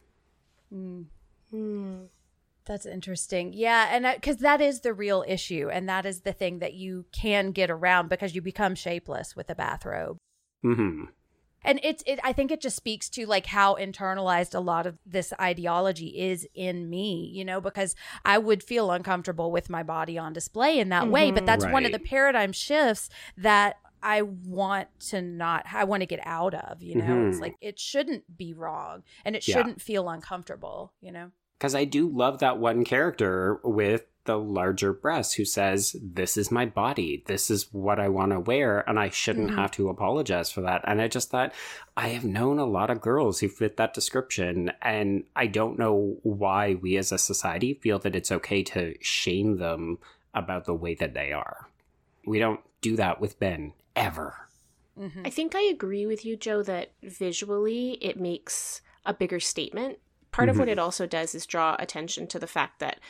Mm. 0.73 1.07
Hmm. 1.51 2.05
That's 2.65 2.85
interesting. 2.87 3.53
Yeah, 3.53 3.89
and 3.93 4.07
because 4.17 4.39
that 4.39 4.61
is 4.61 4.81
the 4.81 4.93
real 4.93 5.25
issue, 5.27 5.69
and 5.73 5.89
that 5.89 6.05
is 6.05 6.23
the 6.23 6.33
thing 6.33 6.59
that 6.59 6.75
you 6.75 7.07
can 7.13 7.53
get 7.53 7.71
around 7.71 8.09
because 8.09 8.35
you 8.35 8.43
become 8.43 8.75
shapeless 8.75 9.37
with 9.37 9.49
a 9.51 9.55
bathrobe. 9.55 10.17
hmm 10.63 11.05
And 11.63 11.79
it's 11.85 12.03
it 12.07 12.19
I 12.25 12.33
think 12.33 12.51
it 12.51 12.61
just 12.61 12.77
speaks 12.77 13.09
to 13.11 13.25
like 13.25 13.47
how 13.47 13.77
internalized 13.77 14.53
a 14.53 14.59
lot 14.61 14.85
of 14.85 14.99
this 15.07 15.33
ideology 15.41 16.09
is 16.19 16.49
in 16.55 16.91
me, 16.91 17.31
you 17.33 17.45
know, 17.45 17.61
because 17.61 17.95
I 18.25 18.39
would 18.39 18.65
feel 18.65 18.91
uncomfortable 18.91 19.53
with 19.53 19.71
my 19.71 19.85
body 19.85 20.19
on 20.19 20.33
display 20.33 20.81
in 20.81 20.89
that 20.89 21.09
way, 21.09 21.31
but 21.31 21.45
Mhm. 21.45 21.47
that's 21.47 21.67
one 21.67 21.87
of 21.87 21.93
the 21.93 22.01
paradigm 22.01 22.51
shifts 22.51 23.09
that 23.37 23.77
I 24.09 24.23
want 24.23 24.87
to 25.11 25.21
not 25.21 25.67
I 25.73 25.83
want 25.83 26.03
to 26.03 26.07
get 26.07 26.21
out 26.25 26.55
of, 26.55 26.81
you 26.81 26.95
know. 26.95 27.27
It's 27.27 27.39
Mhm. 27.39 27.41
like 27.41 27.57
it 27.61 27.79
shouldn't 27.81 28.37
be 28.39 28.55
wrong 28.55 29.03
and 29.25 29.35
it 29.35 29.47
Yeah. 29.47 29.57
shouldn't 29.57 29.83
feel 29.83 30.09
uncomfortable, 30.09 30.93
you 31.01 31.11
know. 31.11 31.33
Because 31.59 31.75
I 31.75 31.85
do 31.85 32.09
love 32.09 32.39
that 32.39 32.59
one 32.59 32.85
character 32.85 33.61
with 33.65 34.05
the 34.25 34.39
larger 34.39 34.93
breasts 34.93 35.35
who 35.35 35.45
says, 35.45 35.97
This 36.01 36.37
is 36.37 36.51
my 36.53 36.67
body. 36.67 37.25
This 37.27 37.51
is 37.51 37.73
what 37.73 37.99
I 37.99 38.09
want 38.09 38.31
to 38.33 38.39
wear. 38.41 38.89
And 38.89 38.99
I 38.99 39.09
shouldn't 39.09 39.51
Mhm. 39.53 39.57
have 39.57 39.71
to 39.73 39.89
apologize 39.89 40.51
for 40.53 40.61
that. 40.61 40.83
And 40.85 41.01
I 41.01 41.09
just 41.09 41.31
thought, 41.31 41.53
I 41.97 42.09
have 42.09 42.25
known 42.25 42.59
a 42.61 42.65
lot 42.67 42.91
of 42.91 43.01
girls 43.01 43.41
who 43.41 43.49
fit 43.49 43.77
that 43.77 43.95
description. 43.95 44.71
And 44.83 45.25
I 45.35 45.47
don't 45.49 45.79
know 45.79 46.19
why 46.23 46.75
we 46.75 46.97
as 46.97 47.11
a 47.11 47.19
society 47.19 47.75
feel 47.75 47.99
that 48.01 48.15
it's 48.15 48.31
okay 48.33 48.63
to 48.65 48.95
shame 49.01 49.57
them 49.57 49.99
about 50.35 50.65
the 50.65 50.75
way 50.75 50.95
that 50.95 51.15
they 51.15 51.33
are. 51.33 51.69
We 52.25 52.39
don't 52.39 52.61
do 52.81 52.95
that 52.97 53.21
with 53.21 53.39
Ben 53.41 53.73
ever. 53.97 54.49
Mm-hmm. 54.99 55.23
I 55.25 55.31
think 55.31 55.55
I 55.55 55.63
agree 55.63 56.07
with 56.07 56.25
you, 56.25 56.37
Joe, 56.37 56.63
that 56.63 56.93
visually 57.03 57.93
it 58.01 58.19
makes 58.21 58.81
a 59.05 59.13
bigger 59.13 59.41
statement. 59.41 59.99
Part 60.33 60.49
of 60.49 60.59
what 60.59 60.69
it 60.69 60.79
also 60.79 61.07
does 61.07 61.35
is 61.35 61.47
draw 61.47 61.77
attention 61.79 62.27
to 62.29 62.39
the 62.39 62.47
fact 62.47 62.79
that, 62.81 63.01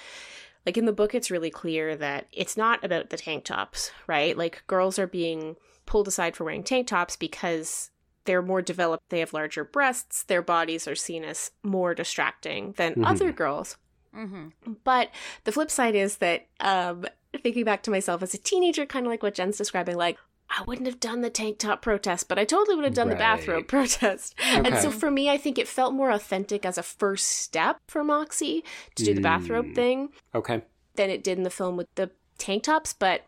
like 0.64 0.76
in 0.76 0.84
the 0.84 0.92
book, 0.92 1.12
it's 1.14 1.30
really 1.30 1.50
clear 1.50 1.96
that 1.96 2.28
it's 2.32 2.56
not 2.56 2.84
about 2.84 3.10
the 3.10 3.16
tank 3.16 3.44
tops, 3.44 3.90
right? 4.06 4.36
Like 4.36 4.62
girls 4.68 4.96
are 4.98 5.06
being 5.08 5.56
pulled 5.86 6.06
aside 6.08 6.36
for 6.36 6.44
wearing 6.44 6.62
tank 6.62 6.86
tops 6.86 7.16
because 7.16 7.90
they're 8.26 8.42
more 8.42 8.62
developed, 8.62 9.08
they 9.08 9.20
have 9.20 9.32
larger 9.32 9.64
breasts, 9.64 10.22
their 10.24 10.42
bodies 10.42 10.86
are 10.86 10.94
seen 10.96 11.24
as 11.24 11.50
more 11.64 11.94
distracting 11.94 12.72
than 12.76 12.94
Mhm. 12.94 13.06
other 13.06 13.32
girls. 13.32 13.76
Mm-hmm. 14.14 14.72
But 14.84 15.10
the 15.44 15.52
flip 15.52 15.70
side 15.70 15.94
is 15.94 16.18
that 16.18 16.46
um, 16.60 17.06
thinking 17.42 17.64
back 17.64 17.82
to 17.84 17.90
myself 17.90 18.22
as 18.22 18.34
a 18.34 18.38
teenager, 18.38 18.86
kind 18.86 19.06
of 19.06 19.10
like 19.10 19.22
what 19.22 19.34
Jen's 19.34 19.58
describing, 19.58 19.96
like 19.96 20.18
I 20.48 20.62
wouldn't 20.66 20.86
have 20.86 21.00
done 21.00 21.20
the 21.22 21.30
tank 21.30 21.58
top 21.58 21.82
protest, 21.82 22.28
but 22.28 22.38
I 22.38 22.44
totally 22.44 22.76
would 22.76 22.84
have 22.84 22.94
done 22.94 23.08
the 23.08 23.16
bathrobe 23.16 23.62
Right. 23.64 23.68
protest. 23.68 24.34
And 24.64 24.78
so 24.78 24.90
for 24.90 25.10
me, 25.10 25.28
I 25.28 25.36
think 25.38 25.58
it 25.58 25.68
felt 25.68 25.92
more 25.92 26.10
authentic 26.10 26.64
as 26.64 26.78
a 26.78 26.82
first 26.82 27.26
step 27.26 27.78
for 27.88 28.04
Moxie 28.04 28.64
to 28.94 29.04
do 29.04 29.12
the 29.14 29.20
bathrobe 29.20 29.66
Mm. 29.66 29.74
thing 29.74 30.08
Okay. 30.34 30.62
than 30.94 31.10
it 31.10 31.24
did 31.24 31.36
in 31.38 31.44
the 31.44 31.50
film 31.50 31.76
with 31.76 31.88
the 31.96 32.10
tank 32.38 32.62
tops, 32.64 32.92
but 32.92 33.22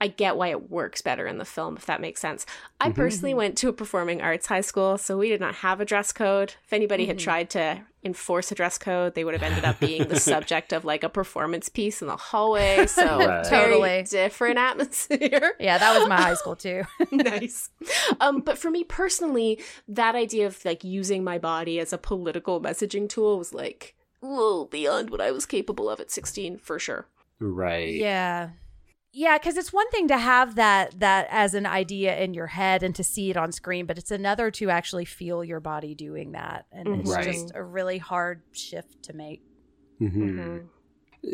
I 0.00 0.08
get 0.08 0.36
why 0.36 0.48
it 0.48 0.70
works 0.70 1.00
better 1.02 1.26
in 1.26 1.38
the 1.38 1.44
film, 1.44 1.76
if 1.76 1.86
that 1.86 2.00
makes 2.00 2.20
sense. 2.20 2.44
I 2.80 2.88
Mhm. 2.90 2.94
personally 2.94 3.34
went 3.34 3.56
to 3.58 3.68
a 3.68 3.72
performing 3.72 4.20
arts 4.20 4.46
high 4.46 4.60
school, 4.60 4.98
so 4.98 5.16
we 5.16 5.28
did 5.28 5.40
not 5.40 5.56
have 5.56 5.80
a 5.80 5.84
dress 5.84 6.12
code. 6.12 6.54
If 6.64 6.72
anybody 6.72 7.06
had 7.06 7.16
Mhm. 7.18 7.22
tried 7.22 7.50
to 7.50 7.82
enforce 8.04 8.52
a 8.52 8.54
dress 8.54 8.76
code, 8.78 9.14
they 9.14 9.24
would 9.24 9.34
have 9.34 9.42
ended 9.42 9.64
up 9.64 9.80
being 9.80 10.08
the 10.08 10.20
subject 10.32 10.72
of 10.72 10.84
like 10.84 11.02
a 11.02 11.08
performance 11.08 11.68
piece 11.68 12.00
in 12.02 12.08
the 12.08 12.16
hallway. 12.16 12.86
So 12.94 13.18
Right. 13.18 13.46
very 13.48 13.70
Totally. 13.72 14.02
different 14.02 14.58
atmosphere. 14.58 15.54
Yeah, 15.60 15.78
that 15.78 15.98
was 15.98 16.08
my 16.08 16.20
high 16.20 16.34
school 16.34 16.56
too. 16.56 16.82
nice. 17.10 17.70
Um, 18.20 18.40
but 18.40 18.58
for 18.58 18.70
me 18.70 18.84
personally, 18.84 19.60
that 19.88 20.14
idea 20.14 20.46
of 20.46 20.62
like 20.64 20.84
using 20.84 21.24
my 21.24 21.38
body 21.38 21.78
as 21.80 21.92
a 21.92 21.98
political 21.98 22.60
messaging 22.60 23.08
tool 23.08 23.38
was 23.38 23.54
like 23.54 23.94
a 24.22 24.26
little 24.26 24.66
beyond 24.66 25.10
what 25.10 25.20
I 25.20 25.30
was 25.30 25.46
capable 25.46 25.88
of 25.90 26.00
at 26.00 26.10
16 26.10 26.58
for 26.58 26.78
sure. 26.78 27.06
Right. 27.40 27.94
Yeah. 27.94 28.50
Yeah, 29.16 29.38
because 29.38 29.56
it's 29.56 29.72
one 29.72 29.88
thing 29.90 30.08
to 30.08 30.18
have 30.18 30.56
that 30.56 30.98
that 30.98 31.28
as 31.30 31.54
an 31.54 31.66
idea 31.66 32.18
in 32.18 32.34
your 32.34 32.48
head 32.48 32.82
and 32.82 32.92
to 32.96 33.04
see 33.04 33.30
it 33.30 33.36
on 33.36 33.52
screen, 33.52 33.86
but 33.86 33.96
it's 33.96 34.10
another 34.10 34.50
to 34.50 34.70
actually 34.70 35.04
feel 35.04 35.44
your 35.44 35.60
body 35.60 35.94
doing 35.94 36.32
that, 36.32 36.66
and 36.72 36.88
it's 36.88 37.10
Right. 37.10 37.24
just 37.24 37.52
a 37.54 37.62
really 37.62 37.98
hard 37.98 38.42
shift 38.50 39.00
to 39.04 39.12
make. 39.12 39.40
Mhm. 40.00 40.68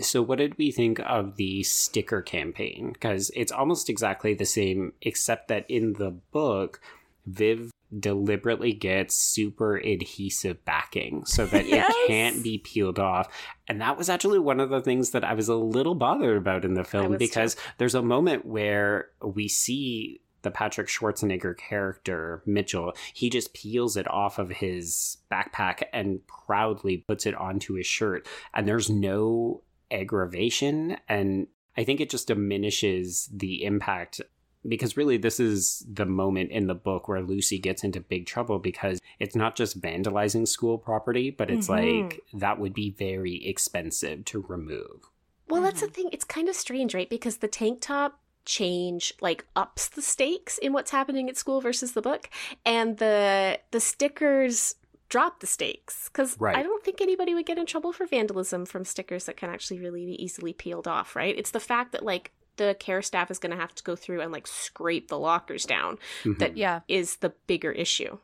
So, 0.00 0.20
what 0.20 0.38
did 0.38 0.58
we 0.58 0.70
think 0.70 1.00
of 1.00 1.36
the 1.36 1.62
sticker 1.62 2.20
campaign? 2.20 2.92
Because 2.92 3.30
it's 3.34 3.50
almost 3.50 3.88
exactly 3.88 4.34
the 4.34 4.44
same, 4.44 4.92
except 5.00 5.48
that 5.48 5.64
in 5.70 5.94
the 5.94 6.10
book, 6.10 6.80
Viv 7.24 7.70
deliberately 7.98 8.72
gets 8.72 9.16
super 9.16 9.76
adhesive 9.76 10.64
backing 10.64 11.24
so 11.24 11.46
that 11.46 11.66
Yes. 11.66 11.92
it 11.94 12.06
can't 12.08 12.42
be 12.42 12.58
peeled 12.58 12.98
off. 12.98 13.28
And 13.66 13.80
that 13.80 13.96
was 13.98 14.08
actually 14.08 14.38
one 14.38 14.60
of 14.60 14.70
the 14.70 14.80
things 14.80 15.10
that 15.10 15.24
I 15.24 15.34
was 15.34 15.48
a 15.48 15.54
little 15.56 15.94
bothered 15.94 16.36
about 16.36 16.64
in 16.64 16.74
the 16.74 16.84
film 16.84 17.16
because 17.16 17.56
there's 17.78 17.94
a 17.94 18.02
moment 18.02 18.46
where 18.46 19.08
we 19.22 19.48
see 19.48 20.20
the 20.42 20.50
Patrick 20.50 20.86
Schwarzenegger 20.88 21.56
character, 21.56 22.42
Mitchell, 22.46 22.94
he 23.12 23.28
just 23.28 23.52
peels 23.52 23.96
it 23.96 24.08
off 24.10 24.38
of 24.38 24.48
his 24.50 25.18
backpack 25.30 25.82
and 25.92 26.20
proudly 26.26 26.98
puts 26.98 27.26
it 27.26 27.34
onto 27.34 27.74
his 27.74 27.86
shirt. 27.86 28.26
And 28.54 28.66
there's 28.66 28.88
no 28.88 29.62
aggravation. 29.90 30.96
And 31.08 31.46
I 31.76 31.84
think 31.84 32.00
it 32.00 32.10
just 32.10 32.28
diminishes 32.28 33.28
the 33.32 33.64
impact 33.64 34.20
because 34.66 34.96
really 34.96 35.16
this 35.16 35.40
is 35.40 35.84
the 35.90 36.06
moment 36.06 36.50
in 36.50 36.66
the 36.66 36.74
book 36.74 37.08
where 37.08 37.22
Lucy 37.22 37.58
gets 37.58 37.82
into 37.84 38.00
big 38.00 38.26
trouble 38.26 38.58
because 38.58 39.00
it's 39.18 39.34
not 39.34 39.56
just 39.56 39.80
vandalizing 39.80 40.46
school 40.46 40.78
property, 40.78 41.30
but 41.30 41.50
it's 41.50 41.68
Mhm. 41.68 42.02
like 42.02 42.20
that 42.34 42.58
would 42.58 42.74
be 42.74 42.90
very 42.90 43.44
expensive 43.46 44.24
to 44.26 44.44
remove. 44.48 45.08
Well, 45.48 45.62
that's 45.62 45.80
the 45.80 45.88
thing. 45.88 46.10
It's 46.12 46.24
kind 46.24 46.48
of 46.48 46.54
strange, 46.54 46.94
right? 46.94 47.08
Because 47.10 47.38
the 47.38 47.48
tank 47.48 47.80
top 47.80 48.20
change 48.46 49.12
like 49.20 49.44
ups 49.54 49.88
the 49.88 50.00
stakes 50.02 50.56
in 50.58 50.72
what's 50.72 50.90
happening 50.90 51.28
at 51.28 51.36
school 51.36 51.60
versus 51.60 51.92
the 51.92 52.02
book, 52.02 52.28
and 52.64 52.98
the 52.98 53.58
the 53.70 53.80
stickers 53.80 54.76
drop 55.08 55.40
the 55.40 55.46
stakes 55.46 56.08
because 56.08 56.38
Right. 56.38 56.56
I 56.56 56.62
don't 56.62 56.84
think 56.84 57.00
anybody 57.00 57.34
would 57.34 57.44
get 57.46 57.58
in 57.58 57.66
trouble 57.66 57.92
for 57.92 58.06
vandalism 58.06 58.64
from 58.64 58.84
stickers 58.84 59.24
that 59.24 59.36
can 59.36 59.50
actually 59.50 59.80
really 59.80 60.06
be 60.06 60.22
easily 60.22 60.52
peeled 60.52 60.86
off, 60.86 61.16
right? 61.16 61.36
It's 61.36 61.50
the 61.50 61.60
fact 61.60 61.90
that 61.92 62.04
like 62.04 62.30
the 62.66 62.74
care 62.74 63.02
staff 63.02 63.30
is 63.30 63.38
going 63.38 63.50
to 63.50 63.56
have 63.56 63.74
to 63.74 63.82
go 63.82 63.96
through 63.96 64.20
and 64.20 64.32
like 64.32 64.46
scrape 64.46 65.08
the 65.08 65.18
lockers 65.18 65.64
down 65.64 65.98
that 66.38 66.52
is 66.52 66.56
Yeah. 66.58 66.80
is 66.88 67.16
the 67.16 67.32
bigger 67.46 67.72
issue. 67.72 68.18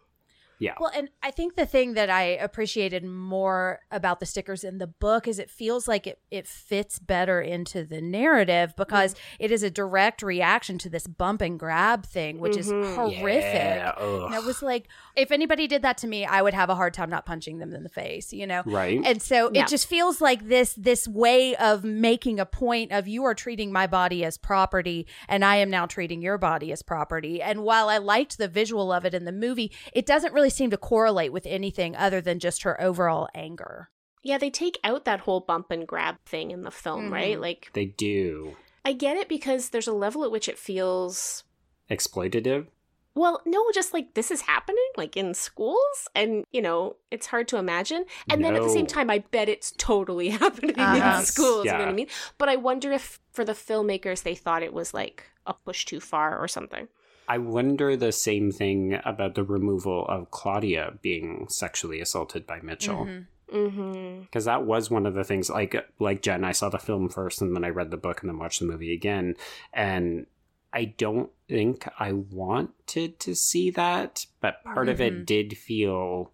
Yeah. 0.58 0.74
Well, 0.80 0.90
and 0.94 1.10
I 1.22 1.30
think 1.30 1.56
the 1.56 1.66
thing 1.66 1.94
that 1.94 2.08
I 2.08 2.22
appreciated 2.22 3.04
more 3.04 3.80
about 3.90 4.20
the 4.20 4.26
stickers 4.26 4.64
in 4.64 4.78
the 4.78 4.86
book 4.86 5.28
is 5.28 5.38
it 5.38 5.50
feels 5.50 5.86
like 5.86 6.06
it, 6.06 6.20
it 6.30 6.46
fits 6.46 6.98
better 6.98 7.40
into 7.40 7.84
the 7.84 8.00
narrative 8.00 8.74
because 8.76 9.14
it 9.38 9.50
is 9.50 9.62
a 9.62 9.70
direct 9.70 10.22
reaction 10.22 10.78
to 10.78 10.88
this 10.88 11.06
bump 11.06 11.40
and 11.42 11.58
grab 11.58 12.06
thing, 12.06 12.38
which 12.38 12.56
is 12.56 12.68
Mhm. 12.72 12.94
horrific. 12.94 13.42
Yeah, 13.54 13.92
ugh. 13.98 14.22
And 14.26 14.34
I 14.34 14.38
was 14.40 14.62
like, 14.62 14.88
if 15.14 15.30
anybody 15.30 15.66
did 15.66 15.82
that 15.82 15.98
to 15.98 16.06
me, 16.06 16.24
I 16.24 16.40
would 16.40 16.54
have 16.54 16.70
a 16.70 16.74
hard 16.74 16.94
time 16.94 17.10
not 17.10 17.26
punching 17.26 17.58
them 17.58 17.74
in 17.74 17.82
the 17.82 17.88
face, 17.90 18.32
you 18.32 18.46
know? 18.46 18.62
Right. 18.64 19.00
And 19.04 19.20
so 19.20 19.50
Yeah. 19.52 19.62
it 19.64 19.68
just 19.68 19.86
feels 19.86 20.20
like 20.20 20.48
this 20.48 20.74
this 20.74 21.06
way 21.06 21.54
of 21.56 21.84
making 21.84 22.40
a 22.40 22.46
point 22.46 22.92
of 22.92 23.06
you 23.08 23.24
are 23.24 23.34
treating 23.34 23.72
my 23.72 23.86
body 23.86 24.24
as 24.24 24.38
property 24.38 25.06
and 25.28 25.44
I 25.44 25.56
am 25.56 25.68
now 25.70 25.86
treating 25.86 26.22
your 26.22 26.38
body 26.38 26.72
as 26.72 26.82
property. 26.82 27.42
And 27.42 27.62
while 27.62 27.88
I 27.88 27.98
liked 27.98 28.38
the 28.38 28.48
visual 28.48 28.92
of 28.92 29.04
it 29.04 29.12
in 29.14 29.24
the 29.24 29.32
movie, 29.32 29.70
it 29.92 30.06
doesn't 30.06 30.32
really 30.32 30.45
seem 30.50 30.70
to 30.70 30.76
correlate 30.76 31.32
with 31.32 31.46
anything 31.46 31.94
other 31.96 32.20
than 32.20 32.38
just 32.38 32.62
her 32.62 32.80
overall 32.80 33.28
anger. 33.34 33.90
Yeah, 34.22 34.38
they 34.38 34.50
take 34.50 34.78
out 34.82 35.04
that 35.04 35.20
whole 35.20 35.40
bump 35.40 35.70
and 35.70 35.86
grab 35.86 36.16
thing 36.26 36.50
in 36.50 36.62
the 36.62 36.70
film, 36.70 37.12
right? 37.12 37.36
Mhm. 37.36 37.40
Like 37.40 37.70
They 37.74 37.86
do. 37.86 38.56
I 38.84 38.92
get 38.92 39.16
it 39.16 39.28
because 39.28 39.70
there's 39.70 39.86
a 39.88 39.92
level 39.92 40.24
at 40.24 40.30
which 40.30 40.48
it 40.48 40.58
feels 40.58 41.44
Exploitative? 41.90 42.66
well, 43.14 43.40
no, 43.46 43.64
just 43.72 43.94
like 43.94 44.12
this 44.12 44.30
is 44.30 44.42
happening 44.42 44.76
like 44.98 45.16
in 45.16 45.32
schools 45.32 46.08
and 46.14 46.44
you 46.52 46.60
know, 46.60 46.96
it's 47.10 47.26
hard 47.28 47.48
to 47.48 47.56
imagine. 47.56 48.04
And 48.30 48.44
then 48.44 48.54
at 48.54 48.62
the 48.62 48.68
same 48.68 48.86
time 48.86 49.08
I 49.10 49.20
bet 49.20 49.48
it's 49.48 49.72
totally 49.78 50.28
happening 50.42 50.78
Uh-huh. 50.78 51.18
in 51.20 51.24
schools, 51.24 51.64
you 51.64 51.72
know 51.72 51.78
what 51.78 51.88
I 51.88 51.92
mean? 51.92 52.08
But 52.36 52.48
I 52.50 52.56
wonder 52.56 52.92
if 52.92 53.18
for 53.32 53.44
the 53.44 53.52
filmmakers 53.54 54.22
they 54.22 54.34
thought 54.34 54.62
it 54.62 54.74
was 54.74 54.92
like 54.92 55.24
a 55.46 55.54
push 55.54 55.84
too 55.86 56.00
far 56.00 56.36
or 56.38 56.46
something. 56.48 56.88
I 57.28 57.38
wonder 57.38 57.96
the 57.96 58.12
same 58.12 58.52
thing 58.52 58.98
about 59.04 59.34
the 59.34 59.44
removal 59.44 60.06
of 60.06 60.30
Claudia 60.30 60.94
being 61.02 61.46
sexually 61.48 62.00
assaulted 62.00 62.46
by 62.46 62.60
Mitchell. 62.60 63.08
Mhm. 63.52 64.22
Because 64.22 64.44
that 64.46 64.64
was 64.64 64.90
one 64.90 65.06
of 65.06 65.14
the 65.14 65.24
things, 65.24 65.48
like 65.50 65.74
like 66.00 66.22
Jen, 66.22 66.44
I 66.44 66.52
saw 66.52 66.68
the 66.68 66.78
film 66.78 67.08
first 67.08 67.40
and 67.40 67.54
then 67.54 67.64
I 67.64 67.68
read 67.68 67.90
the 67.90 67.96
book 67.96 68.20
and 68.20 68.28
then 68.28 68.38
watched 68.38 68.60
the 68.60 68.66
movie 68.66 68.92
again. 68.92 69.36
And 69.72 70.26
I 70.72 70.84
don't 70.86 71.30
think 71.48 71.86
I 71.98 72.12
wanted 72.12 73.18
to 73.20 73.34
see 73.34 73.70
that, 73.70 74.26
but 74.40 74.62
part 74.64 74.88
of 74.88 74.98
Mhm. 74.98 75.00
it 75.00 75.26
did 75.26 75.56
feel 75.56 76.32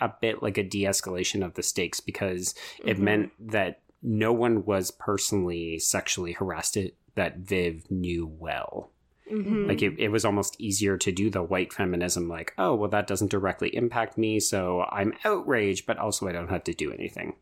a 0.00 0.08
bit 0.20 0.42
like 0.42 0.58
a 0.58 0.62
de 0.62 0.82
escalation 0.84 1.44
of 1.44 1.54
the 1.54 1.62
stakes 1.62 2.00
because 2.00 2.54
it 2.84 2.96
Mhm. 2.98 3.00
meant 3.00 3.32
that 3.40 3.80
no 4.02 4.32
one 4.32 4.64
was 4.64 4.90
personally 4.90 5.78
sexually 5.78 6.32
harassed 6.32 6.76
it 6.76 6.94
that 7.14 7.38
Viv 7.38 7.90
knew 7.90 8.26
well. 8.26 8.90
Mhm. 9.32 9.66
Like 9.66 9.80
it, 9.82 9.94
it 9.98 10.08
was 10.10 10.24
almost 10.26 10.60
easier 10.60 10.98
to 10.98 11.10
do 11.10 11.30
the 11.30 11.42
white 11.42 11.72
feminism, 11.72 12.28
like, 12.28 12.52
oh, 12.58 12.74
well, 12.74 12.90
that 12.90 13.06
doesn't 13.06 13.30
directly 13.30 13.74
impact 13.74 14.18
me, 14.18 14.38
so 14.40 14.82
I'm 14.90 15.14
outraged, 15.24 15.86
but 15.86 15.96
also 15.98 16.28
I 16.28 16.32
don't 16.32 16.50
have 16.50 16.64
to 16.64 16.74
do 16.74 16.92
anything. 16.92 17.36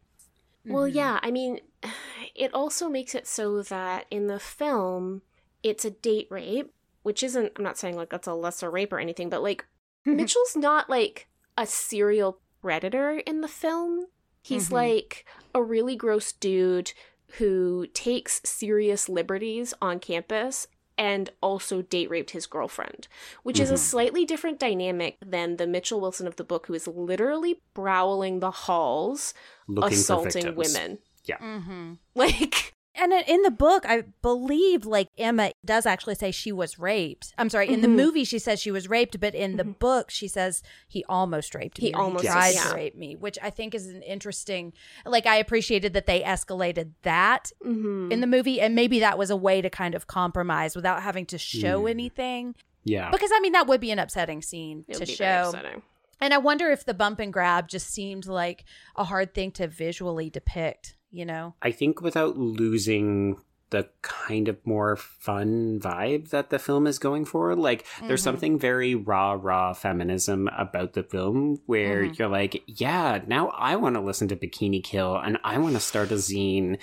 Well, 0.64 0.86
yeah, 0.86 1.18
I 1.22 1.30
mean, 1.30 1.60
it 2.34 2.54
also 2.54 2.88
makes 2.88 3.14
it 3.14 3.26
so 3.26 3.62
that 3.62 4.06
in 4.10 4.28
the 4.28 4.38
film, 4.38 5.22
it's 5.62 5.84
a 5.84 5.90
date 5.90 6.28
rape, 6.30 6.72
which 7.02 7.22
isn't, 7.22 7.52
I'm 7.56 7.64
not 7.64 7.76
saying 7.78 7.96
like 7.96 8.10
that's 8.10 8.28
a 8.28 8.34
lesser 8.34 8.70
rape 8.70 8.92
or 8.92 9.00
anything, 9.00 9.28
but 9.28 9.42
like 9.42 9.64
Mitchell's 10.04 10.56
not 10.56 10.88
like 10.88 11.28
a 11.58 11.66
serial 11.66 12.38
predator 12.62 13.18
in 13.18 13.40
the 13.40 13.48
film. 13.48 14.06
He's 14.42 14.68
Mhm. 14.68 14.72
like 14.72 15.26
a 15.54 15.62
really 15.62 15.96
gross 15.96 16.32
dude 16.32 16.92
who 17.38 17.86
takes 17.94 18.40
serious 18.44 19.08
liberties 19.08 19.74
on 19.82 19.98
campus 19.98 20.66
and 21.00 21.30
also 21.40 21.80
date 21.80 22.10
raped 22.10 22.30
his 22.32 22.44
girlfriend, 22.46 23.08
which 23.42 23.58
is 23.58 23.70
a 23.70 23.74
Mhm. 23.74 23.78
slightly 23.78 24.24
different 24.26 24.58
dynamic 24.60 25.16
than 25.24 25.56
the 25.56 25.66
Mitchell 25.66 25.98
Wilson 25.98 26.26
of 26.26 26.36
the 26.36 26.44
book, 26.44 26.66
who 26.66 26.74
is 26.74 26.86
literally 26.86 27.62
prowling 27.72 28.40
the 28.40 28.50
halls, 28.50 29.32
Looking 29.66 29.88
for 29.90 29.94
assaulting 29.94 30.44
victims. 30.44 30.56
women. 30.74 30.98
Yeah. 31.24 31.38
Mm-hmm. 31.38 31.94
Like, 32.14 32.74
And 33.00 33.12
in- 33.14 33.24
in 33.26 33.42
the 33.42 33.50
book, 33.50 33.86
I 33.88 34.02
believe 34.20 34.84
like 34.84 35.08
Emma 35.16 35.52
does 35.64 35.86
actually 35.86 36.16
say 36.16 36.30
she 36.30 36.52
was 36.52 36.78
raped. 36.78 37.32
I'm 37.38 37.48
sorry, 37.48 37.68
in 37.68 37.80
the 37.80 37.88
Mhm. 37.88 37.96
movie 37.96 38.24
she 38.24 38.38
says 38.38 38.60
she 38.60 38.70
was 38.70 38.88
raped, 38.88 39.18
but 39.18 39.34
in 39.34 39.56
the 39.56 39.64
book 39.64 40.10
she 40.10 40.28
says 40.28 40.62
he 40.86 41.02
almost 41.08 41.54
raped 41.54 41.80
me. 41.80 41.88
He 41.88 41.94
or 41.94 42.02
almost- 42.02 42.24
tried 42.26 42.50
Yes. 42.54 42.68
to 42.68 42.74
rape 42.74 42.94
me, 42.96 43.16
which 43.16 43.38
I 43.42 43.48
think 43.48 43.74
is 43.74 43.86
an 43.86 44.02
interesting. 44.02 44.74
Like 45.06 45.24
I 45.26 45.36
appreciated 45.36 45.94
that 45.94 46.06
they 46.06 46.20
escalated 46.20 46.90
that 47.02 47.52
mhm. 47.64 48.12
in 48.12 48.20
the 48.20 48.26
movie, 48.26 48.60
and 48.60 48.74
maybe 48.74 49.00
that 49.00 49.16
was 49.16 49.30
a 49.30 49.36
way 49.36 49.62
to 49.62 49.70
kind 49.70 49.94
of 49.94 50.06
compromise 50.06 50.76
without 50.76 51.02
having 51.02 51.24
to 51.26 51.38
show 51.38 51.84
Mm. 51.84 51.90
anything. 51.90 52.54
Yeah. 52.84 53.10
Because 53.10 53.30
I 53.32 53.40
mean 53.40 53.52
that 53.52 53.66
would 53.66 53.80
be 53.80 53.90
an 53.90 53.98
upsetting 53.98 54.42
scene 54.42 54.84
It 54.88 54.94
to 54.94 54.98
would 55.00 55.08
be 55.08 55.14
very 55.14 55.42
show. 55.44 55.48
upsetting. 55.50 55.82
And 56.20 56.34
I 56.34 56.38
wonder 56.38 56.70
if 56.70 56.84
the 56.84 56.92
bump 56.92 57.18
and 57.18 57.32
grab 57.32 57.66
just 57.68 57.88
seemed 57.88 58.26
like 58.26 58.64
a 58.94 59.04
hard 59.04 59.32
thing 59.32 59.52
to 59.52 59.66
visually 59.66 60.28
depict. 60.28 60.96
You 61.10 61.24
know. 61.24 61.54
I 61.62 61.70
think 61.72 62.00
without 62.00 62.36
losing 62.38 63.36
the 63.70 63.88
kind 64.02 64.48
of 64.48 64.58
more 64.66 64.96
fun 64.96 65.78
vibe 65.80 66.30
that 66.30 66.50
the 66.50 66.58
film 66.58 66.88
is 66.88 66.98
going 66.98 67.24
for. 67.24 67.54
Like, 67.54 67.86
there's 68.02 68.20
Mhm. 68.20 68.24
something 68.24 68.58
very 68.58 68.96
raw, 68.96 69.38
raw 69.40 69.72
feminism 69.74 70.48
about 70.58 70.94
the 70.94 71.04
film 71.04 71.60
where 71.66 72.02
Mhm. 72.02 72.18
you're 72.18 72.28
like, 72.28 72.62
yeah, 72.66 73.20
now 73.28 73.48
I 73.50 73.76
want 73.76 73.94
to 73.94 74.00
listen 74.00 74.26
to 74.28 74.36
Bikini 74.36 74.82
Kill 74.82 75.16
and 75.16 75.38
I 75.44 75.58
want 75.58 75.74
to 75.74 75.80
start 75.80 76.10
a 76.10 76.14
zine 76.16 76.80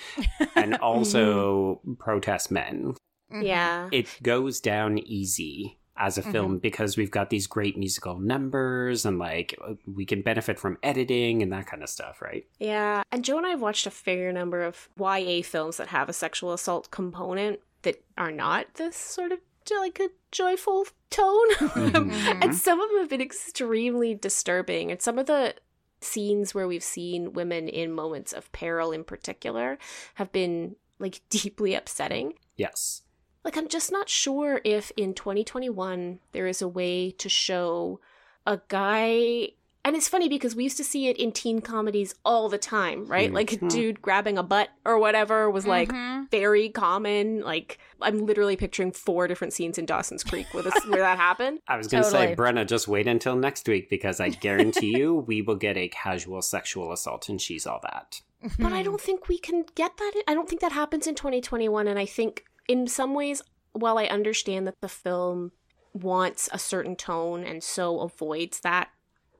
and 0.56 0.76
also 0.82 1.82
protest 1.98 2.50
men. 2.50 2.94
Mm-hmm. 3.30 3.42
Yeah. 3.42 3.88
It 3.92 4.08
goes 4.22 4.58
down 4.58 4.98
easy 4.98 5.77
as 5.98 6.16
a 6.16 6.22
mm-hmm. 6.22 6.30
film 6.32 6.58
because 6.58 6.96
we've 6.96 7.10
got 7.10 7.30
these 7.30 7.46
great 7.46 7.76
musical 7.76 8.18
numbers 8.18 9.04
and 9.04 9.18
like 9.18 9.58
uh, 9.66 9.74
we 9.92 10.06
can 10.06 10.22
benefit 10.22 10.58
from 10.58 10.78
editing 10.82 11.42
and 11.42 11.52
that 11.52 11.66
kind 11.66 11.82
of 11.82 11.88
stuff, 11.88 12.22
right? 12.22 12.46
Yeah. 12.58 13.02
And 13.12 13.24
Joe 13.24 13.36
and 13.36 13.46
I 13.46 13.50
have 13.50 13.60
watched 13.60 13.86
a 13.86 13.90
fair 13.90 14.32
number 14.32 14.62
of 14.62 14.88
YA 14.98 15.42
films 15.42 15.76
that 15.76 15.88
have 15.88 16.08
a 16.08 16.12
sexual 16.12 16.52
assault 16.52 16.90
component 16.90 17.60
that 17.82 18.02
are 18.16 18.32
not 18.32 18.74
this 18.74 18.96
sort 18.96 19.32
of 19.32 19.38
like 19.70 20.00
a 20.00 20.08
joyful 20.32 20.86
tone. 21.10 21.54
Mm-hmm. 21.54 21.96
and 21.96 22.10
mm-hmm. 22.10 22.52
some 22.52 22.80
of 22.80 22.88
them 22.88 23.00
have 23.00 23.10
been 23.10 23.20
extremely 23.20 24.14
disturbing. 24.14 24.90
And 24.90 25.02
some 25.02 25.18
of 25.18 25.26
the 25.26 25.54
scenes 26.00 26.54
where 26.54 26.68
we've 26.68 26.82
seen 26.82 27.32
women 27.32 27.68
in 27.68 27.92
moments 27.92 28.32
of 28.32 28.50
peril 28.52 28.92
in 28.92 29.04
particular 29.04 29.78
have 30.14 30.32
been 30.32 30.76
like 30.98 31.20
deeply 31.30 31.74
upsetting. 31.74 32.34
Yes. 32.56 33.02
Like, 33.48 33.56
I'm 33.56 33.68
just 33.68 33.90
not 33.90 34.10
sure 34.10 34.60
if 34.62 34.92
in 34.94 35.14
2021 35.14 36.18
there 36.32 36.46
is 36.46 36.60
a 36.60 36.68
way 36.68 37.12
to 37.12 37.30
show 37.30 37.98
a 38.46 38.60
guy. 38.68 39.52
And 39.86 39.96
it's 39.96 40.06
funny 40.06 40.28
because 40.28 40.54
we 40.54 40.64
used 40.64 40.76
to 40.76 40.84
see 40.84 41.08
it 41.08 41.16
in 41.16 41.32
teen 41.32 41.62
comedies 41.62 42.14
all 42.26 42.50
the 42.50 42.58
time, 42.58 43.06
right? 43.06 43.32
Like 43.32 43.54
a 43.54 43.56
Mhm. 43.56 43.70
dude 43.70 44.02
grabbing 44.02 44.36
a 44.36 44.42
butt 44.42 44.68
or 44.84 44.98
whatever 44.98 45.48
was 45.48 45.66
like 45.66 45.88
Mhm. 45.90 46.30
very 46.30 46.68
common. 46.68 47.40
Like, 47.40 47.78
I'm 48.02 48.26
literally 48.26 48.54
picturing 48.54 48.92
four 48.92 49.26
different 49.26 49.54
scenes 49.54 49.78
in 49.78 49.86
Dawson's 49.86 50.22
Creek 50.24 50.52
where, 50.52 50.62
this, 50.64 50.84
where 50.84 51.00
that 51.00 51.16
happened. 51.28 51.60
I 51.68 51.78
was 51.78 51.86
going 51.86 52.02
to 52.04 52.10
say, 52.10 52.34
Brenna, 52.36 52.66
just 52.66 52.86
wait 52.86 53.06
until 53.06 53.34
next 53.34 53.66
week 53.66 53.88
because 53.88 54.20
I 54.20 54.28
guarantee 54.28 54.94
you 54.98 55.14
we 55.14 55.40
will 55.40 55.56
get 55.56 55.78
a 55.78 55.88
casual 55.88 56.42
sexual 56.42 56.92
assault 56.92 57.30
and 57.30 57.40
she's 57.40 57.66
all 57.66 57.80
that. 57.82 58.20
But 58.58 58.74
I 58.74 58.82
don't 58.82 59.00
think 59.00 59.26
we 59.26 59.38
can 59.38 59.64
get 59.74 59.96
that. 59.96 60.12
In, 60.16 60.22
I 60.28 60.34
don't 60.34 60.50
think 60.50 60.60
that 60.60 60.72
happens 60.72 61.06
in 61.06 61.14
2021. 61.14 61.88
And 61.88 61.98
I 61.98 62.04
think 62.04 62.44
in 62.68 62.86
some 62.86 63.14
ways, 63.14 63.42
while 63.72 63.98
I 63.98 64.04
understand 64.04 64.66
that 64.66 64.80
the 64.80 64.88
film 64.88 65.52
wants 65.92 66.48
a 66.52 66.58
certain 66.58 66.94
tone 66.94 67.44
and 67.44 67.62
so 67.62 68.00
avoids 68.00 68.60
that, 68.60 68.90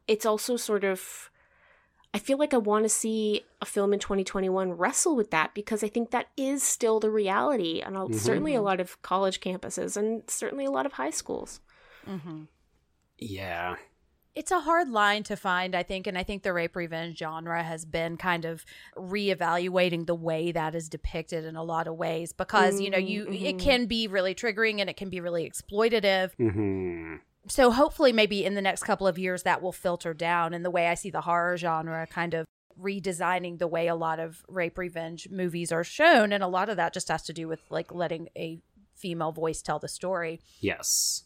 it's 0.09 0.27
also 0.27 0.57
sort 0.57 0.85
of. 0.85 1.31
I 2.15 2.19
feel 2.19 2.39
like 2.39 2.55
I 2.55 2.59
want 2.59 2.87
to 2.87 2.89
see 2.89 3.45
a 3.61 3.67
film 3.67 3.93
in 3.93 3.99
2021 3.99 4.73
wrestle 4.73 5.15
with 5.15 5.31
that 5.31 5.53
because 5.53 5.85
I 5.85 5.89
think 5.89 6.11
that 6.11 6.29
is 6.39 6.63
still 6.63 7.01
the 7.01 7.11
reality 7.11 7.83
on 7.83 7.93
mm-hmm. 7.93 8.15
certainly 8.15 8.55
a 8.55 8.63
lot 8.63 8.81
of 8.81 9.01
college 9.03 9.41
campuses 9.41 9.95
and 9.95 10.23
certainly 10.27 10.65
a 10.65 10.71
lot 10.71 10.87
of 10.87 10.95
high 10.95 11.11
schools. 11.11 11.61
Mm-hmm. 12.09 12.45
Yeah. 13.19 13.77
It's 14.39 14.53
a 14.53 14.61
hard 14.61 14.89
line 14.89 15.25
to 15.25 15.35
find, 15.35 15.75
I 15.75 15.83
think. 15.83 16.07
And 16.07 16.17
I 16.17 16.23
think 16.23 16.45
the 16.45 16.53
rape 16.53 16.77
revenge 16.77 17.19
genre 17.19 17.61
has 17.61 17.85
been 17.85 18.17
kind 18.17 18.45
of 18.45 18.65
reevaluating 18.97 20.07
the 20.07 20.15
way 20.15 20.53
that 20.53 20.77
is 20.77 20.89
depicted 20.89 21.45
in 21.45 21.57
a 21.57 21.65
lot 21.65 21.89
of 21.89 21.97
ways 21.97 22.33
because, 22.33 22.75
mm-hmm. 22.75 22.85
you 22.85 22.91
know, 22.91 22.99
you 22.99 23.25
mm-hmm. 23.25 23.47
it 23.47 23.59
can 23.59 23.87
be 23.87 24.07
really 24.07 24.37
triggering 24.37 24.81
and 24.81 24.89
it 24.89 24.97
can 24.97 25.11
be 25.11 25.21
really 25.21 25.51
exploitative. 25.51 26.31
Mm-hmm 26.39 27.17
so 27.51 27.71
hopefully 27.71 28.13
maybe 28.13 28.45
in 28.45 28.55
the 28.55 28.61
next 28.61 28.83
couple 28.83 29.07
of 29.07 29.19
years 29.19 29.45
that 29.45 29.63
will 29.63 29.73
filter 29.73 30.13
down 30.13 30.53
and 30.53 30.67
the 30.67 30.71
way 30.71 30.89
i 30.89 30.95
see 30.95 31.09
the 31.09 31.23
horror 31.23 31.57
genre 31.57 32.07
kind 32.07 32.35
of 32.35 32.45
redesigning 32.79 33.59
the 33.59 33.67
way 33.67 33.89
a 33.89 33.95
lot 33.95 34.21
of 34.21 34.45
rape 34.49 34.77
revenge 34.77 35.29
movies 35.31 35.73
are 35.73 35.83
shown 35.83 36.31
and 36.31 36.45
a 36.45 36.49
lot 36.49 36.69
of 36.69 36.77
that 36.77 36.93
just 36.93 37.09
has 37.09 37.23
to 37.23 37.33
do 37.33 37.49
with 37.49 37.61
like 37.71 37.93
letting 37.95 38.29
a 38.37 38.61
female 38.95 39.33
voice 39.33 39.63
tell 39.63 39.79
the 39.79 39.89
story 39.89 40.41
yes 40.61 41.25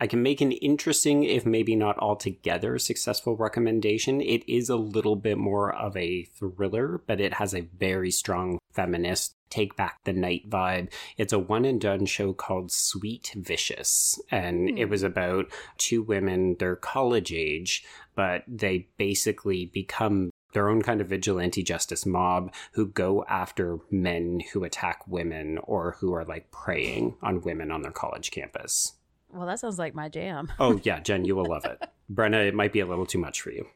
I 0.00 0.06
can 0.06 0.22
make 0.22 0.40
an 0.40 0.52
interesting, 0.52 1.24
if 1.24 1.44
maybe 1.44 1.74
not 1.74 1.98
altogether 1.98 2.78
successful 2.78 3.36
recommendation. 3.36 4.20
It 4.20 4.48
is 4.48 4.68
a 4.68 4.76
little 4.76 5.16
bit 5.16 5.38
more 5.38 5.74
of 5.74 5.96
a 5.96 6.24
thriller, 6.24 7.02
but 7.06 7.20
it 7.20 7.34
has 7.34 7.52
a 7.54 7.68
very 7.78 8.10
strong 8.10 8.58
feminist 8.72 9.34
take 9.50 9.76
back 9.76 9.96
the 10.04 10.12
night 10.12 10.48
vibe. 10.48 10.92
It's 11.16 11.32
a 11.32 11.38
one 11.38 11.64
and 11.64 11.80
done 11.80 12.06
show 12.06 12.32
called 12.32 12.70
Sweet 12.70 13.32
Vicious. 13.36 14.20
And 14.30 14.68
mm. 14.68 14.78
it 14.78 14.86
was 14.86 15.02
about 15.02 15.46
two 15.78 16.02
women, 16.02 16.56
they're 16.58 16.76
college 16.76 17.32
age, 17.32 17.84
but 18.14 18.44
they 18.46 18.88
basically 18.98 19.66
become 19.66 20.30
their 20.52 20.68
own 20.68 20.82
kind 20.82 21.00
of 21.00 21.08
vigilante 21.08 21.62
justice 21.62 22.06
mob 22.06 22.54
who 22.72 22.86
go 22.86 23.24
after 23.28 23.78
men 23.90 24.40
who 24.52 24.64
attack 24.64 25.06
women 25.06 25.58
or 25.64 25.96
who 26.00 26.14
are 26.14 26.24
like 26.24 26.50
preying 26.50 27.16
on 27.22 27.42
women 27.42 27.70
on 27.70 27.82
their 27.82 27.92
college 27.92 28.30
campus. 28.30 28.94
Well, 29.32 29.46
that 29.46 29.60
sounds 29.60 29.78
like 29.78 29.94
my 29.94 30.08
jam. 30.08 30.50
oh, 30.58 30.80
yeah, 30.82 31.00
Jen, 31.00 31.24
you 31.24 31.36
will 31.36 31.46
love 31.46 31.64
it. 31.64 31.82
Brenna, 32.12 32.46
it 32.46 32.54
might 32.54 32.72
be 32.72 32.80
a 32.80 32.86
little 32.86 33.06
too 33.06 33.18
much 33.18 33.40
for 33.40 33.50
you. 33.50 33.66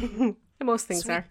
Most 0.62 0.86
things 0.86 1.04
Sweet. 1.04 1.14
are. 1.14 1.26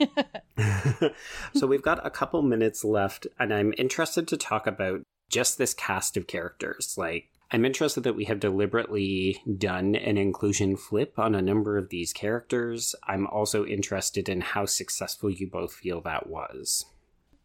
so 1.54 1.66
we've 1.66 1.82
got 1.82 2.04
a 2.06 2.10
couple 2.10 2.42
minutes 2.42 2.84
left, 2.84 3.26
and 3.38 3.52
I'm 3.52 3.74
interested 3.78 4.28
to 4.28 4.36
talk 4.36 4.66
about 4.66 5.00
just 5.28 5.58
this 5.58 5.74
cast 5.74 6.16
of 6.16 6.26
characters. 6.26 6.94
Like, 6.96 7.30
I'm 7.50 7.64
interested 7.64 8.02
that 8.02 8.16
we 8.16 8.26
have 8.26 8.40
deliberately 8.40 9.42
done 9.56 9.94
an 9.94 10.18
inclusion 10.18 10.76
flip 10.76 11.18
on 11.18 11.34
a 11.34 11.42
number 11.42 11.78
of 11.78 11.88
these 11.88 12.12
characters. 12.12 12.94
I'm 13.06 13.26
also 13.26 13.64
interested 13.64 14.28
in 14.28 14.42
how 14.42 14.66
successful 14.66 15.30
you 15.30 15.48
both 15.48 15.72
feel 15.72 16.00
that 16.02 16.28
was. 16.28 16.84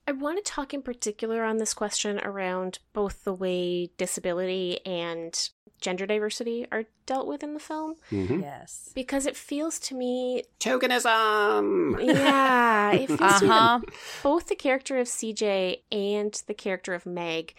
I 0.08 0.12
want 0.12 0.44
to 0.44 0.52
talk 0.52 0.74
in 0.74 0.82
particular 0.82 1.44
on 1.44 1.58
this 1.58 1.74
question 1.74 2.20
around 2.20 2.80
both 2.92 3.24
the 3.24 3.34
way 3.34 3.90
disability 3.98 4.86
and 4.86 5.50
gender 5.80 6.06
diversity 6.06 6.66
are 6.72 6.86
dealt 7.06 7.28
with 7.28 7.44
in 7.44 7.54
the 7.54 7.60
film. 7.60 7.96
Mm-hmm. 8.12 8.40
Yes. 8.40 8.92
Because 8.96 9.26
it 9.26 9.36
feels 9.36 9.80
to 9.80 9.96
me. 9.96 10.44
Tokenism! 10.60 12.04
Yeah. 12.06 12.92
It 12.94 13.08
feels 13.08 13.22
uh-huh. 13.22 13.80
to 13.80 13.86
me 13.86 13.94
both 14.24 14.48
the 14.48 14.56
character 14.56 14.98
of 14.98 15.08
CJ 15.08 15.82
and 15.92 16.42
the 16.48 16.54
character 16.54 16.94
of 16.94 17.06
Meg. 17.06 17.54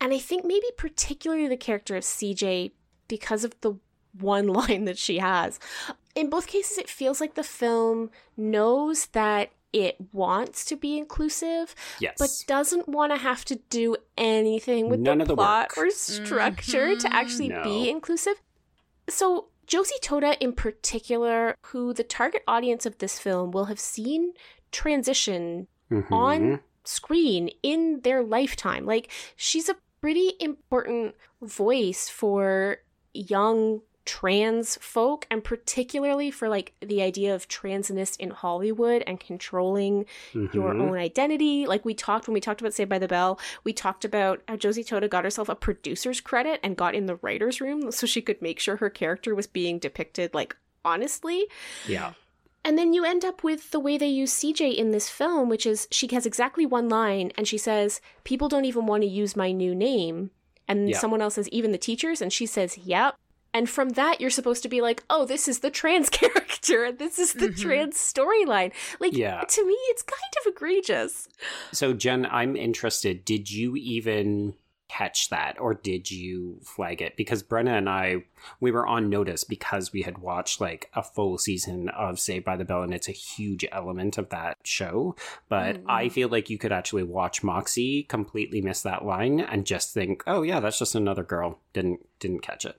And 0.00 0.12
I 0.12 0.18
think 0.18 0.44
maybe 0.44 0.66
particularly 0.76 1.48
the 1.48 1.56
character 1.56 1.96
of 1.96 2.02
CJ 2.02 2.72
because 3.08 3.44
of 3.44 3.54
the 3.60 3.74
one 4.18 4.48
line 4.48 4.84
that 4.86 4.98
she 4.98 5.18
has. 5.18 5.60
In 6.14 6.30
both 6.30 6.46
cases, 6.46 6.78
it 6.78 6.88
feels 6.88 7.20
like 7.20 7.34
the 7.34 7.44
film 7.44 8.10
knows 8.36 9.06
that 9.08 9.50
it 9.76 9.96
wants 10.10 10.64
to 10.64 10.74
be 10.74 10.96
inclusive, 10.96 11.74
yes. 12.00 12.14
but 12.18 12.30
doesn't 12.46 12.88
want 12.88 13.12
to 13.12 13.18
have 13.18 13.44
to 13.44 13.56
do 13.68 13.94
anything 14.16 14.88
with 14.88 15.00
None 15.00 15.18
the, 15.18 15.34
plot 15.34 15.72
or 15.76 15.90
structure 15.90 16.88
mm-hmm. 16.88 16.98
to 17.00 17.14
actually 17.14 17.48
no. 17.48 17.62
be 17.62 17.90
inclusive. 17.90 18.40
So 19.06 19.48
Josie 19.66 19.96
Totah, 20.02 20.38
in 20.40 20.54
particular, 20.54 21.56
who 21.60 21.92
the 21.92 22.04
target 22.04 22.42
audience 22.48 22.86
of 22.86 22.96
this 22.98 23.18
film 23.18 23.50
will 23.50 23.66
have 23.66 23.78
seen 23.78 24.32
transition 24.72 25.66
mm-hmm. 25.92 26.14
on 26.14 26.60
screen 26.84 27.50
in 27.62 28.00
their 28.00 28.22
lifetime. 28.22 28.86
Like 28.86 29.12
she's 29.36 29.68
a 29.68 29.76
pretty 30.00 30.32
important 30.40 31.16
voice 31.42 32.08
for 32.08 32.78
young 33.12 33.82
trans 34.06 34.76
folk 34.80 35.26
and 35.30 35.44
particularly 35.44 36.30
for 36.30 36.48
like 36.48 36.72
the 36.80 37.02
idea 37.02 37.34
of 37.34 37.48
transness 37.48 38.16
in 38.18 38.30
Hollywood 38.30 39.02
and 39.06 39.20
controlling 39.20 40.06
mm-hmm. 40.32 40.56
your 40.56 40.70
own 40.70 40.96
identity. 40.96 41.66
Like 41.66 41.84
we 41.84 41.92
talked 41.92 42.26
when 42.26 42.34
we 42.34 42.40
talked 42.40 42.60
about 42.60 42.72
Saved 42.72 42.88
by 42.88 42.98
the 42.98 43.08
Bell, 43.08 43.38
we 43.64 43.72
talked 43.72 44.04
about 44.04 44.40
how 44.48 44.56
Josie 44.56 44.84
Totah 44.84 45.10
got 45.10 45.24
herself 45.24 45.48
a 45.48 45.54
producer's 45.54 46.20
credit 46.20 46.60
and 46.62 46.76
got 46.76 46.94
in 46.94 47.06
the 47.06 47.16
writer's 47.16 47.60
room 47.60 47.90
so 47.90 48.06
she 48.06 48.22
could 48.22 48.40
make 48.40 48.58
sure 48.60 48.76
her 48.76 48.90
character 48.90 49.34
was 49.34 49.46
being 49.46 49.78
depicted 49.78 50.32
like 50.32 50.56
honestly. 50.84 51.46
Yeah. 51.86 52.12
And 52.64 52.76
then 52.76 52.92
you 52.92 53.04
end 53.04 53.24
up 53.24 53.44
with 53.44 53.70
the 53.70 53.78
way 53.78 53.96
they 53.96 54.08
use 54.08 54.32
CJ 54.32 54.74
in 54.74 54.90
this 54.90 55.08
film, 55.08 55.48
which 55.48 55.66
is 55.66 55.86
she 55.90 56.08
has 56.12 56.26
exactly 56.26 56.66
one 56.66 56.88
line 56.88 57.30
and 57.36 57.46
she 57.46 57.58
says, 57.58 58.00
People 58.24 58.48
don't 58.48 58.64
even 58.64 58.86
want 58.86 59.02
to 59.02 59.08
use 59.08 59.36
my 59.36 59.52
new 59.52 59.74
name. 59.74 60.30
And 60.66 60.90
yeah. 60.90 60.98
someone 60.98 61.22
else 61.22 61.34
says, 61.34 61.48
Even 61.50 61.70
the 61.70 61.78
teachers? 61.78 62.20
And 62.20 62.32
she 62.32 62.46
says, 62.46 62.78
Yep. 62.78 63.16
And 63.56 63.70
from 63.70 63.88
that, 63.90 64.20
you're 64.20 64.28
supposed 64.28 64.62
to 64.64 64.68
be 64.68 64.82
like, 64.82 65.02
oh, 65.08 65.24
this 65.24 65.48
is 65.48 65.60
the 65.60 65.70
trans 65.70 66.10
character. 66.10 66.92
This 66.92 67.18
is 67.18 67.32
the 67.32 67.48
mm-hmm. 67.48 67.62
trans 67.62 67.96
storyline. 67.96 68.70
Like, 69.00 69.16
yeah. 69.16 69.44
to 69.48 69.66
me, 69.66 69.72
it's 69.88 70.02
kind 70.02 70.32
of 70.42 70.52
egregious. 70.52 71.26
So, 71.72 71.94
Jen, 71.94 72.26
I'm 72.26 72.54
interested. 72.54 73.24
Did 73.24 73.50
you 73.50 73.74
even 73.76 74.56
catch 74.88 75.30
that 75.30 75.58
or 75.58 75.72
did 75.72 76.10
you 76.10 76.58
flag 76.64 77.00
it? 77.00 77.16
Because 77.16 77.42
Brenna 77.42 77.78
and 77.78 77.88
I, 77.88 78.24
we 78.60 78.70
were 78.70 78.86
on 78.86 79.08
notice 79.08 79.42
because 79.42 79.90
we 79.90 80.02
had 80.02 80.18
watched 80.18 80.60
like 80.60 80.90
a 80.92 81.02
full 81.02 81.38
season 81.38 81.88
of 81.88 82.20
Saved 82.20 82.44
by 82.44 82.58
the 82.58 82.64
Bell 82.66 82.82
and 82.82 82.92
it's 82.92 83.08
a 83.08 83.12
huge 83.12 83.64
element 83.72 84.18
of 84.18 84.28
that 84.28 84.58
show. 84.64 85.16
But 85.48 85.76
mm-hmm. 85.76 85.90
I 85.90 86.10
feel 86.10 86.28
like 86.28 86.50
you 86.50 86.58
could 86.58 86.72
actually 86.72 87.04
watch 87.04 87.42
Moxie, 87.42 88.02
completely 88.02 88.60
miss 88.60 88.82
that 88.82 89.06
line 89.06 89.40
and 89.40 89.64
just 89.64 89.94
think, 89.94 90.24
oh, 90.26 90.42
yeah, 90.42 90.60
that's 90.60 90.78
just 90.78 90.94
another 90.94 91.24
girl. 91.24 91.58
Didn't, 91.72 92.06
didn't 92.20 92.40
catch 92.40 92.66
it. 92.66 92.78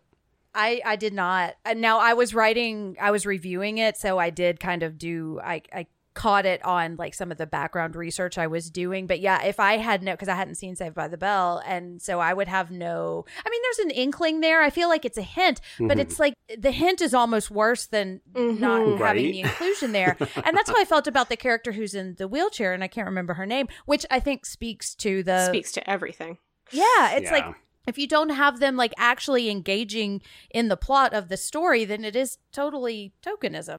I 0.57 0.81
I 0.83 0.95
did 0.95 1.13
not. 1.13 1.55
Now 1.75 1.99
I 1.99 2.13
was 2.13 2.33
writing, 2.33 2.97
I 2.99 3.11
was 3.11 3.25
reviewing 3.25 3.77
it, 3.77 3.95
so 3.95 4.17
I 4.17 4.31
did 4.31 4.59
kind 4.59 4.83
of 4.83 4.97
do. 4.97 5.39
I 5.43 5.61
I 5.71 5.87
caught 6.17 6.47
it 6.47 6.65
on 6.65 6.95
like 6.95 7.13
some 7.13 7.31
of 7.31 7.37
the 7.37 7.45
background 7.45 7.95
research 7.95 8.39
I 8.39 8.47
was 8.47 8.71
doing. 8.71 9.05
But 9.05 9.19
yeah, 9.19 9.43
if 9.43 9.59
I 9.59 9.77
had 9.77 10.01
no, 10.01 10.13
because 10.13 10.27
I 10.27 10.33
hadn't 10.33 10.55
seen 10.55 10.75
Saved 10.75 10.95
by 10.95 11.07
the 11.07 11.17
Bell, 11.17 11.61
and 11.63 12.01
so 12.01 12.19
I 12.19 12.33
would 12.33 12.47
have 12.47 12.71
no. 12.71 13.23
I 13.45 13.49
mean, 13.49 13.61
there's 13.61 13.85
an 13.85 13.91
inkling 13.91 14.41
there. 14.41 14.63
I 14.63 14.71
feel 14.71 14.89
like 14.89 15.05
it's 15.05 15.19
a 15.19 15.21
hint, 15.21 15.61
mm-hmm. 15.75 15.87
but 15.87 15.99
it's 15.99 16.17
like 16.17 16.33
the 16.57 16.71
hint 16.71 17.01
is 17.01 17.13
almost 17.13 17.51
worse 17.51 17.85
than 17.85 18.21
mm-hmm. 18.33 18.59
not 18.59 18.99
right? 18.99 19.07
having 19.09 19.31
the 19.31 19.41
inclusion 19.41 19.91
there. 19.91 20.17
and 20.43 20.57
that's 20.57 20.71
how 20.71 20.81
I 20.81 20.85
felt 20.85 21.05
about 21.05 21.29
the 21.29 21.37
character 21.37 21.71
who's 21.71 21.93
in 21.93 22.15
the 22.15 22.27
wheelchair, 22.27 22.73
and 22.73 22.83
I 22.83 22.87
can't 22.87 23.05
remember 23.05 23.35
her 23.35 23.45
name, 23.45 23.67
which 23.85 24.03
I 24.09 24.19
think 24.19 24.47
speaks 24.47 24.95
to 24.95 25.21
the 25.21 25.45
speaks 25.45 25.71
to 25.73 25.87
everything. 25.87 26.39
Yeah, 26.71 27.11
it's 27.11 27.25
yeah. 27.25 27.31
like 27.31 27.55
if 27.87 27.97
you 27.97 28.07
don't 28.07 28.29
have 28.29 28.59
them 28.59 28.75
like 28.75 28.93
actually 28.97 29.49
engaging 29.49 30.21
in 30.51 30.67
the 30.67 30.77
plot 30.77 31.13
of 31.13 31.29
the 31.29 31.37
story, 31.37 31.85
then 31.85 32.03
it 32.03 32.15
is 32.15 32.37
totally 32.51 33.13
tokenism. 33.25 33.77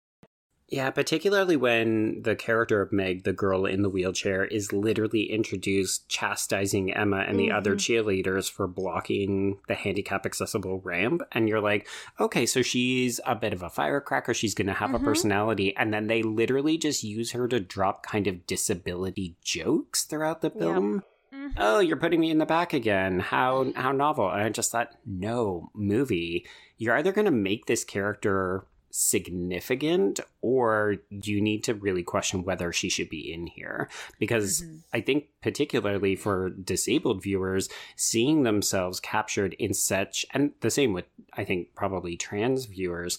Yeah, 0.71 0.91
particularly 0.91 1.57
when 1.57 2.21
the 2.23 2.37
character 2.37 2.83
of 2.83 2.93
Meg, 2.93 3.25
the 3.25 3.33
girl 3.33 3.65
in 3.65 3.81
the 3.81 3.89
wheelchair, 3.89 4.45
is 4.45 4.71
literally 4.71 5.23
introduced 5.33 6.11
chastising 6.11 6.93
Emma 6.93 7.25
and 7.27 7.39
the 7.39 7.49
mm-hmm. 7.49 7.57
other 7.57 7.75
cheerleaders 7.75 8.51
for 8.51 8.67
blocking 8.67 9.61
the 9.67 9.75
handicap 9.75 10.27
accessible 10.27 10.81
ramp. 10.81 11.23
And 11.33 11.49
you're 11.49 11.63
like, 11.63 11.89
okay, 12.21 12.45
so 12.45 12.61
she's 12.61 13.19
a 13.25 13.35
bit 13.35 13.55
of 13.55 13.63
a 13.63 13.71
firecracker. 13.71 14.35
She's 14.35 14.55
going 14.55 14.67
to 14.67 14.75
have 14.75 14.91
mm-hmm. 14.91 15.03
a 15.03 15.09
personality. 15.09 15.75
And 15.75 15.93
then 15.93 16.07
they 16.07 16.23
literally 16.23 16.77
just 16.77 17.03
use 17.03 17.31
her 17.33 17.49
to 17.49 17.61
drop 17.61 18.03
kind 18.03 18.27
of 18.27 18.47
disability 18.47 19.37
jokes 19.43 20.05
throughout 20.05 20.43
the 20.43 20.51
film. 20.51 20.97
Yep. 20.97 21.05
Mm-hmm. 21.49 21.59
Oh, 21.59 21.81
you're 21.81 21.97
putting 21.97 22.21
me 22.21 22.31
in 22.31 22.39
the 22.39 22.47
back 22.47 22.73
again. 22.73 23.21
How 23.21 23.73
how 23.75 23.93
novel. 23.93 24.31
And 24.31 24.43
I 24.43 24.49
just 24.49 24.71
thought, 24.71 24.93
no, 25.07 25.71
movie. 25.75 26.47
You're 26.77 26.97
either 26.97 27.13
going 27.13 27.25
to 27.25 27.31
make 27.31 27.67
this 27.67 27.85
character 27.85 28.65
significant 28.91 30.19
or 30.41 30.97
you 31.11 31.41
need 31.41 31.63
to 31.63 31.75
really 31.75 32.03
question 32.03 32.43
whether 32.43 32.73
she 32.73 32.89
should 32.89 33.09
be 33.09 33.33
in 33.33 33.47
here 33.47 33.89
because 34.19 34.63
mm-hmm. 34.63 34.77
i 34.95 35.01
think 35.01 35.27
particularly 35.43 36.17
for 36.17 36.49
disabled 36.49 37.23
viewers 37.23 37.69
seeing 37.97 38.45
themselves 38.45 38.99
captured 38.99 39.55
in 39.59 39.75
such 39.75 40.25
and 40.33 40.53
the 40.61 40.71
same 40.71 40.95
with 40.95 41.05
i 41.35 41.45
think 41.45 41.75
probably 41.75 42.17
trans 42.17 42.65
viewers 42.65 43.19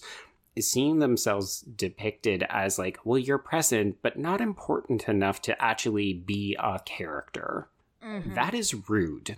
seeing 0.58 0.98
themselves 0.98 1.60
depicted 1.60 2.44
as 2.48 2.76
like 2.78 2.98
well 3.04 3.18
you're 3.18 3.38
present 3.38 3.96
but 4.02 4.18
not 4.18 4.40
important 4.40 5.08
enough 5.08 5.40
to 5.40 5.62
actually 5.62 6.12
be 6.12 6.56
a 6.58 6.80
character 6.84 7.68
Mm-hmm. 8.04 8.34
That 8.34 8.54
is 8.54 8.88
rude. 8.88 9.36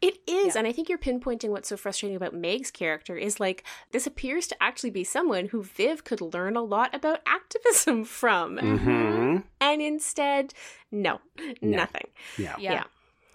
It 0.00 0.18
is, 0.26 0.54
yeah. 0.54 0.58
and 0.58 0.66
I 0.66 0.72
think 0.72 0.88
you're 0.88 0.98
pinpointing 0.98 1.50
what's 1.50 1.68
so 1.68 1.76
frustrating 1.76 2.16
about 2.16 2.34
Meg's 2.34 2.72
character 2.72 3.16
is 3.16 3.38
like 3.38 3.62
this 3.92 4.04
appears 4.04 4.48
to 4.48 4.60
actually 4.60 4.90
be 4.90 5.04
someone 5.04 5.46
who 5.46 5.62
Viv 5.62 6.02
could 6.02 6.20
learn 6.20 6.56
a 6.56 6.62
lot 6.62 6.92
about 6.92 7.20
activism 7.24 8.04
from, 8.20 8.56
mm-hmm. 8.56 9.36
and 9.60 9.82
instead, 9.82 10.54
no, 10.90 11.20
no. 11.38 11.54
nothing. 11.60 12.08
Yeah. 12.36 12.56
yeah. 12.58 12.72
yeah 12.72 12.84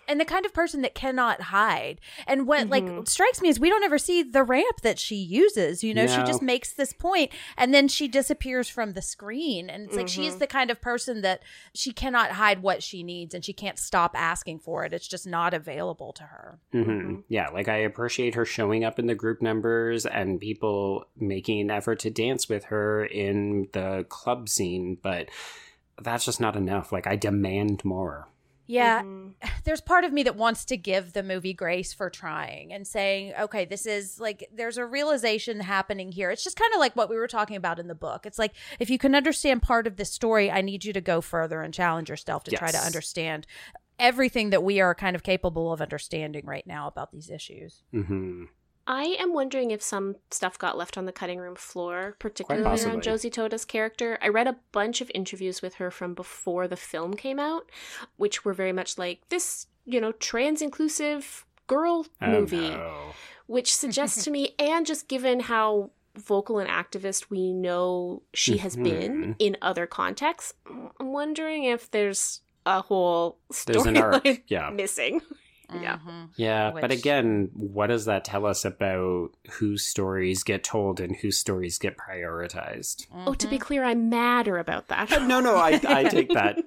and 0.08 0.20
the 0.20 0.26
kind 0.26 0.46
of 0.46 0.54
person 0.54 0.82
that 0.82 0.96
cannot 0.96 1.42
hide. 1.42 2.00
And 2.26 2.48
what 2.48 2.68
mm-hmm. 2.68 2.98
like 2.98 3.08
strikes 3.08 3.42
me 3.42 3.50
is 3.50 3.60
we 3.60 3.70
don't 3.70 3.84
ever 3.84 3.98
see 3.98 4.24
the 4.24 4.44
ramp 4.44 4.82
that 4.82 5.00
she 5.00 5.16
uses. 5.16 5.84
You 5.84 5.94
know, 5.94 6.06
no. 6.06 6.12
she 6.12 6.24
just 6.24 6.42
makes 6.42 6.74
this 6.74 6.94
point 6.94 7.32
and 7.58 7.74
then 7.74 7.88
she 7.88 8.08
disappears 8.08 8.70
from 8.70 8.94
the 8.94 9.02
screen. 9.02 9.70
And 9.70 9.84
it's 9.84 9.92
mm-hmm. 9.92 10.00
like 10.00 10.08
she's 10.08 10.38
the 10.38 10.48
kind 10.48 10.72
of 10.72 10.82
person 10.82 11.22
that 11.22 11.44
she 11.74 11.92
cannot 11.92 12.32
hide 12.32 12.62
what 12.62 12.84
she 12.84 13.04
needs 13.04 13.34
and 13.34 13.44
she 13.44 13.54
can't 13.54 13.80
stop 13.80 14.12
asking 14.16 14.60
for 14.60 14.86
it. 14.86 14.94
It's 14.94 15.08
just 15.08 15.28
not 15.28 15.54
available 15.54 16.14
to 16.14 16.24
her. 16.24 16.60
Mm-hmm. 16.74 16.92
mm-hmm. 16.92 17.16
Yeah, 17.28 17.50
like 17.50 17.68
I 17.68 17.78
appreciate 17.78 18.36
her 18.36 18.46
showing 18.46 18.84
up 18.84 19.00
in 19.00 19.08
the 19.08 19.16
group 19.16 19.42
numbers 19.42 20.06
and 20.06 20.40
people 20.40 21.06
making 21.18 21.62
an 21.62 21.72
effort 21.72 22.00
to 22.00 22.10
dance 22.10 22.48
with 22.48 22.66
her 22.66 23.06
in 23.06 23.68
the 23.74 24.06
club 24.10 24.50
scene, 24.50 24.98
but 25.02 25.30
that's 26.02 26.26
just 26.26 26.40
not 26.40 26.56
enough. 26.56 26.92
Like 26.92 27.08
I 27.08 27.16
demand 27.16 27.84
more. 27.84 28.28
Yeah, 28.68 29.02
mm-hmm. 29.02 29.30
there's 29.64 29.82
part 29.82 30.04
of 30.04 30.14
me 30.14 30.24
that 30.24 30.36
wants 30.36 30.66
to 30.66 30.78
give 30.78 31.14
the 31.14 31.24
movie 31.24 31.54
grace 31.54 31.94
for 31.94 32.10
trying 32.10 32.72
and 32.72 32.86
saying, 32.86 33.34
okay, 33.40 33.66
this 33.66 33.86
is 33.86 34.20
like, 34.20 34.48
there's 34.54 34.78
a 34.78 34.86
realization 34.86 35.60
happening 35.62 36.12
here. 36.12 36.30
It's 36.30 36.44
just 36.44 36.58
kind 36.58 36.74
of 36.74 36.80
like 36.80 36.96
what 36.96 37.10
we 37.10 37.16
were 37.16 37.28
talking 37.28 37.56
about 37.56 37.80
in 37.80 37.88
the 37.88 37.96
book. 37.96 38.26
It's 38.26 38.38
like, 38.38 38.54
if 38.80 38.90
you 38.90 38.98
can 38.98 39.16
understand 39.16 39.62
part 39.62 39.88
of 39.88 39.96
this 39.96 40.12
story, 40.12 40.52
I 40.52 40.62
need 40.62 40.86
you 40.86 40.94
to 40.94 41.02
go 41.02 41.22
further 41.22 41.62
and 41.62 41.74
challenge 41.74 42.10
yourself 42.10 42.44
to 42.46 42.52
yes. 42.52 42.60
try 42.60 42.72
to 42.72 42.78
understand 42.78 43.48
everything 44.00 44.52
that 44.52 44.64
we 44.64 44.80
are 44.80 44.94
kind 44.94 45.16
of 45.16 45.24
capable 45.24 45.74
of 45.74 45.82
understanding 45.82 46.46
right 46.46 46.68
now 46.68 46.88
about 46.88 47.12
these 47.12 47.30
issues. 47.30 47.84
Mm-hmm. 47.94 48.46
I 48.88 49.18
am 49.20 49.34
wondering 49.34 49.72
if 49.72 49.82
some 49.82 50.16
stuff 50.32 50.58
got 50.58 50.78
left 50.78 50.98
on 50.98 51.06
the 51.06 51.12
cutting 51.12 51.40
room 51.40 51.56
floor, 51.56 52.16
particularly 52.20 52.84
on 52.86 53.02
Josie 53.02 53.30
Totah's 53.30 53.66
character. 53.66 54.18
I 54.22 54.30
read 54.30 54.48
a 54.48 54.56
bunch 54.72 55.02
of 55.02 55.12
interviews 55.14 55.62
with 55.62 55.76
her 55.76 55.92
from 55.92 56.14
before 56.14 56.70
the 56.70 56.78
film 56.78 57.14
came 57.14 57.38
out, 57.38 57.70
which 58.16 58.46
were 58.46 58.54
very 58.54 58.72
much 58.72 58.98
like 58.98 59.28
this, 59.28 59.68
you 59.86 60.00
know, 60.00 60.14
trans 60.14 60.62
inclusive 60.62 61.46
girl 61.68 62.06
oh, 62.22 62.32
movie, 62.32 62.70
no. 62.70 63.12
which 63.46 63.76
suggests 63.76 64.24
to 64.24 64.32
me, 64.32 64.56
and 64.60 64.86
just 64.86 65.10
given 65.10 65.42
how 65.42 65.92
vocal 66.16 66.58
and 66.58 66.70
activist 66.70 67.30
we 67.30 67.52
know 67.54 68.24
she 68.34 68.58
has 68.58 68.76
mm-hmm. 68.76 68.84
been 68.84 69.36
in 69.38 69.58
other 69.62 69.86
contexts, 69.86 70.54
I'm 70.66 71.12
wondering 71.12 71.66
if 71.66 71.92
there's 71.92 72.42
a 72.66 72.82
whole 72.82 73.38
storyline 73.52 74.42
yeah. 74.48 74.70
missing. 74.74 75.22
Yeah. 75.74 75.98
Mm-hmm. 75.98 76.26
Yeah. 76.36 76.72
Which... 76.72 76.82
But 76.82 76.92
again, 76.92 77.50
what 77.54 77.88
does 77.88 78.06
that 78.06 78.24
tell 78.24 78.46
us 78.46 78.66
about 78.66 79.30
whose 79.52 79.84
stories 79.86 80.44
get 80.44 80.64
told 80.64 81.00
and 81.00 81.16
whose 81.16 81.38
stories 81.38 81.78
get 81.78 81.98
prioritized? 81.98 83.08
Mm-hmm. 83.08 83.28
Oh, 83.28 83.34
to 83.34 83.48
be 83.48 83.58
clear, 83.58 83.84
I'm 83.84 84.10
madder 84.10 84.58
about 84.58 84.88
that. 84.88 85.10
no, 85.24 85.40
no, 85.40 85.56
I, 85.56 85.80
I 85.88 86.04
take 86.10 86.30
that. 86.30 86.58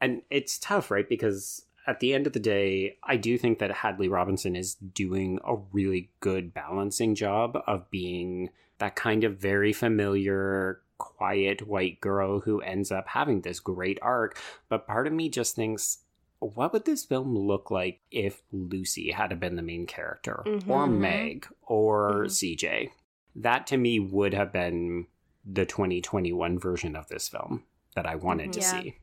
and 0.00 0.22
it's 0.30 0.58
tough, 0.58 0.90
right? 0.90 1.08
Because 1.08 1.64
at 1.86 2.00
the 2.00 2.14
end 2.14 2.26
of 2.26 2.34
the 2.34 2.38
day, 2.38 2.96
I 3.02 3.16
do 3.16 3.38
think 3.38 3.58
that 3.58 3.70
Hadley 3.70 4.08
Robinson 4.08 4.54
is 4.54 4.74
doing 4.74 5.38
a 5.44 5.56
really 5.72 6.10
good 6.20 6.52
balancing 6.52 7.14
job 7.14 7.58
of 7.66 7.90
being 7.90 8.50
that 8.78 8.94
kind 8.94 9.24
of 9.24 9.38
very 9.38 9.72
familiar, 9.72 10.82
quiet 10.98 11.66
white 11.66 12.00
girl 12.00 12.40
who 12.40 12.60
ends 12.60 12.92
up 12.92 13.08
having 13.08 13.40
this 13.40 13.58
great 13.58 13.98
arc. 14.02 14.38
But 14.68 14.86
part 14.86 15.06
of 15.06 15.12
me 15.12 15.28
just 15.28 15.56
thinks 15.56 15.98
what 16.40 16.72
would 16.72 16.84
this 16.84 17.04
film 17.04 17.36
look 17.36 17.70
like 17.70 18.00
if 18.10 18.42
Lucy 18.52 19.10
had 19.10 19.38
been 19.40 19.56
the 19.56 19.62
main 19.62 19.86
character, 19.86 20.42
mm-hmm. 20.46 20.70
or 20.70 20.86
Meg, 20.86 21.46
or 21.62 22.24
mm-hmm. 22.24 22.26
CJ? 22.26 22.90
That 23.36 23.66
to 23.68 23.76
me 23.76 23.98
would 24.00 24.34
have 24.34 24.52
been 24.52 25.06
the 25.44 25.66
2021 25.66 26.58
version 26.58 26.96
of 26.96 27.08
this 27.08 27.28
film 27.28 27.64
that 27.94 28.06
I 28.06 28.16
wanted 28.16 28.50
mm-hmm. 28.50 28.52
to 28.52 28.60
yeah. 28.60 28.80
see. 28.82 28.94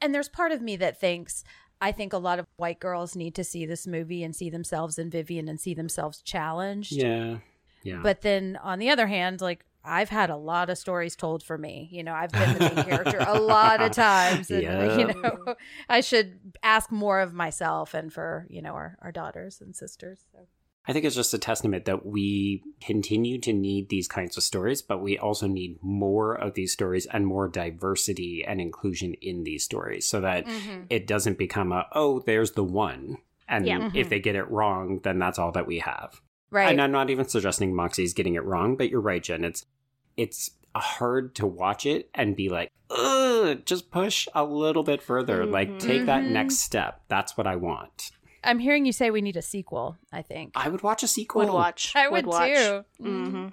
And 0.00 0.14
there's 0.14 0.28
part 0.28 0.52
of 0.52 0.60
me 0.60 0.76
that 0.76 1.00
thinks 1.00 1.44
I 1.80 1.90
think 1.90 2.12
a 2.12 2.18
lot 2.18 2.38
of 2.38 2.46
white 2.56 2.78
girls 2.78 3.16
need 3.16 3.34
to 3.34 3.44
see 3.44 3.66
this 3.66 3.86
movie 3.86 4.22
and 4.22 4.34
see 4.34 4.50
themselves 4.50 4.98
in 4.98 5.10
Vivian 5.10 5.48
and 5.48 5.60
see 5.60 5.74
themselves 5.74 6.22
challenged. 6.22 6.92
Yeah. 6.92 7.38
Yeah. 7.82 8.00
But 8.02 8.20
then 8.20 8.56
on 8.62 8.78
the 8.78 8.90
other 8.90 9.08
hand, 9.08 9.40
like 9.40 9.64
I've 9.84 10.08
had 10.08 10.30
a 10.30 10.36
lot 10.36 10.70
of 10.70 10.78
stories 10.78 11.16
told 11.16 11.42
for 11.42 11.58
me. 11.58 11.88
You 11.90 12.04
know, 12.04 12.12
I've 12.12 12.30
been 12.30 12.54
the 12.54 12.72
main 12.74 12.84
character 12.84 13.18
a 13.18 13.38
lot 13.40 13.80
of 13.80 13.92
times. 13.92 14.50
And, 14.50 14.62
yeah. 14.62 14.96
you 14.96 15.06
know, 15.06 15.54
I 15.88 16.00
should 16.00 16.38
ask 16.62 16.90
more 16.92 17.20
of 17.20 17.32
myself 17.32 17.94
and 17.94 18.12
for, 18.12 18.46
you 18.48 18.62
know, 18.62 18.72
our, 18.72 18.96
our 19.02 19.12
daughters 19.12 19.60
and 19.60 19.74
sisters. 19.74 20.20
So. 20.32 20.46
I 20.86 20.92
think 20.92 21.04
it's 21.04 21.14
just 21.14 21.34
a 21.34 21.38
testament 21.38 21.84
that 21.84 22.04
we 22.04 22.62
continue 22.80 23.38
to 23.40 23.52
need 23.52 23.88
these 23.88 24.08
kinds 24.08 24.36
of 24.36 24.42
stories, 24.42 24.82
but 24.82 25.00
we 25.00 25.16
also 25.16 25.46
need 25.46 25.78
more 25.80 26.34
of 26.34 26.54
these 26.54 26.72
stories 26.72 27.06
and 27.06 27.24
more 27.26 27.48
diversity 27.48 28.44
and 28.44 28.60
inclusion 28.60 29.14
in 29.22 29.44
these 29.44 29.64
stories 29.64 30.08
so 30.08 30.20
that 30.20 30.44
mm-hmm. 30.46 30.82
it 30.90 31.06
doesn't 31.06 31.38
become 31.38 31.70
a, 31.70 31.86
oh, 31.92 32.20
there's 32.20 32.52
the 32.52 32.64
one. 32.64 33.18
And 33.48 33.66
yeah. 33.66 33.76
if 33.76 33.92
mm-hmm. 33.92 34.08
they 34.08 34.20
get 34.20 34.34
it 34.34 34.50
wrong, 34.50 35.00
then 35.04 35.18
that's 35.18 35.38
all 35.38 35.52
that 35.52 35.68
we 35.68 35.78
have. 35.80 36.20
Right. 36.52 36.70
And 36.70 36.82
I'm 36.82 36.92
not 36.92 37.08
even 37.08 37.26
suggesting 37.26 37.74
Moxie's 37.74 38.12
getting 38.12 38.34
it 38.34 38.44
wrong, 38.44 38.76
but 38.76 38.90
you're 38.90 39.00
right, 39.00 39.22
Jen. 39.22 39.42
It's 39.42 39.64
it's 40.18 40.50
hard 40.76 41.34
to 41.36 41.46
watch 41.46 41.86
it 41.86 42.10
and 42.14 42.36
be 42.36 42.50
like, 42.50 42.70
ugh, 42.90 43.64
just 43.64 43.90
push 43.90 44.28
a 44.34 44.44
little 44.44 44.82
bit 44.82 45.02
further. 45.02 45.42
Mm-hmm. 45.42 45.52
Like 45.52 45.78
take 45.78 46.04
that 46.06 46.22
mm-hmm. 46.22 46.34
next 46.34 46.58
step. 46.58 47.00
That's 47.08 47.38
what 47.38 47.46
I 47.46 47.56
want. 47.56 48.10
I'm 48.44 48.58
hearing 48.58 48.84
you 48.84 48.92
say 48.92 49.10
we 49.10 49.22
need 49.22 49.36
a 49.36 49.42
sequel, 49.42 49.96
I 50.12 50.20
think. 50.20 50.52
I 50.54 50.68
would 50.68 50.82
watch 50.82 51.02
a 51.02 51.08
sequel. 51.08 51.42
Would 51.42 51.54
watch. 51.54 51.92
I 51.96 52.08
would, 52.08 52.26
would 52.26 52.26
watch. 52.26 52.54
too. 52.54 52.84
Mm-hmm. 53.00 53.48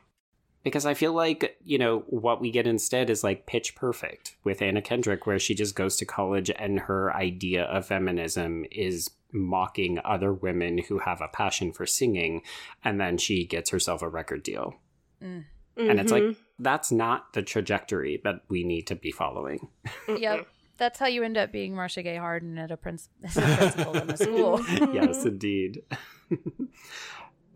Because 0.64 0.86
I 0.86 0.94
feel 0.94 1.14
like, 1.14 1.58
you 1.64 1.78
know, 1.78 2.00
what 2.08 2.42
we 2.42 2.52
get 2.52 2.68
instead 2.68 3.10
is 3.10 3.24
like 3.24 3.46
pitch 3.46 3.76
perfect 3.76 4.36
with 4.44 4.62
Anna 4.62 4.82
Kendrick, 4.82 5.26
where 5.26 5.40
she 5.40 5.56
just 5.56 5.76
goes 5.76 5.96
to 5.98 6.06
college 6.06 6.52
and 6.58 6.82
her 6.82 7.16
idea 7.16 7.64
of 7.64 7.86
feminism 7.86 8.66
is 8.72 9.10
mocking 9.32 10.00
other 10.04 10.34
women 10.34 10.80
who 10.80 11.00
have 11.00 11.22
a 11.22 11.28
passion 11.28 11.72
for 11.72 11.86
singing, 11.86 12.42
and 12.84 13.00
then 13.00 13.18
she 13.18 13.46
gets 13.46 13.70
herself 13.70 14.02
a 14.02 14.10
record 14.10 14.44
deal. 14.44 14.76
Mm. 15.24 15.46
And 15.78 16.00
it's 16.00 16.12
like, 16.12 16.24
mm-hmm. 16.24 16.40
that's 16.64 16.92
not 16.92 17.32
the 17.34 17.42
trajectory 17.42 18.20
that 18.26 18.42
we 18.50 18.66
need 18.66 18.88
to 18.88 18.96
be 18.96 19.12
following. 19.12 19.70
yep. 20.08 20.46
That's 20.78 20.98
how 20.98 21.08
you 21.08 21.24
end 21.24 21.38
up 21.38 21.52
being 21.52 21.76
Marcia 21.76 22.04
Gay 22.04 22.16
Harden 22.16 22.58
at 22.58 22.72
a, 22.72 22.78
princ- 22.78 23.10
a 23.24 23.56
principal 23.58 23.98
in 23.98 24.10
a 24.10 24.18
school. 24.18 24.66
yes, 24.94 25.26
indeed. 25.26 25.84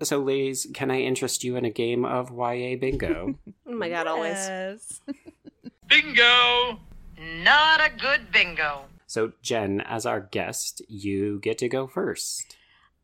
so, 0.02 0.20
ladies, 0.20 0.68
can 0.74 0.92
I 0.92 1.02
interest 1.02 1.44
you 1.44 1.56
in 1.56 1.66
a 1.66 1.70
game 1.70 2.06
of 2.06 2.32
YA 2.32 2.76
bingo? 2.76 3.36
oh 3.68 3.72
my 3.72 3.90
god, 3.90 4.08
always. 4.08 5.02
bingo! 5.88 6.80
Not 7.18 7.80
a 7.80 7.90
good 7.98 8.32
bingo. 8.32 8.86
So, 9.08 9.34
Jen, 9.42 9.82
as 9.82 10.06
our 10.06 10.20
guest, 10.20 10.82
you 10.88 11.40
get 11.40 11.58
to 11.60 11.70
go 11.70 11.88
first. 11.88 12.58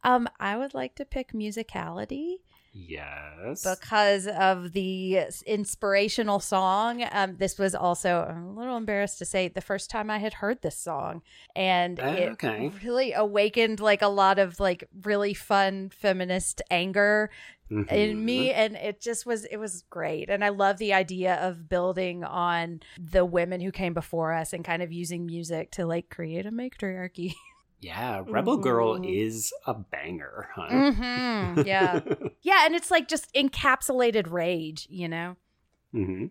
Um, 0.04 0.28
I 0.40 0.58
would 0.58 0.74
like 0.74 0.96
to 0.96 1.06
pick 1.06 1.34
musicality. 1.34 2.38
Yes. 2.72 3.63
Because 3.63 4.28
of 4.28 4.74
the 4.74 5.22
inspirational 5.45 6.39
song. 6.39 7.03
Um, 7.11 7.36
this 7.38 7.57
was 7.57 7.74
also, 7.74 8.26
I'm 8.30 8.45
a 8.45 8.59
little 8.59 8.78
embarrassed 8.78 9.17
to 9.20 9.26
say, 9.26 9.47
the 9.47 9.61
first 9.61 9.89
time 9.89 10.09
I 10.09 10.20
had 10.20 10.36
heard 10.36 10.61
this 10.61 10.78
song. 10.78 11.22
And 11.55 11.99
it 11.99 12.32
okay. 12.34 12.72
really 12.84 13.13
awakened 13.13 13.80
like 13.80 14.01
a 14.01 14.07
lot 14.07 14.39
of 14.39 14.59
like 14.59 14.88
really 15.03 15.34
fun 15.34 15.89
feminist 15.89 16.61
anger 16.70 17.30
Mm-hmm. 17.72 17.93
in 17.93 18.26
me 18.26 18.51
and 18.51 18.76
it 18.76 18.99
just 18.99 19.28
was 19.28 19.45
it 19.45 19.57
was 19.57 19.84
great 19.91 20.28
and 20.28 20.43
i 20.43 20.49
love 20.49 20.80
the 20.80 20.91
idea 20.91 21.36
of 21.36 21.70
building 21.70 22.24
on 22.24 22.80
the 22.97 23.24
women 23.24 23.61
who 23.61 23.72
came 23.72 23.93
before 23.93 24.34
us 24.34 24.53
and 24.53 24.65
kind 24.65 24.82
of 24.82 24.91
using 24.91 25.28
music 25.28 25.70
to 25.74 25.86
like 25.86 26.09
create 26.09 26.47
a 26.47 26.51
matriarchy 26.51 27.36
yeah 27.80 28.24
rebel 28.28 28.56
mm-hmm. 28.56 28.64
girl 28.64 29.02
is 29.04 29.54
a 29.66 29.74
banger 29.74 30.50
huh 30.54 30.68
mm-hmm. 30.70 31.62
yeah 31.66 32.00
yeah 32.42 32.66
and 32.66 32.76
it's 32.76 32.92
like 32.92 33.08
just 33.08 33.34
encapsulated 33.34 34.30
rage 34.32 34.88
you 34.90 35.08
know 35.08 35.36
mm-hmm. 35.94 36.26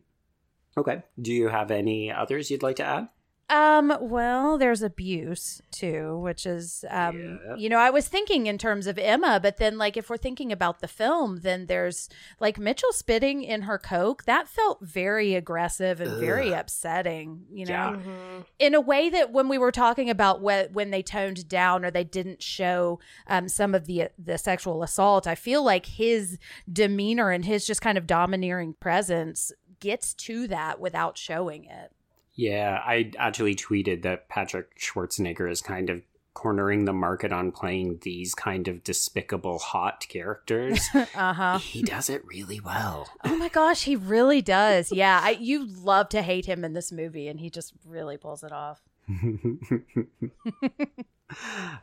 okay 0.76 1.02
do 1.20 1.32
you 1.32 1.48
have 1.48 1.70
any 1.70 2.12
others 2.12 2.50
you'd 2.50 2.62
like 2.62 2.76
to 2.76 2.84
add 2.84 3.08
um, 3.50 3.96
well, 4.00 4.58
there's 4.58 4.82
abuse 4.82 5.62
too, 5.70 6.18
which 6.18 6.44
is 6.44 6.84
um 6.90 7.40
yeah. 7.46 7.56
you 7.56 7.70
know, 7.70 7.78
I 7.78 7.88
was 7.88 8.06
thinking 8.06 8.46
in 8.46 8.58
terms 8.58 8.86
of 8.86 8.98
Emma, 8.98 9.40
but 9.42 9.56
then 9.56 9.78
like 9.78 9.96
if 9.96 10.10
we're 10.10 10.18
thinking 10.18 10.52
about 10.52 10.80
the 10.80 10.88
film, 10.88 11.40
then 11.40 11.64
there's 11.64 12.10
like 12.40 12.58
Mitchell 12.58 12.92
spitting 12.92 13.42
in 13.42 13.62
her 13.62 13.78
coke. 13.78 14.24
That 14.24 14.48
felt 14.48 14.80
very 14.82 15.34
aggressive 15.34 16.00
and 16.00 16.10
Ugh. 16.12 16.20
very 16.20 16.52
upsetting, 16.52 17.46
you 17.50 17.64
know. 17.64 17.72
Yeah. 17.72 17.96
Mm-hmm. 17.96 18.40
In 18.58 18.74
a 18.74 18.80
way 18.82 19.08
that 19.08 19.32
when 19.32 19.48
we 19.48 19.56
were 19.56 19.72
talking 19.72 20.10
about 20.10 20.42
when 20.42 20.70
when 20.74 20.90
they 20.90 21.02
toned 21.02 21.48
down 21.48 21.86
or 21.86 21.90
they 21.90 22.04
didn't 22.04 22.42
show 22.42 23.00
um 23.28 23.48
some 23.48 23.74
of 23.74 23.86
the 23.86 24.08
the 24.18 24.36
sexual 24.36 24.82
assault, 24.82 25.26
I 25.26 25.34
feel 25.34 25.62
like 25.62 25.86
his 25.86 26.38
demeanor 26.70 27.30
and 27.30 27.46
his 27.46 27.66
just 27.66 27.80
kind 27.80 27.96
of 27.96 28.06
domineering 28.06 28.74
presence 28.78 29.52
gets 29.80 30.12
to 30.12 30.48
that 30.48 30.80
without 30.80 31.16
showing 31.16 31.64
it. 31.64 31.92
Yeah, 32.38 32.80
I 32.86 33.10
actually 33.18 33.56
tweeted 33.56 34.02
that 34.02 34.28
Patrick 34.28 34.78
Schwarzenegger 34.78 35.50
is 35.50 35.60
kind 35.60 35.90
of 35.90 36.02
cornering 36.34 36.84
the 36.84 36.92
market 36.92 37.32
on 37.32 37.50
playing 37.50 37.98
these 38.02 38.32
kind 38.32 38.68
of 38.68 38.84
despicable 38.84 39.58
hot 39.58 40.06
characters, 40.08 40.88
uh 40.94 41.32
huh. 41.32 41.58
he 41.58 41.82
does 41.82 42.08
it 42.08 42.24
really 42.24 42.60
well. 42.60 43.08
Oh 43.24 43.36
my 43.36 43.48
gosh, 43.48 43.82
he 43.82 43.96
really 43.96 44.40
does. 44.40 44.92
Yeah, 44.92 45.20
I, 45.20 45.30
you 45.30 45.66
love 45.66 46.10
to 46.10 46.22
hate 46.22 46.46
him 46.46 46.64
in 46.64 46.74
this 46.74 46.92
movie, 46.92 47.26
and 47.26 47.40
he 47.40 47.50
just 47.50 47.72
really 47.84 48.16
pulls 48.16 48.44
it 48.44 48.52
off. 48.52 48.80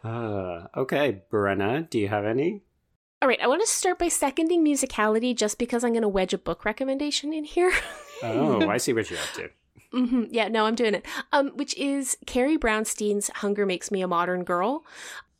uh, 0.05 0.67
okay, 0.77 1.21
Brenna, 1.29 1.89
do 1.89 1.99
you 1.99 2.07
have 2.07 2.23
any? 2.23 2.61
All 3.21 3.27
right, 3.27 3.41
I 3.41 3.47
want 3.47 3.59
to 3.59 3.67
start 3.67 3.99
by 3.99 4.07
seconding 4.07 4.63
musicality 4.63 5.35
just 5.35 5.59
because 5.59 5.83
I'm 5.83 5.91
going 5.91 6.03
to 6.03 6.07
wedge 6.07 6.33
a 6.33 6.37
book 6.37 6.63
recommendation 6.63 7.33
in 7.33 7.43
here. 7.43 7.73
oh, 8.23 8.65
I 8.69 8.77
see 8.77 8.93
what 8.93 9.09
you're 9.09 9.19
up 9.19 9.33
to. 9.33 9.49
Mm-hmm. 9.93 10.25
Yeah, 10.31 10.47
no, 10.47 10.65
I'm 10.65 10.75
doing 10.75 10.93
it. 10.95 11.05
Um, 11.31 11.49
which 11.55 11.75
is 11.77 12.17
Carrie 12.25 12.57
Brownstein's 12.57 13.29
"Hunger 13.36 13.65
Makes 13.65 13.91
Me 13.91 14.01
a 14.01 14.07
Modern 14.07 14.43
Girl," 14.43 14.83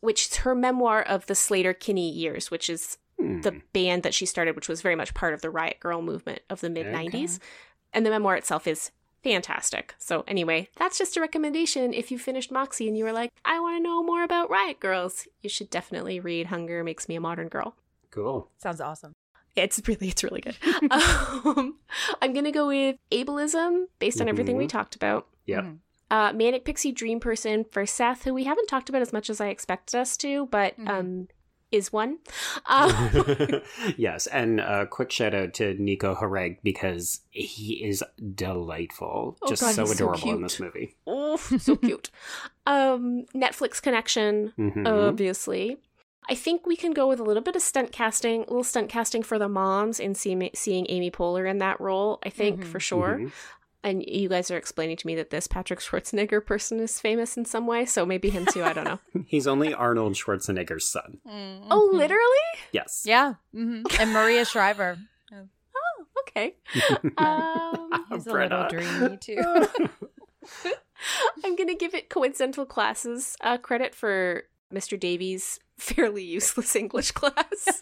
which 0.02 0.28
is 0.28 0.36
her 0.38 0.56
memoir 0.56 1.02
of 1.02 1.26
the 1.26 1.34
Sleater-Kinney 1.34 2.10
years, 2.12 2.52
which 2.52 2.70
is 2.70 2.98
Hmm. 3.18 3.40
the 3.42 3.62
band 3.72 4.04
that 4.04 4.14
she 4.14 4.26
started, 4.26 4.56
which 4.58 4.68
was 4.68 4.82
very 4.82 4.96
much 4.96 5.14
part 5.14 5.34
of 5.34 5.42
the 5.42 5.50
Riot 5.50 5.78
Grrrl 5.80 6.04
movement 6.04 6.42
of 6.50 6.60
the 6.60 6.70
mid 6.70 6.86
'90s. 6.88 7.38
Okay. 7.38 7.46
And 7.94 8.06
the 8.06 8.10
memoir 8.10 8.36
itself 8.36 8.68
is 8.68 8.92
fantastic. 9.24 9.96
So 9.98 10.26
anyway, 10.28 10.70
that's 10.76 10.98
just 10.98 11.16
a 11.16 11.22
recommendation. 11.22 11.94
If 11.94 12.12
you 12.12 12.20
finished 12.20 12.52
Moxie 12.52 12.88
and 12.90 12.98
you 12.98 13.06
were 13.06 13.14
like, 13.14 13.32
I 13.46 13.60
want 13.62 13.78
to 13.80 13.82
know 13.84 14.04
more 14.04 14.22
about 14.24 14.50
Riot 14.50 14.80
Grrrls, 14.82 15.28
you 15.42 15.50
should 15.50 15.70
definitely 15.70 16.20
read 16.20 16.48
"Hunger 16.48 16.84
Makes 16.84 17.08
Me 17.08 17.16
a 17.16 17.22
Modern 17.22 17.48
Girl." 17.48 17.76
Cool. 18.12 18.50
Sounds 18.58 18.82
awesome. 18.82 19.14
It's 19.56 19.82
really, 19.88 20.10
it's 20.10 20.24
really 20.24 20.42
good. 20.42 20.56
um, 20.92 21.76
I'm 22.22 22.34
gonna 22.34 22.52
go 22.52 22.68
with 22.68 22.98
ableism 23.12 23.86
based 24.00 24.20
on 24.22 24.28
everything 24.28 24.58
we 24.58 24.66
Mhm. 24.66 24.70
talked 24.70 24.96
about. 24.96 25.28
Yeah. 25.46 25.62
Mm-hmm. 25.62 25.76
Uh, 26.12 26.34
Manic 26.34 26.66
Pixie 26.66 26.92
Dream 26.92 27.20
Person 27.20 27.66
for 27.72 27.86
Seth, 27.86 28.24
who 28.26 28.34
we 28.34 28.44
haven't 28.44 28.68
talked 28.68 28.90
about 28.90 29.02
as 29.02 29.12
much 29.14 29.30
as 29.30 29.42
I 29.42 29.48
expected 29.48 29.98
us 30.00 30.18
to, 30.18 30.46
but 30.48 30.78
Mm-hmm. 30.78 30.88
um, 30.90 31.28
is 31.72 31.92
one. 31.92 32.20
Um, 32.68 32.92
yes, 33.98 34.28
and 34.28 34.60
a 34.60 34.86
quick 34.86 35.12
shout 35.12 35.34
out 35.34 35.54
to 35.56 35.74
Nico 35.74 36.14
Hiraga 36.16 36.58
because 36.64 37.22
he 37.32 37.84
is 37.84 38.04
delightful, 38.36 39.38
Oh 39.42 39.48
just 39.48 39.62
God, 39.62 39.74
so 39.76 39.82
he's 39.82 39.98
so 39.98 40.06
adorable 40.06 40.36
in 40.36 40.42
this 40.42 40.60
movie. 40.60 40.96
oh, 41.08 41.38
so 41.38 41.76
cute. 41.76 42.12
Um, 42.68 43.26
Netflix 43.36 43.82
connection, 43.82 44.54
Mhm. 44.58 44.88
obviously. 44.88 45.78
I 46.30 46.36
think 46.36 46.66
we 46.66 46.76
can 46.76 46.92
go 46.92 47.08
with 47.08 47.20
a 47.20 47.24
little 47.24 47.44
bit 47.44 47.56
of 47.56 47.62
stunt 47.62 47.92
casting, 47.92 48.42
a 48.44 48.48
little 48.48 48.64
stunt 48.64 48.90
casting 48.90 49.22
for 49.24 49.38
the 49.38 49.48
moms 49.50 50.00
in 50.00 50.16
see- 50.16 50.52
seeing 50.56 50.86
Amy 50.90 51.12
Poehler 51.12 51.50
in 51.50 51.60
that 51.60 51.80
role. 51.80 52.20
I 52.24 52.30
think 52.30 52.62
Mhm. 52.62 52.66
for 52.66 52.80
sure. 52.80 53.20
Mhm. 53.22 53.32
And 53.84 54.04
you 54.04 54.30
guys 54.30 54.50
are 54.50 54.58
explaining 54.58 54.98
to 54.98 55.06
me 55.06 55.14
that 55.14 55.30
this 55.30 55.46
Patrick 55.46 55.80
Schwarzenegger 55.80 56.44
person 56.44 56.80
is 56.80 57.00
famous 57.00 57.38
in 57.38 57.46
some 57.46 57.68
way, 57.68 57.86
so 57.86 58.04
maybe 58.04 58.32
him 58.32 58.48
too. 58.48 58.64
I 58.64 58.74
don't 58.74 58.86
know. 58.86 59.00
He's 59.28 59.46
only 59.46 59.76
Arnold 59.76 60.14
Schwarzenegger's 60.16 60.88
son. 60.88 61.20
oh, 61.70 61.90
literally? 61.94 62.50
Yes. 62.72 63.04
Yeah. 63.06 63.36
hmm 63.54 63.84
And 64.00 64.12
Maria 64.12 64.46
Shriver. 64.46 64.98
Oh, 65.78 66.06
okay. 66.22 66.56
Um, 67.18 68.06
He's 68.10 68.26
a 68.28 68.34
little 68.34 68.68
dreamy 68.70 69.18
too. 69.18 69.68
I'm 71.44 71.56
gonna 71.56 71.76
give 71.76 71.94
it 71.94 72.10
coincidental 72.10 72.66
classes 72.66 73.36
uh, 73.42 73.58
credit 73.58 73.94
for 73.94 74.44
Mr. 74.74 75.00
Davies' 75.00 75.60
fairly 75.78 76.24
useless 76.24 76.76
English 76.84 77.12
class. 77.12 77.82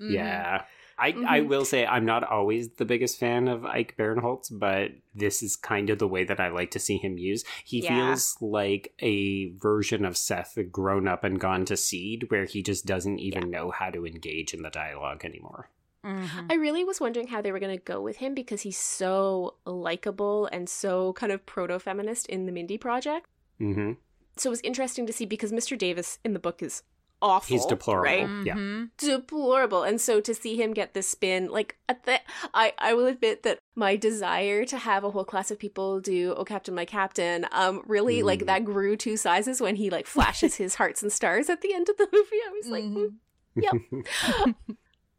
Mhm. 0.00 0.10
Yeah. 0.10 0.64
I, 0.98 1.08
I 1.08 1.40
Mhm. 1.40 1.48
will 1.48 1.66
say 1.66 1.84
I'm 1.84 2.06
not 2.06 2.24
always 2.24 2.70
the 2.70 2.86
biggest 2.86 3.18
fan 3.18 3.48
of 3.48 3.66
Ike 3.66 3.94
Barinholtz, 3.98 4.48
but 4.50 4.92
this 5.14 5.42
is 5.42 5.54
kind 5.54 5.90
of 5.90 5.98
the 5.98 6.08
way 6.08 6.24
that 6.24 6.40
I 6.40 6.48
like 6.48 6.70
to 6.70 6.78
see 6.78 6.96
him 6.96 7.18
used. 7.18 7.46
He 7.64 7.80
Yeah. 7.80 8.06
feels 8.14 8.36
like 8.40 8.94
a 9.00 9.50
version 9.58 10.06
of 10.06 10.16
Seth 10.16 10.58
grown 10.72 11.06
up 11.06 11.22
and 11.22 11.38
gone 11.38 11.66
to 11.66 11.76
seed, 11.76 12.30
where 12.30 12.46
he 12.46 12.62
just 12.62 12.86
doesn't 12.86 13.18
even 13.18 13.50
know 13.50 13.70
how 13.70 13.90
to 13.90 14.06
engage 14.06 14.54
in 14.54 14.62
the 14.62 14.70
dialogue 14.70 15.22
anymore. 15.22 15.68
Mhm. 16.02 16.46
I 16.50 16.54
really 16.54 16.82
was 16.84 16.98
wondering 17.00 17.26
how 17.28 17.42
they 17.42 17.52
were 17.52 17.58
gonna 17.60 17.76
go 17.76 18.00
with 18.00 18.16
him 18.16 18.32
because 18.34 18.62
he's 18.62 18.78
so 18.78 19.56
likable 19.66 20.46
and 20.46 20.66
so 20.66 21.12
kind 21.12 21.30
of 21.32 21.44
proto 21.44 21.78
feminist 21.78 22.26
in 22.28 22.46
the 22.46 22.52
Mindy 22.52 22.78
Project. 22.78 23.26
hmm 23.58 23.92
So 24.36 24.48
it 24.48 24.56
was 24.56 24.60
interesting 24.62 25.06
to 25.06 25.12
see 25.12 25.26
because 25.26 25.52
Mr. 25.52 25.76
Davis 25.76 26.18
in 26.24 26.32
the 26.32 26.38
book 26.38 26.62
is 26.62 26.82
awful. 27.22 27.54
He's 27.56 27.64
deplorable. 27.66 28.04
Right? 28.04 28.28
Yeah. 28.46 28.54
Mhm. 28.54 28.90
deplorable 28.98 29.82
and 29.82 30.00
so 30.00 30.20
to 30.20 30.34
see 30.34 30.56
him 30.60 30.72
get 30.74 30.92
this 30.94 31.08
spin 31.08 31.48
like 31.50 31.76
at 31.88 32.04
the 32.04 32.20
i 32.54 32.72
i 32.78 32.92
will 32.94 33.06
admit 33.06 33.42
that 33.42 33.58
my 33.74 33.96
desire 33.96 34.64
to 34.66 34.76
have 34.78 35.02
a 35.04 35.10
whole 35.10 35.24
class 35.24 35.50
of 35.50 35.58
people 35.58 35.98
do 36.00 36.34
oh 36.36 36.44
captain 36.44 36.74
my 36.74 36.84
captain 36.84 37.46
um 37.52 37.82
really 37.86 38.22
like 38.22 38.40
Mm. 38.40 38.46
that 38.46 38.64
grew 38.64 38.96
two 38.96 39.16
sizes 39.16 39.60
when 39.60 39.76
he 39.76 39.88
like 39.90 40.06
flashes 40.06 40.56
his 40.56 40.74
hearts 40.76 41.02
and 41.02 41.10
stars 41.12 41.48
at 41.48 41.62
the 41.62 41.72
end 41.74 41.88
of 41.88 41.96
the 41.96 42.06
movie 42.12 42.36
i 42.46 42.50
was 42.52 42.68
like 42.68 42.84
Mhm. 42.84 42.96
mm, 42.96 43.14
yep 43.56 44.54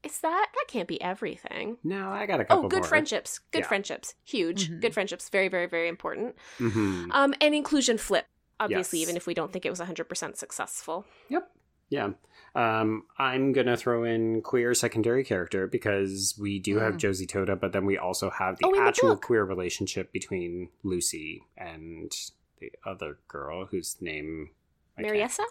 is 0.03 0.19
that 0.21 0.47
that 0.53 0.65
can't 0.67 0.87
be 0.87 1.01
everything 1.01 1.77
no, 1.83 2.09
I 2.11 2.25
got 2.25 2.39
a 2.39 2.45
couple 2.45 2.65
oh 2.65 2.69
good 2.69 2.79
more. 2.81 2.87
friendships 2.87 3.39
good 3.51 3.59
Yeah. 3.63 3.67
friendships 3.67 4.15
huge 4.23 4.69
Mhm. 4.69 4.81
good 4.81 4.93
friendships 4.93 5.29
very 5.29 5.47
very 5.47 5.65
very 5.65 5.87
important 5.89 6.35
hmm 6.57 7.09
um 7.11 7.33
and 7.41 7.53
inclusion 7.55 7.97
flip 7.97 8.25
obviously 8.59 8.99
Yes. 8.99 9.07
even 9.09 9.17
if 9.17 9.27
we 9.27 9.33
don't 9.33 9.51
think 9.51 9.65
it 9.65 9.69
was 9.69 9.79
100% 9.79 10.37
successful 10.37 11.05
Yep. 11.29 11.51
Yeah. 11.89 12.11
Um, 12.55 13.03
I'm 13.19 13.51
going 13.53 13.67
to 13.67 13.77
throw 13.77 14.03
in 14.03 14.41
queer 14.41 14.73
secondary 14.73 15.23
character 15.23 15.67
because 15.67 16.35
we 16.39 16.59
do 16.59 16.79
have 16.79 16.95
Mm. 16.95 16.97
Josie 16.97 17.27
Tota, 17.27 17.55
but 17.55 17.71
then 17.71 17.85
we 17.85 17.97
also 17.97 18.29
have 18.31 18.57
the 18.57 18.65
Oh, 18.65 18.73
in 18.73 18.75
the 18.83 18.87
actual 18.87 19.15
queer 19.15 19.43
relationship 19.43 20.11
between 20.11 20.69
Lucy 20.83 21.43
and 21.55 22.11
the 22.59 22.71
other 22.85 23.19
girl 23.27 23.65
whose 23.67 24.01
name 24.01 24.49
I 24.97 25.03
Mariessa? 25.03 25.43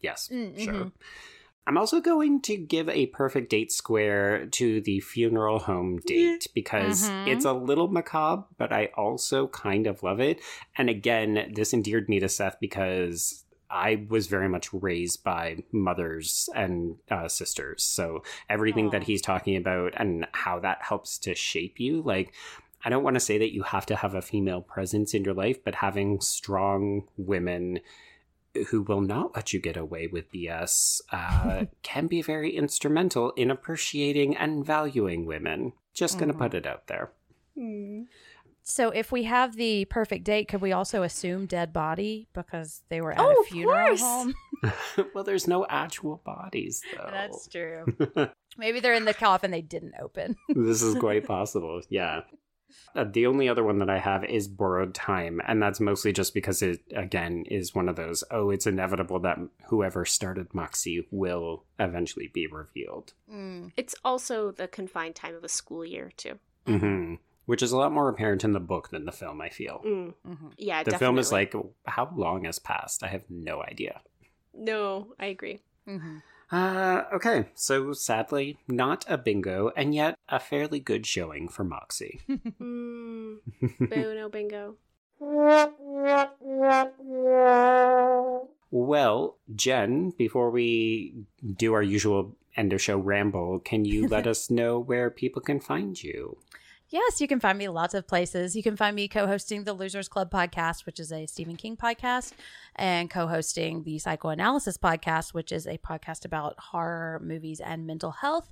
Yes, 0.00 0.28
Mm, 0.32 0.58
sure. 0.58 0.72
mhm. 0.72 0.92
I'm 1.66 1.78
also 1.78 2.00
going 2.00 2.40
to 2.42 2.56
give 2.58 2.88
a 2.90 3.06
perfect 3.06 3.48
date 3.50 3.72
square 3.72 4.46
to 4.46 4.80
the 4.82 5.00
funeral 5.00 5.60
home 5.60 5.98
date 6.06 6.46
because 6.54 7.08
Mhm. 7.08 7.26
it's 7.28 7.44
a 7.46 7.52
little 7.54 7.88
macabre, 7.88 8.44
but 8.58 8.70
I 8.72 8.86
also 8.96 9.48
kind 9.48 9.86
of 9.86 10.02
love 10.02 10.20
it. 10.20 10.40
And 10.76 10.90
again, 10.90 11.52
this 11.54 11.72
endeared 11.72 12.08
me 12.08 12.20
to 12.20 12.28
Seth 12.28 12.58
because 12.60 13.44
I 13.70 14.06
was 14.08 14.26
very 14.26 14.48
much 14.48 14.72
raised 14.72 15.24
by 15.24 15.64
mothers 15.72 16.48
and 16.54 16.96
uh, 17.10 17.28
sisters. 17.28 17.82
So 17.82 18.22
everything 18.48 18.90
that 18.90 19.04
he's 19.04 19.22
talking 19.22 19.56
about 19.56 19.94
and 19.96 20.26
how 20.32 20.60
that 20.60 20.82
helps 20.82 21.18
to 21.20 21.34
shape 21.34 21.80
you, 21.80 22.02
like, 22.02 22.32
I 22.84 22.90
don't 22.90 23.02
want 23.02 23.14
to 23.14 23.20
say 23.20 23.38
that 23.38 23.54
you 23.54 23.62
have 23.62 23.86
to 23.86 23.96
have 23.96 24.14
a 24.14 24.20
female 24.22 24.60
presence 24.60 25.14
in 25.14 25.24
your 25.24 25.34
life, 25.34 25.64
but 25.64 25.76
having 25.76 26.20
strong 26.20 27.08
women 27.16 27.80
who 28.68 28.82
will 28.82 29.00
not 29.00 29.34
let 29.34 29.52
you 29.52 29.60
get 29.60 29.76
away 29.76 30.06
with 30.06 30.30
BS 30.30 31.00
uh, 31.10 31.64
can 31.82 32.06
be 32.06 32.22
very 32.22 32.54
instrumental 32.54 33.30
in 33.32 33.50
appreciating 33.50 34.36
and 34.36 34.64
valuing 34.64 35.24
women. 35.26 35.72
Just 35.94 36.18
going 36.18 36.28
to 36.28 36.34
Mhm. 36.34 36.38
put 36.38 36.54
it 36.54 36.66
out 36.66 36.86
there. 36.86 37.10
So 38.66 38.88
if 38.90 39.12
we 39.12 39.24
have 39.24 39.56
the 39.56 39.84
perfect 39.84 40.24
date, 40.24 40.48
could 40.48 40.62
we 40.62 40.72
also 40.72 41.02
assume 41.02 41.44
dead 41.46 41.72
body 41.72 42.28
because 42.32 42.82
they 42.88 43.00
were 43.00 43.12
at 43.12 43.20
Oh, 43.20 43.30
a 43.30 43.40
of 43.40 43.46
funeral 43.46 43.86
course. 43.88 44.00
home? 44.00 44.34
well, 45.14 45.24
there's 45.24 45.46
no 45.46 45.66
actual 45.68 46.22
bodies, 46.24 46.82
though. 46.92 47.08
That's 47.10 47.46
true. 47.48 47.84
Maybe 48.56 48.80
they're 48.80 48.94
in 48.94 49.04
the 49.04 49.12
coffin 49.14 49.50
they 49.50 49.60
didn't 49.62 49.94
open. 50.00 50.36
this 50.48 50.80
is 50.82 50.94
quite 50.98 51.26
possible. 51.26 51.82
Yeah. 51.90 52.22
Uh, 52.96 53.04
the 53.04 53.26
only 53.26 53.48
other 53.48 53.62
one 53.62 53.78
that 53.80 53.90
I 53.90 53.98
have 53.98 54.24
is 54.24 54.48
borrowed 54.48 54.94
time, 54.94 55.40
and 55.46 55.62
that's 55.62 55.78
mostly 55.80 56.12
just 56.12 56.32
because 56.32 56.62
it 56.62 56.80
again 56.96 57.44
is 57.48 57.74
one 57.74 57.88
of 57.88 57.96
those. 57.96 58.24
Oh, 58.30 58.50
it's 58.50 58.66
inevitable 58.66 59.20
that 59.20 59.38
whoever 59.66 60.04
started 60.04 60.54
Moxie 60.54 61.06
will 61.10 61.64
eventually 61.78 62.28
be 62.32 62.46
revealed, 62.46 63.12
Mm. 63.30 63.72
it's 63.76 63.94
also 64.04 64.50
the 64.50 64.66
confined 64.68 65.14
time 65.14 65.34
of 65.34 65.44
a 65.44 65.48
school 65.48 65.84
year 65.84 66.10
too 66.16 66.38
hmm 66.66 67.14
which 67.46 67.62
is 67.62 67.72
a 67.72 67.76
lot 67.76 67.92
more 67.92 68.08
apparent 68.08 68.44
in 68.44 68.52
the 68.52 68.60
book 68.60 68.90
than 68.90 69.04
the 69.04 69.12
film. 69.12 69.40
I 69.40 69.48
feel 69.48 69.80
Mm. 69.84 70.14
Mhm. 70.26 70.52
Yeah, 70.58 70.82
the 70.82 70.90
definitely. 70.92 70.98
film 71.06 71.18
is 71.18 71.32
like, 71.32 71.54
how 71.86 72.10
long 72.16 72.44
has 72.44 72.58
passed? 72.58 73.02
I 73.02 73.08
have 73.08 73.24
no 73.28 73.62
idea. 73.62 74.00
No, 74.52 75.14
I 75.18 75.26
agree. 75.26 75.60
Mhm. 75.86 76.22
Uh, 76.52 77.04
okay, 77.12 77.46
so 77.54 77.92
sadly, 77.94 78.58
not 78.68 79.04
a 79.08 79.16
bingo, 79.18 79.72
and 79.76 79.94
yet 79.94 80.16
a 80.28 80.38
fairly 80.38 80.78
good 80.78 81.06
showing 81.06 81.48
for 81.48 81.64
Moxie. 81.64 82.20
Mm, 82.60 83.38
boo, 83.90 84.14
no 84.14 84.28
bingo. 84.28 84.76
Well, 88.70 89.36
Jen, 89.54 90.10
before 90.10 90.50
we 90.50 91.14
do 91.56 91.74
our 91.74 91.82
usual 91.82 92.36
end 92.56 92.72
of 92.72 92.80
show 92.82 92.98
ramble, 92.98 93.60
can 93.60 93.84
you 93.84 94.06
let 94.08 94.26
us 94.32 94.50
know 94.50 94.78
where 94.78 95.10
people 95.10 95.42
can 95.42 95.60
find 95.60 96.00
you? 96.02 96.38
Yes, 96.90 97.20
you 97.20 97.26
can 97.26 97.40
find 97.40 97.58
me 97.58 97.68
lots 97.68 97.94
of 97.94 98.06
places. 98.06 98.54
You 98.54 98.62
can 98.62 98.76
find 98.76 98.94
me 98.94 99.08
co 99.08 99.26
hosting 99.26 99.64
the 99.64 99.72
Losers 99.72 100.06
Club 100.06 100.30
podcast, 100.30 100.86
which 100.86 101.00
is 101.00 101.10
a 101.12 101.26
Stephen 101.26 101.56
King 101.56 101.76
podcast, 101.76 102.32
and 102.76 103.10
co 103.10 103.26
hosting 103.26 103.82
the 103.82 103.98
Psychoanalysis 103.98 104.76
podcast, 104.78 105.34
which 105.34 105.50
is 105.50 105.66
a 105.66 105.78
podcast 105.78 106.24
about 106.24 106.54
horror 106.58 107.20
movies 107.24 107.58
and 107.60 107.86
mental 107.86 108.12
health, 108.12 108.48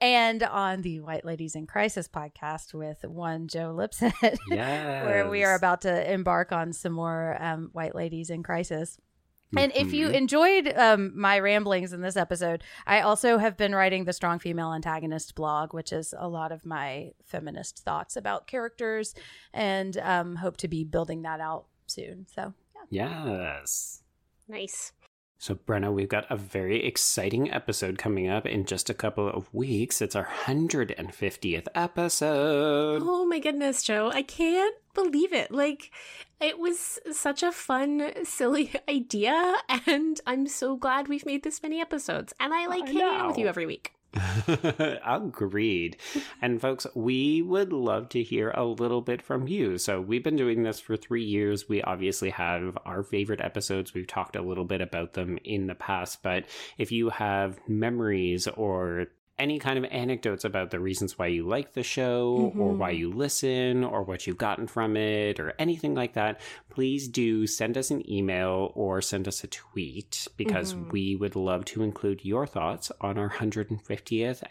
and 0.00 0.42
on 0.42 0.82
the 0.82 1.00
White 1.00 1.24
Ladies 1.24 1.54
in 1.54 1.66
Crisis 1.66 2.08
podcast 2.08 2.74
with 2.74 3.04
one 3.04 3.46
Joe 3.48 3.72
Lipsett, 3.76 4.38
Yes. 4.48 5.06
where 5.06 5.28
we 5.28 5.44
are 5.44 5.54
about 5.54 5.82
to 5.82 6.12
embark 6.12 6.52
on 6.52 6.72
some 6.72 6.92
more 6.92 7.36
um, 7.38 7.68
White 7.74 7.94
Ladies 7.94 8.30
in 8.30 8.42
Crisis. 8.42 8.98
And 9.56 9.70
if 9.76 9.92
you 9.92 10.08
Mhm. 10.08 10.14
enjoyed 10.14 10.72
um, 10.76 11.12
my 11.18 11.38
ramblings 11.38 11.92
in 11.92 12.00
this 12.00 12.16
episode, 12.16 12.64
I 12.86 13.00
also 13.02 13.38
have 13.38 13.56
been 13.56 13.72
writing 13.74 14.04
the 14.04 14.12
Strong 14.12 14.40
Female 14.40 14.72
Antagonist 14.72 15.34
blog, 15.36 15.72
which 15.72 15.92
is 15.92 16.12
a 16.18 16.26
lot 16.28 16.50
of 16.50 16.66
my 16.66 17.12
feminist 17.24 17.78
thoughts 17.84 18.16
about 18.16 18.46
characters, 18.48 19.14
and 19.52 19.96
um, 19.98 20.36
hope 20.36 20.56
to 20.58 20.68
be 20.68 20.82
building 20.82 21.22
that 21.22 21.40
out 21.40 21.66
soon. 21.86 22.26
So, 22.34 22.52
yeah. 22.90 23.06
Yes. 23.08 24.02
Nice. 24.48 24.92
So, 25.44 25.56
Brenna, 25.56 25.92
we've 25.92 26.08
got 26.08 26.24
a 26.30 26.38
very 26.38 26.86
exciting 26.86 27.52
episode 27.52 27.98
coming 27.98 28.30
up 28.30 28.46
in 28.46 28.64
just 28.64 28.88
a 28.88 28.94
couple 28.94 29.28
of 29.28 29.52
weeks. 29.52 30.00
It's 30.00 30.16
our 30.16 30.24
150th 30.24 31.66
episode. 31.74 33.02
Oh 33.04 33.26
my 33.26 33.40
goodness, 33.40 33.82
Joe. 33.82 34.10
I 34.10 34.22
can't 34.22 34.74
believe 34.94 35.34
it. 35.34 35.50
Like, 35.50 35.90
it 36.40 36.58
was 36.58 36.98
such 37.12 37.42
a 37.42 37.52
fun, 37.52 38.24
silly 38.24 38.72
idea, 38.88 39.56
and 39.86 40.18
I'm 40.26 40.46
so 40.46 40.76
glad 40.76 41.08
we've 41.08 41.26
made 41.26 41.42
this 41.42 41.62
many 41.62 41.78
episodes. 41.78 42.32
And 42.40 42.54
I 42.54 42.64
like 42.64 42.84
I 42.84 42.86
hanging 42.86 43.02
out 43.02 43.26
with 43.26 43.36
you 43.36 43.46
every 43.46 43.66
week. 43.66 43.93
Agreed. 45.06 45.96
And 46.40 46.60
folks, 46.60 46.86
we 46.94 47.42
would 47.42 47.72
love 47.72 48.08
to 48.10 48.22
hear 48.22 48.50
a 48.50 48.64
little 48.64 49.00
bit 49.00 49.22
from 49.22 49.48
you. 49.48 49.78
So 49.78 50.00
we've 50.00 50.24
been 50.24 50.36
doing 50.36 50.62
this 50.62 50.80
for 50.80 50.96
three 50.96 51.24
years. 51.24 51.68
We 51.68 51.82
obviously 51.82 52.30
have 52.30 52.78
our 52.84 53.02
favorite 53.02 53.40
episodes. 53.40 53.94
We've 53.94 54.06
talked 54.06 54.36
a 54.36 54.42
little 54.42 54.64
bit 54.64 54.80
about 54.80 55.14
them 55.14 55.38
in 55.44 55.66
the 55.66 55.74
past, 55.74 56.22
but 56.22 56.44
if 56.78 56.92
you 56.92 57.10
have 57.10 57.58
memories 57.68 58.46
or 58.48 59.06
any 59.38 59.58
kind 59.58 59.78
of 59.78 59.84
anecdotes 59.90 60.44
about 60.44 60.70
the 60.70 60.78
reasons 60.78 61.18
why 61.18 61.26
you 61.26 61.46
like 61.46 61.72
the 61.72 61.82
show 61.82 62.52
or 62.56 62.72
Mhm. 62.72 62.78
why 62.78 62.90
you 62.90 63.10
listen 63.10 63.82
or 63.84 64.02
what 64.02 64.26
you've 64.26 64.38
gotten 64.38 64.66
from 64.66 64.96
it 64.96 65.40
or 65.40 65.52
anything 65.58 65.94
like 65.94 66.12
that, 66.14 66.40
please 66.70 67.08
do 67.08 67.46
send 67.46 67.76
us 67.76 67.90
an 67.90 68.08
email 68.10 68.70
or 68.74 69.00
send 69.02 69.26
us 69.26 69.42
a 69.42 69.48
tweet 69.48 70.28
because 70.36 70.74
Mhm. 70.74 70.92
we 70.92 71.16
would 71.16 71.34
love 71.36 71.64
to 71.66 71.82
include 71.82 72.24
your 72.24 72.46
thoughts 72.46 72.92
on 73.00 73.18
our 73.18 73.28
150th. 73.28 74.44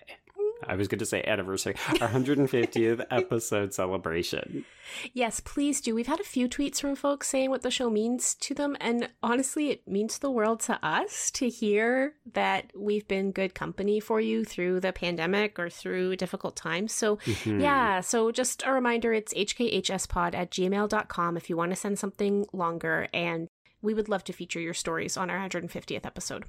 I 0.67 0.75
was 0.75 0.87
going 0.87 0.99
to 0.99 1.05
say 1.05 1.23
anniversary, 1.23 1.75
our 2.01 2.07
150th 2.09 3.05
episode 3.11 3.73
celebration. 3.73 4.65
Yes, 5.13 5.39
please 5.39 5.81
do. 5.81 5.95
We've 5.95 6.07
had 6.07 6.19
a 6.19 6.23
few 6.25 6.47
tweets 6.47 6.79
from 6.81 6.95
folks 6.95 7.27
saying 7.29 7.49
what 7.49 7.61
the 7.61 7.71
show 7.71 7.89
means 7.89 8.35
to 8.35 8.53
them, 8.53 8.75
and 8.79 9.09
honestly, 9.21 9.69
it 9.69 9.87
means 9.87 10.17
the 10.19 10.31
world 10.31 10.59
to 10.61 10.79
us 10.85 11.31
to 11.31 11.49
hear 11.49 12.13
that 12.33 12.71
we've 12.75 13.07
been 13.07 13.31
good 13.31 13.53
company 13.55 13.99
for 13.99 14.19
you 14.21 14.43
through 14.45 14.79
the 14.79 14.93
pandemic 14.93 15.57
or 15.57 15.69
through 15.69 16.15
difficult 16.17 16.55
times. 16.55 16.93
So, 16.93 17.17
Mhm. 17.17 17.61
yeah, 17.61 18.01
so 18.01 18.31
just 18.31 18.63
a 18.65 18.71
reminder 18.71 19.13
it's 19.13 19.33
hkhspod 19.33 20.35
at 20.35 20.51
gmail.com 20.51 21.37
if 21.37 21.49
you 21.49 21.57
want 21.57 21.71
to 21.71 21.75
send 21.75 21.97
something 21.99 22.45
longer, 22.53 23.07
and 23.13 23.47
we 23.81 23.93
would 23.93 24.09
love 24.09 24.23
to 24.25 24.33
feature 24.33 24.59
your 24.59 24.73
stories 24.73 25.17
on 25.17 25.29
our 25.29 25.37
150th 25.37 26.05
episode. 26.05 26.45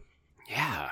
Yeah. 0.49 0.91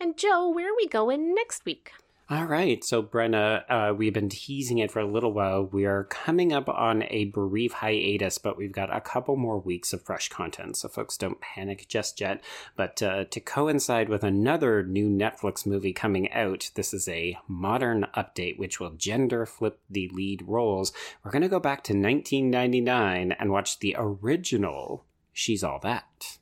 And 0.00 0.16
Joe, 0.16 0.48
where 0.48 0.70
are 0.72 0.76
we 0.76 0.86
going 0.86 1.34
next 1.34 1.64
week? 1.64 1.92
All 2.30 2.44
right. 2.44 2.84
So, 2.84 3.02
Brenna, 3.02 3.64
uh, 3.70 3.94
we've 3.94 4.12
been 4.12 4.28
teasing 4.28 4.76
it 4.76 4.90
for 4.90 4.98
a 4.98 5.10
little 5.10 5.32
while. 5.32 5.64
We 5.64 5.86
are 5.86 6.04
coming 6.04 6.52
up 6.52 6.68
on 6.68 7.04
a 7.08 7.24
brief 7.24 7.72
hiatus, 7.72 8.36
but 8.36 8.58
we've 8.58 8.70
got 8.70 8.94
a 8.94 9.00
couple 9.00 9.36
more 9.36 9.58
weeks 9.58 9.94
of 9.94 10.02
fresh 10.02 10.28
content. 10.28 10.76
So, 10.76 10.90
folks, 10.90 11.16
don't 11.16 11.40
panic 11.40 11.86
just 11.88 12.20
yet. 12.20 12.44
But 12.76 13.02
uh, 13.02 13.24
to 13.24 13.40
coincide 13.40 14.10
with 14.10 14.24
another 14.24 14.82
new 14.82 15.08
Netflix 15.08 15.64
movie 15.64 15.94
coming 15.94 16.30
out, 16.30 16.70
this 16.74 16.92
is 16.92 17.08
a 17.08 17.38
modern 17.48 18.06
update 18.14 18.58
which 18.58 18.78
will 18.78 18.90
gender 18.90 19.46
flip 19.46 19.80
the 19.88 20.10
lead 20.12 20.42
roles. 20.46 20.92
We're 21.24 21.30
going 21.30 21.40
to 21.40 21.48
go 21.48 21.60
back 21.60 21.82
to 21.84 21.94
1999 21.94 23.32
and 23.32 23.50
watch 23.50 23.78
the 23.78 23.96
original 23.98 25.06
She's 25.32 25.64
All 25.64 25.78
That. 25.78 26.37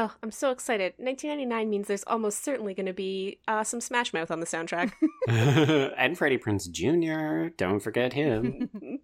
Oh, 0.00 0.14
I'm 0.22 0.30
so 0.30 0.52
excited. 0.52 0.92
1999 0.98 1.68
means 1.68 1.88
there's 1.88 2.04
almost 2.06 2.44
certainly 2.44 2.72
going 2.72 2.86
to 2.86 2.92
be 2.92 3.40
uh, 3.48 3.64
some 3.64 3.80
Smash 3.80 4.12
Mouth 4.12 4.30
on 4.30 4.38
the 4.38 4.46
soundtrack. 4.46 4.92
and 5.98 6.16
Freddie 6.16 6.38
Prinze 6.38 6.70
Jr., 6.70 7.52
don't 7.56 7.80
forget 7.80 8.12
him. 8.12 8.70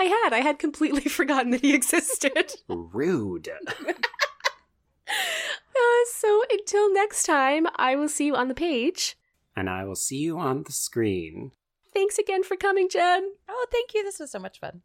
I 0.00 0.04
had. 0.04 0.32
I 0.32 0.40
had 0.40 0.58
completely 0.58 1.02
forgotten 1.02 1.52
that 1.52 1.60
he 1.60 1.72
existed. 1.72 2.54
Rude. 2.68 3.48
Uh, 3.78 3.92
so 6.12 6.42
until 6.50 6.92
next 6.92 7.22
time, 7.22 7.68
I 7.76 7.94
will 7.94 8.08
see 8.08 8.26
you 8.26 8.34
on 8.34 8.48
the 8.48 8.54
page. 8.54 9.16
and 9.54 9.70
I 9.70 9.84
will 9.84 9.94
see 9.94 10.16
you 10.18 10.40
on 10.40 10.64
the 10.64 10.72
screen. 10.72 11.52
Thanks 11.94 12.18
again 12.18 12.42
for 12.42 12.56
coming, 12.56 12.88
Jen. 12.90 13.30
oh, 13.48 13.66
thank 13.70 13.94
you. 13.94 14.02
This 14.02 14.18
was 14.18 14.32
so 14.32 14.40
much 14.40 14.58
fun. 14.58 14.82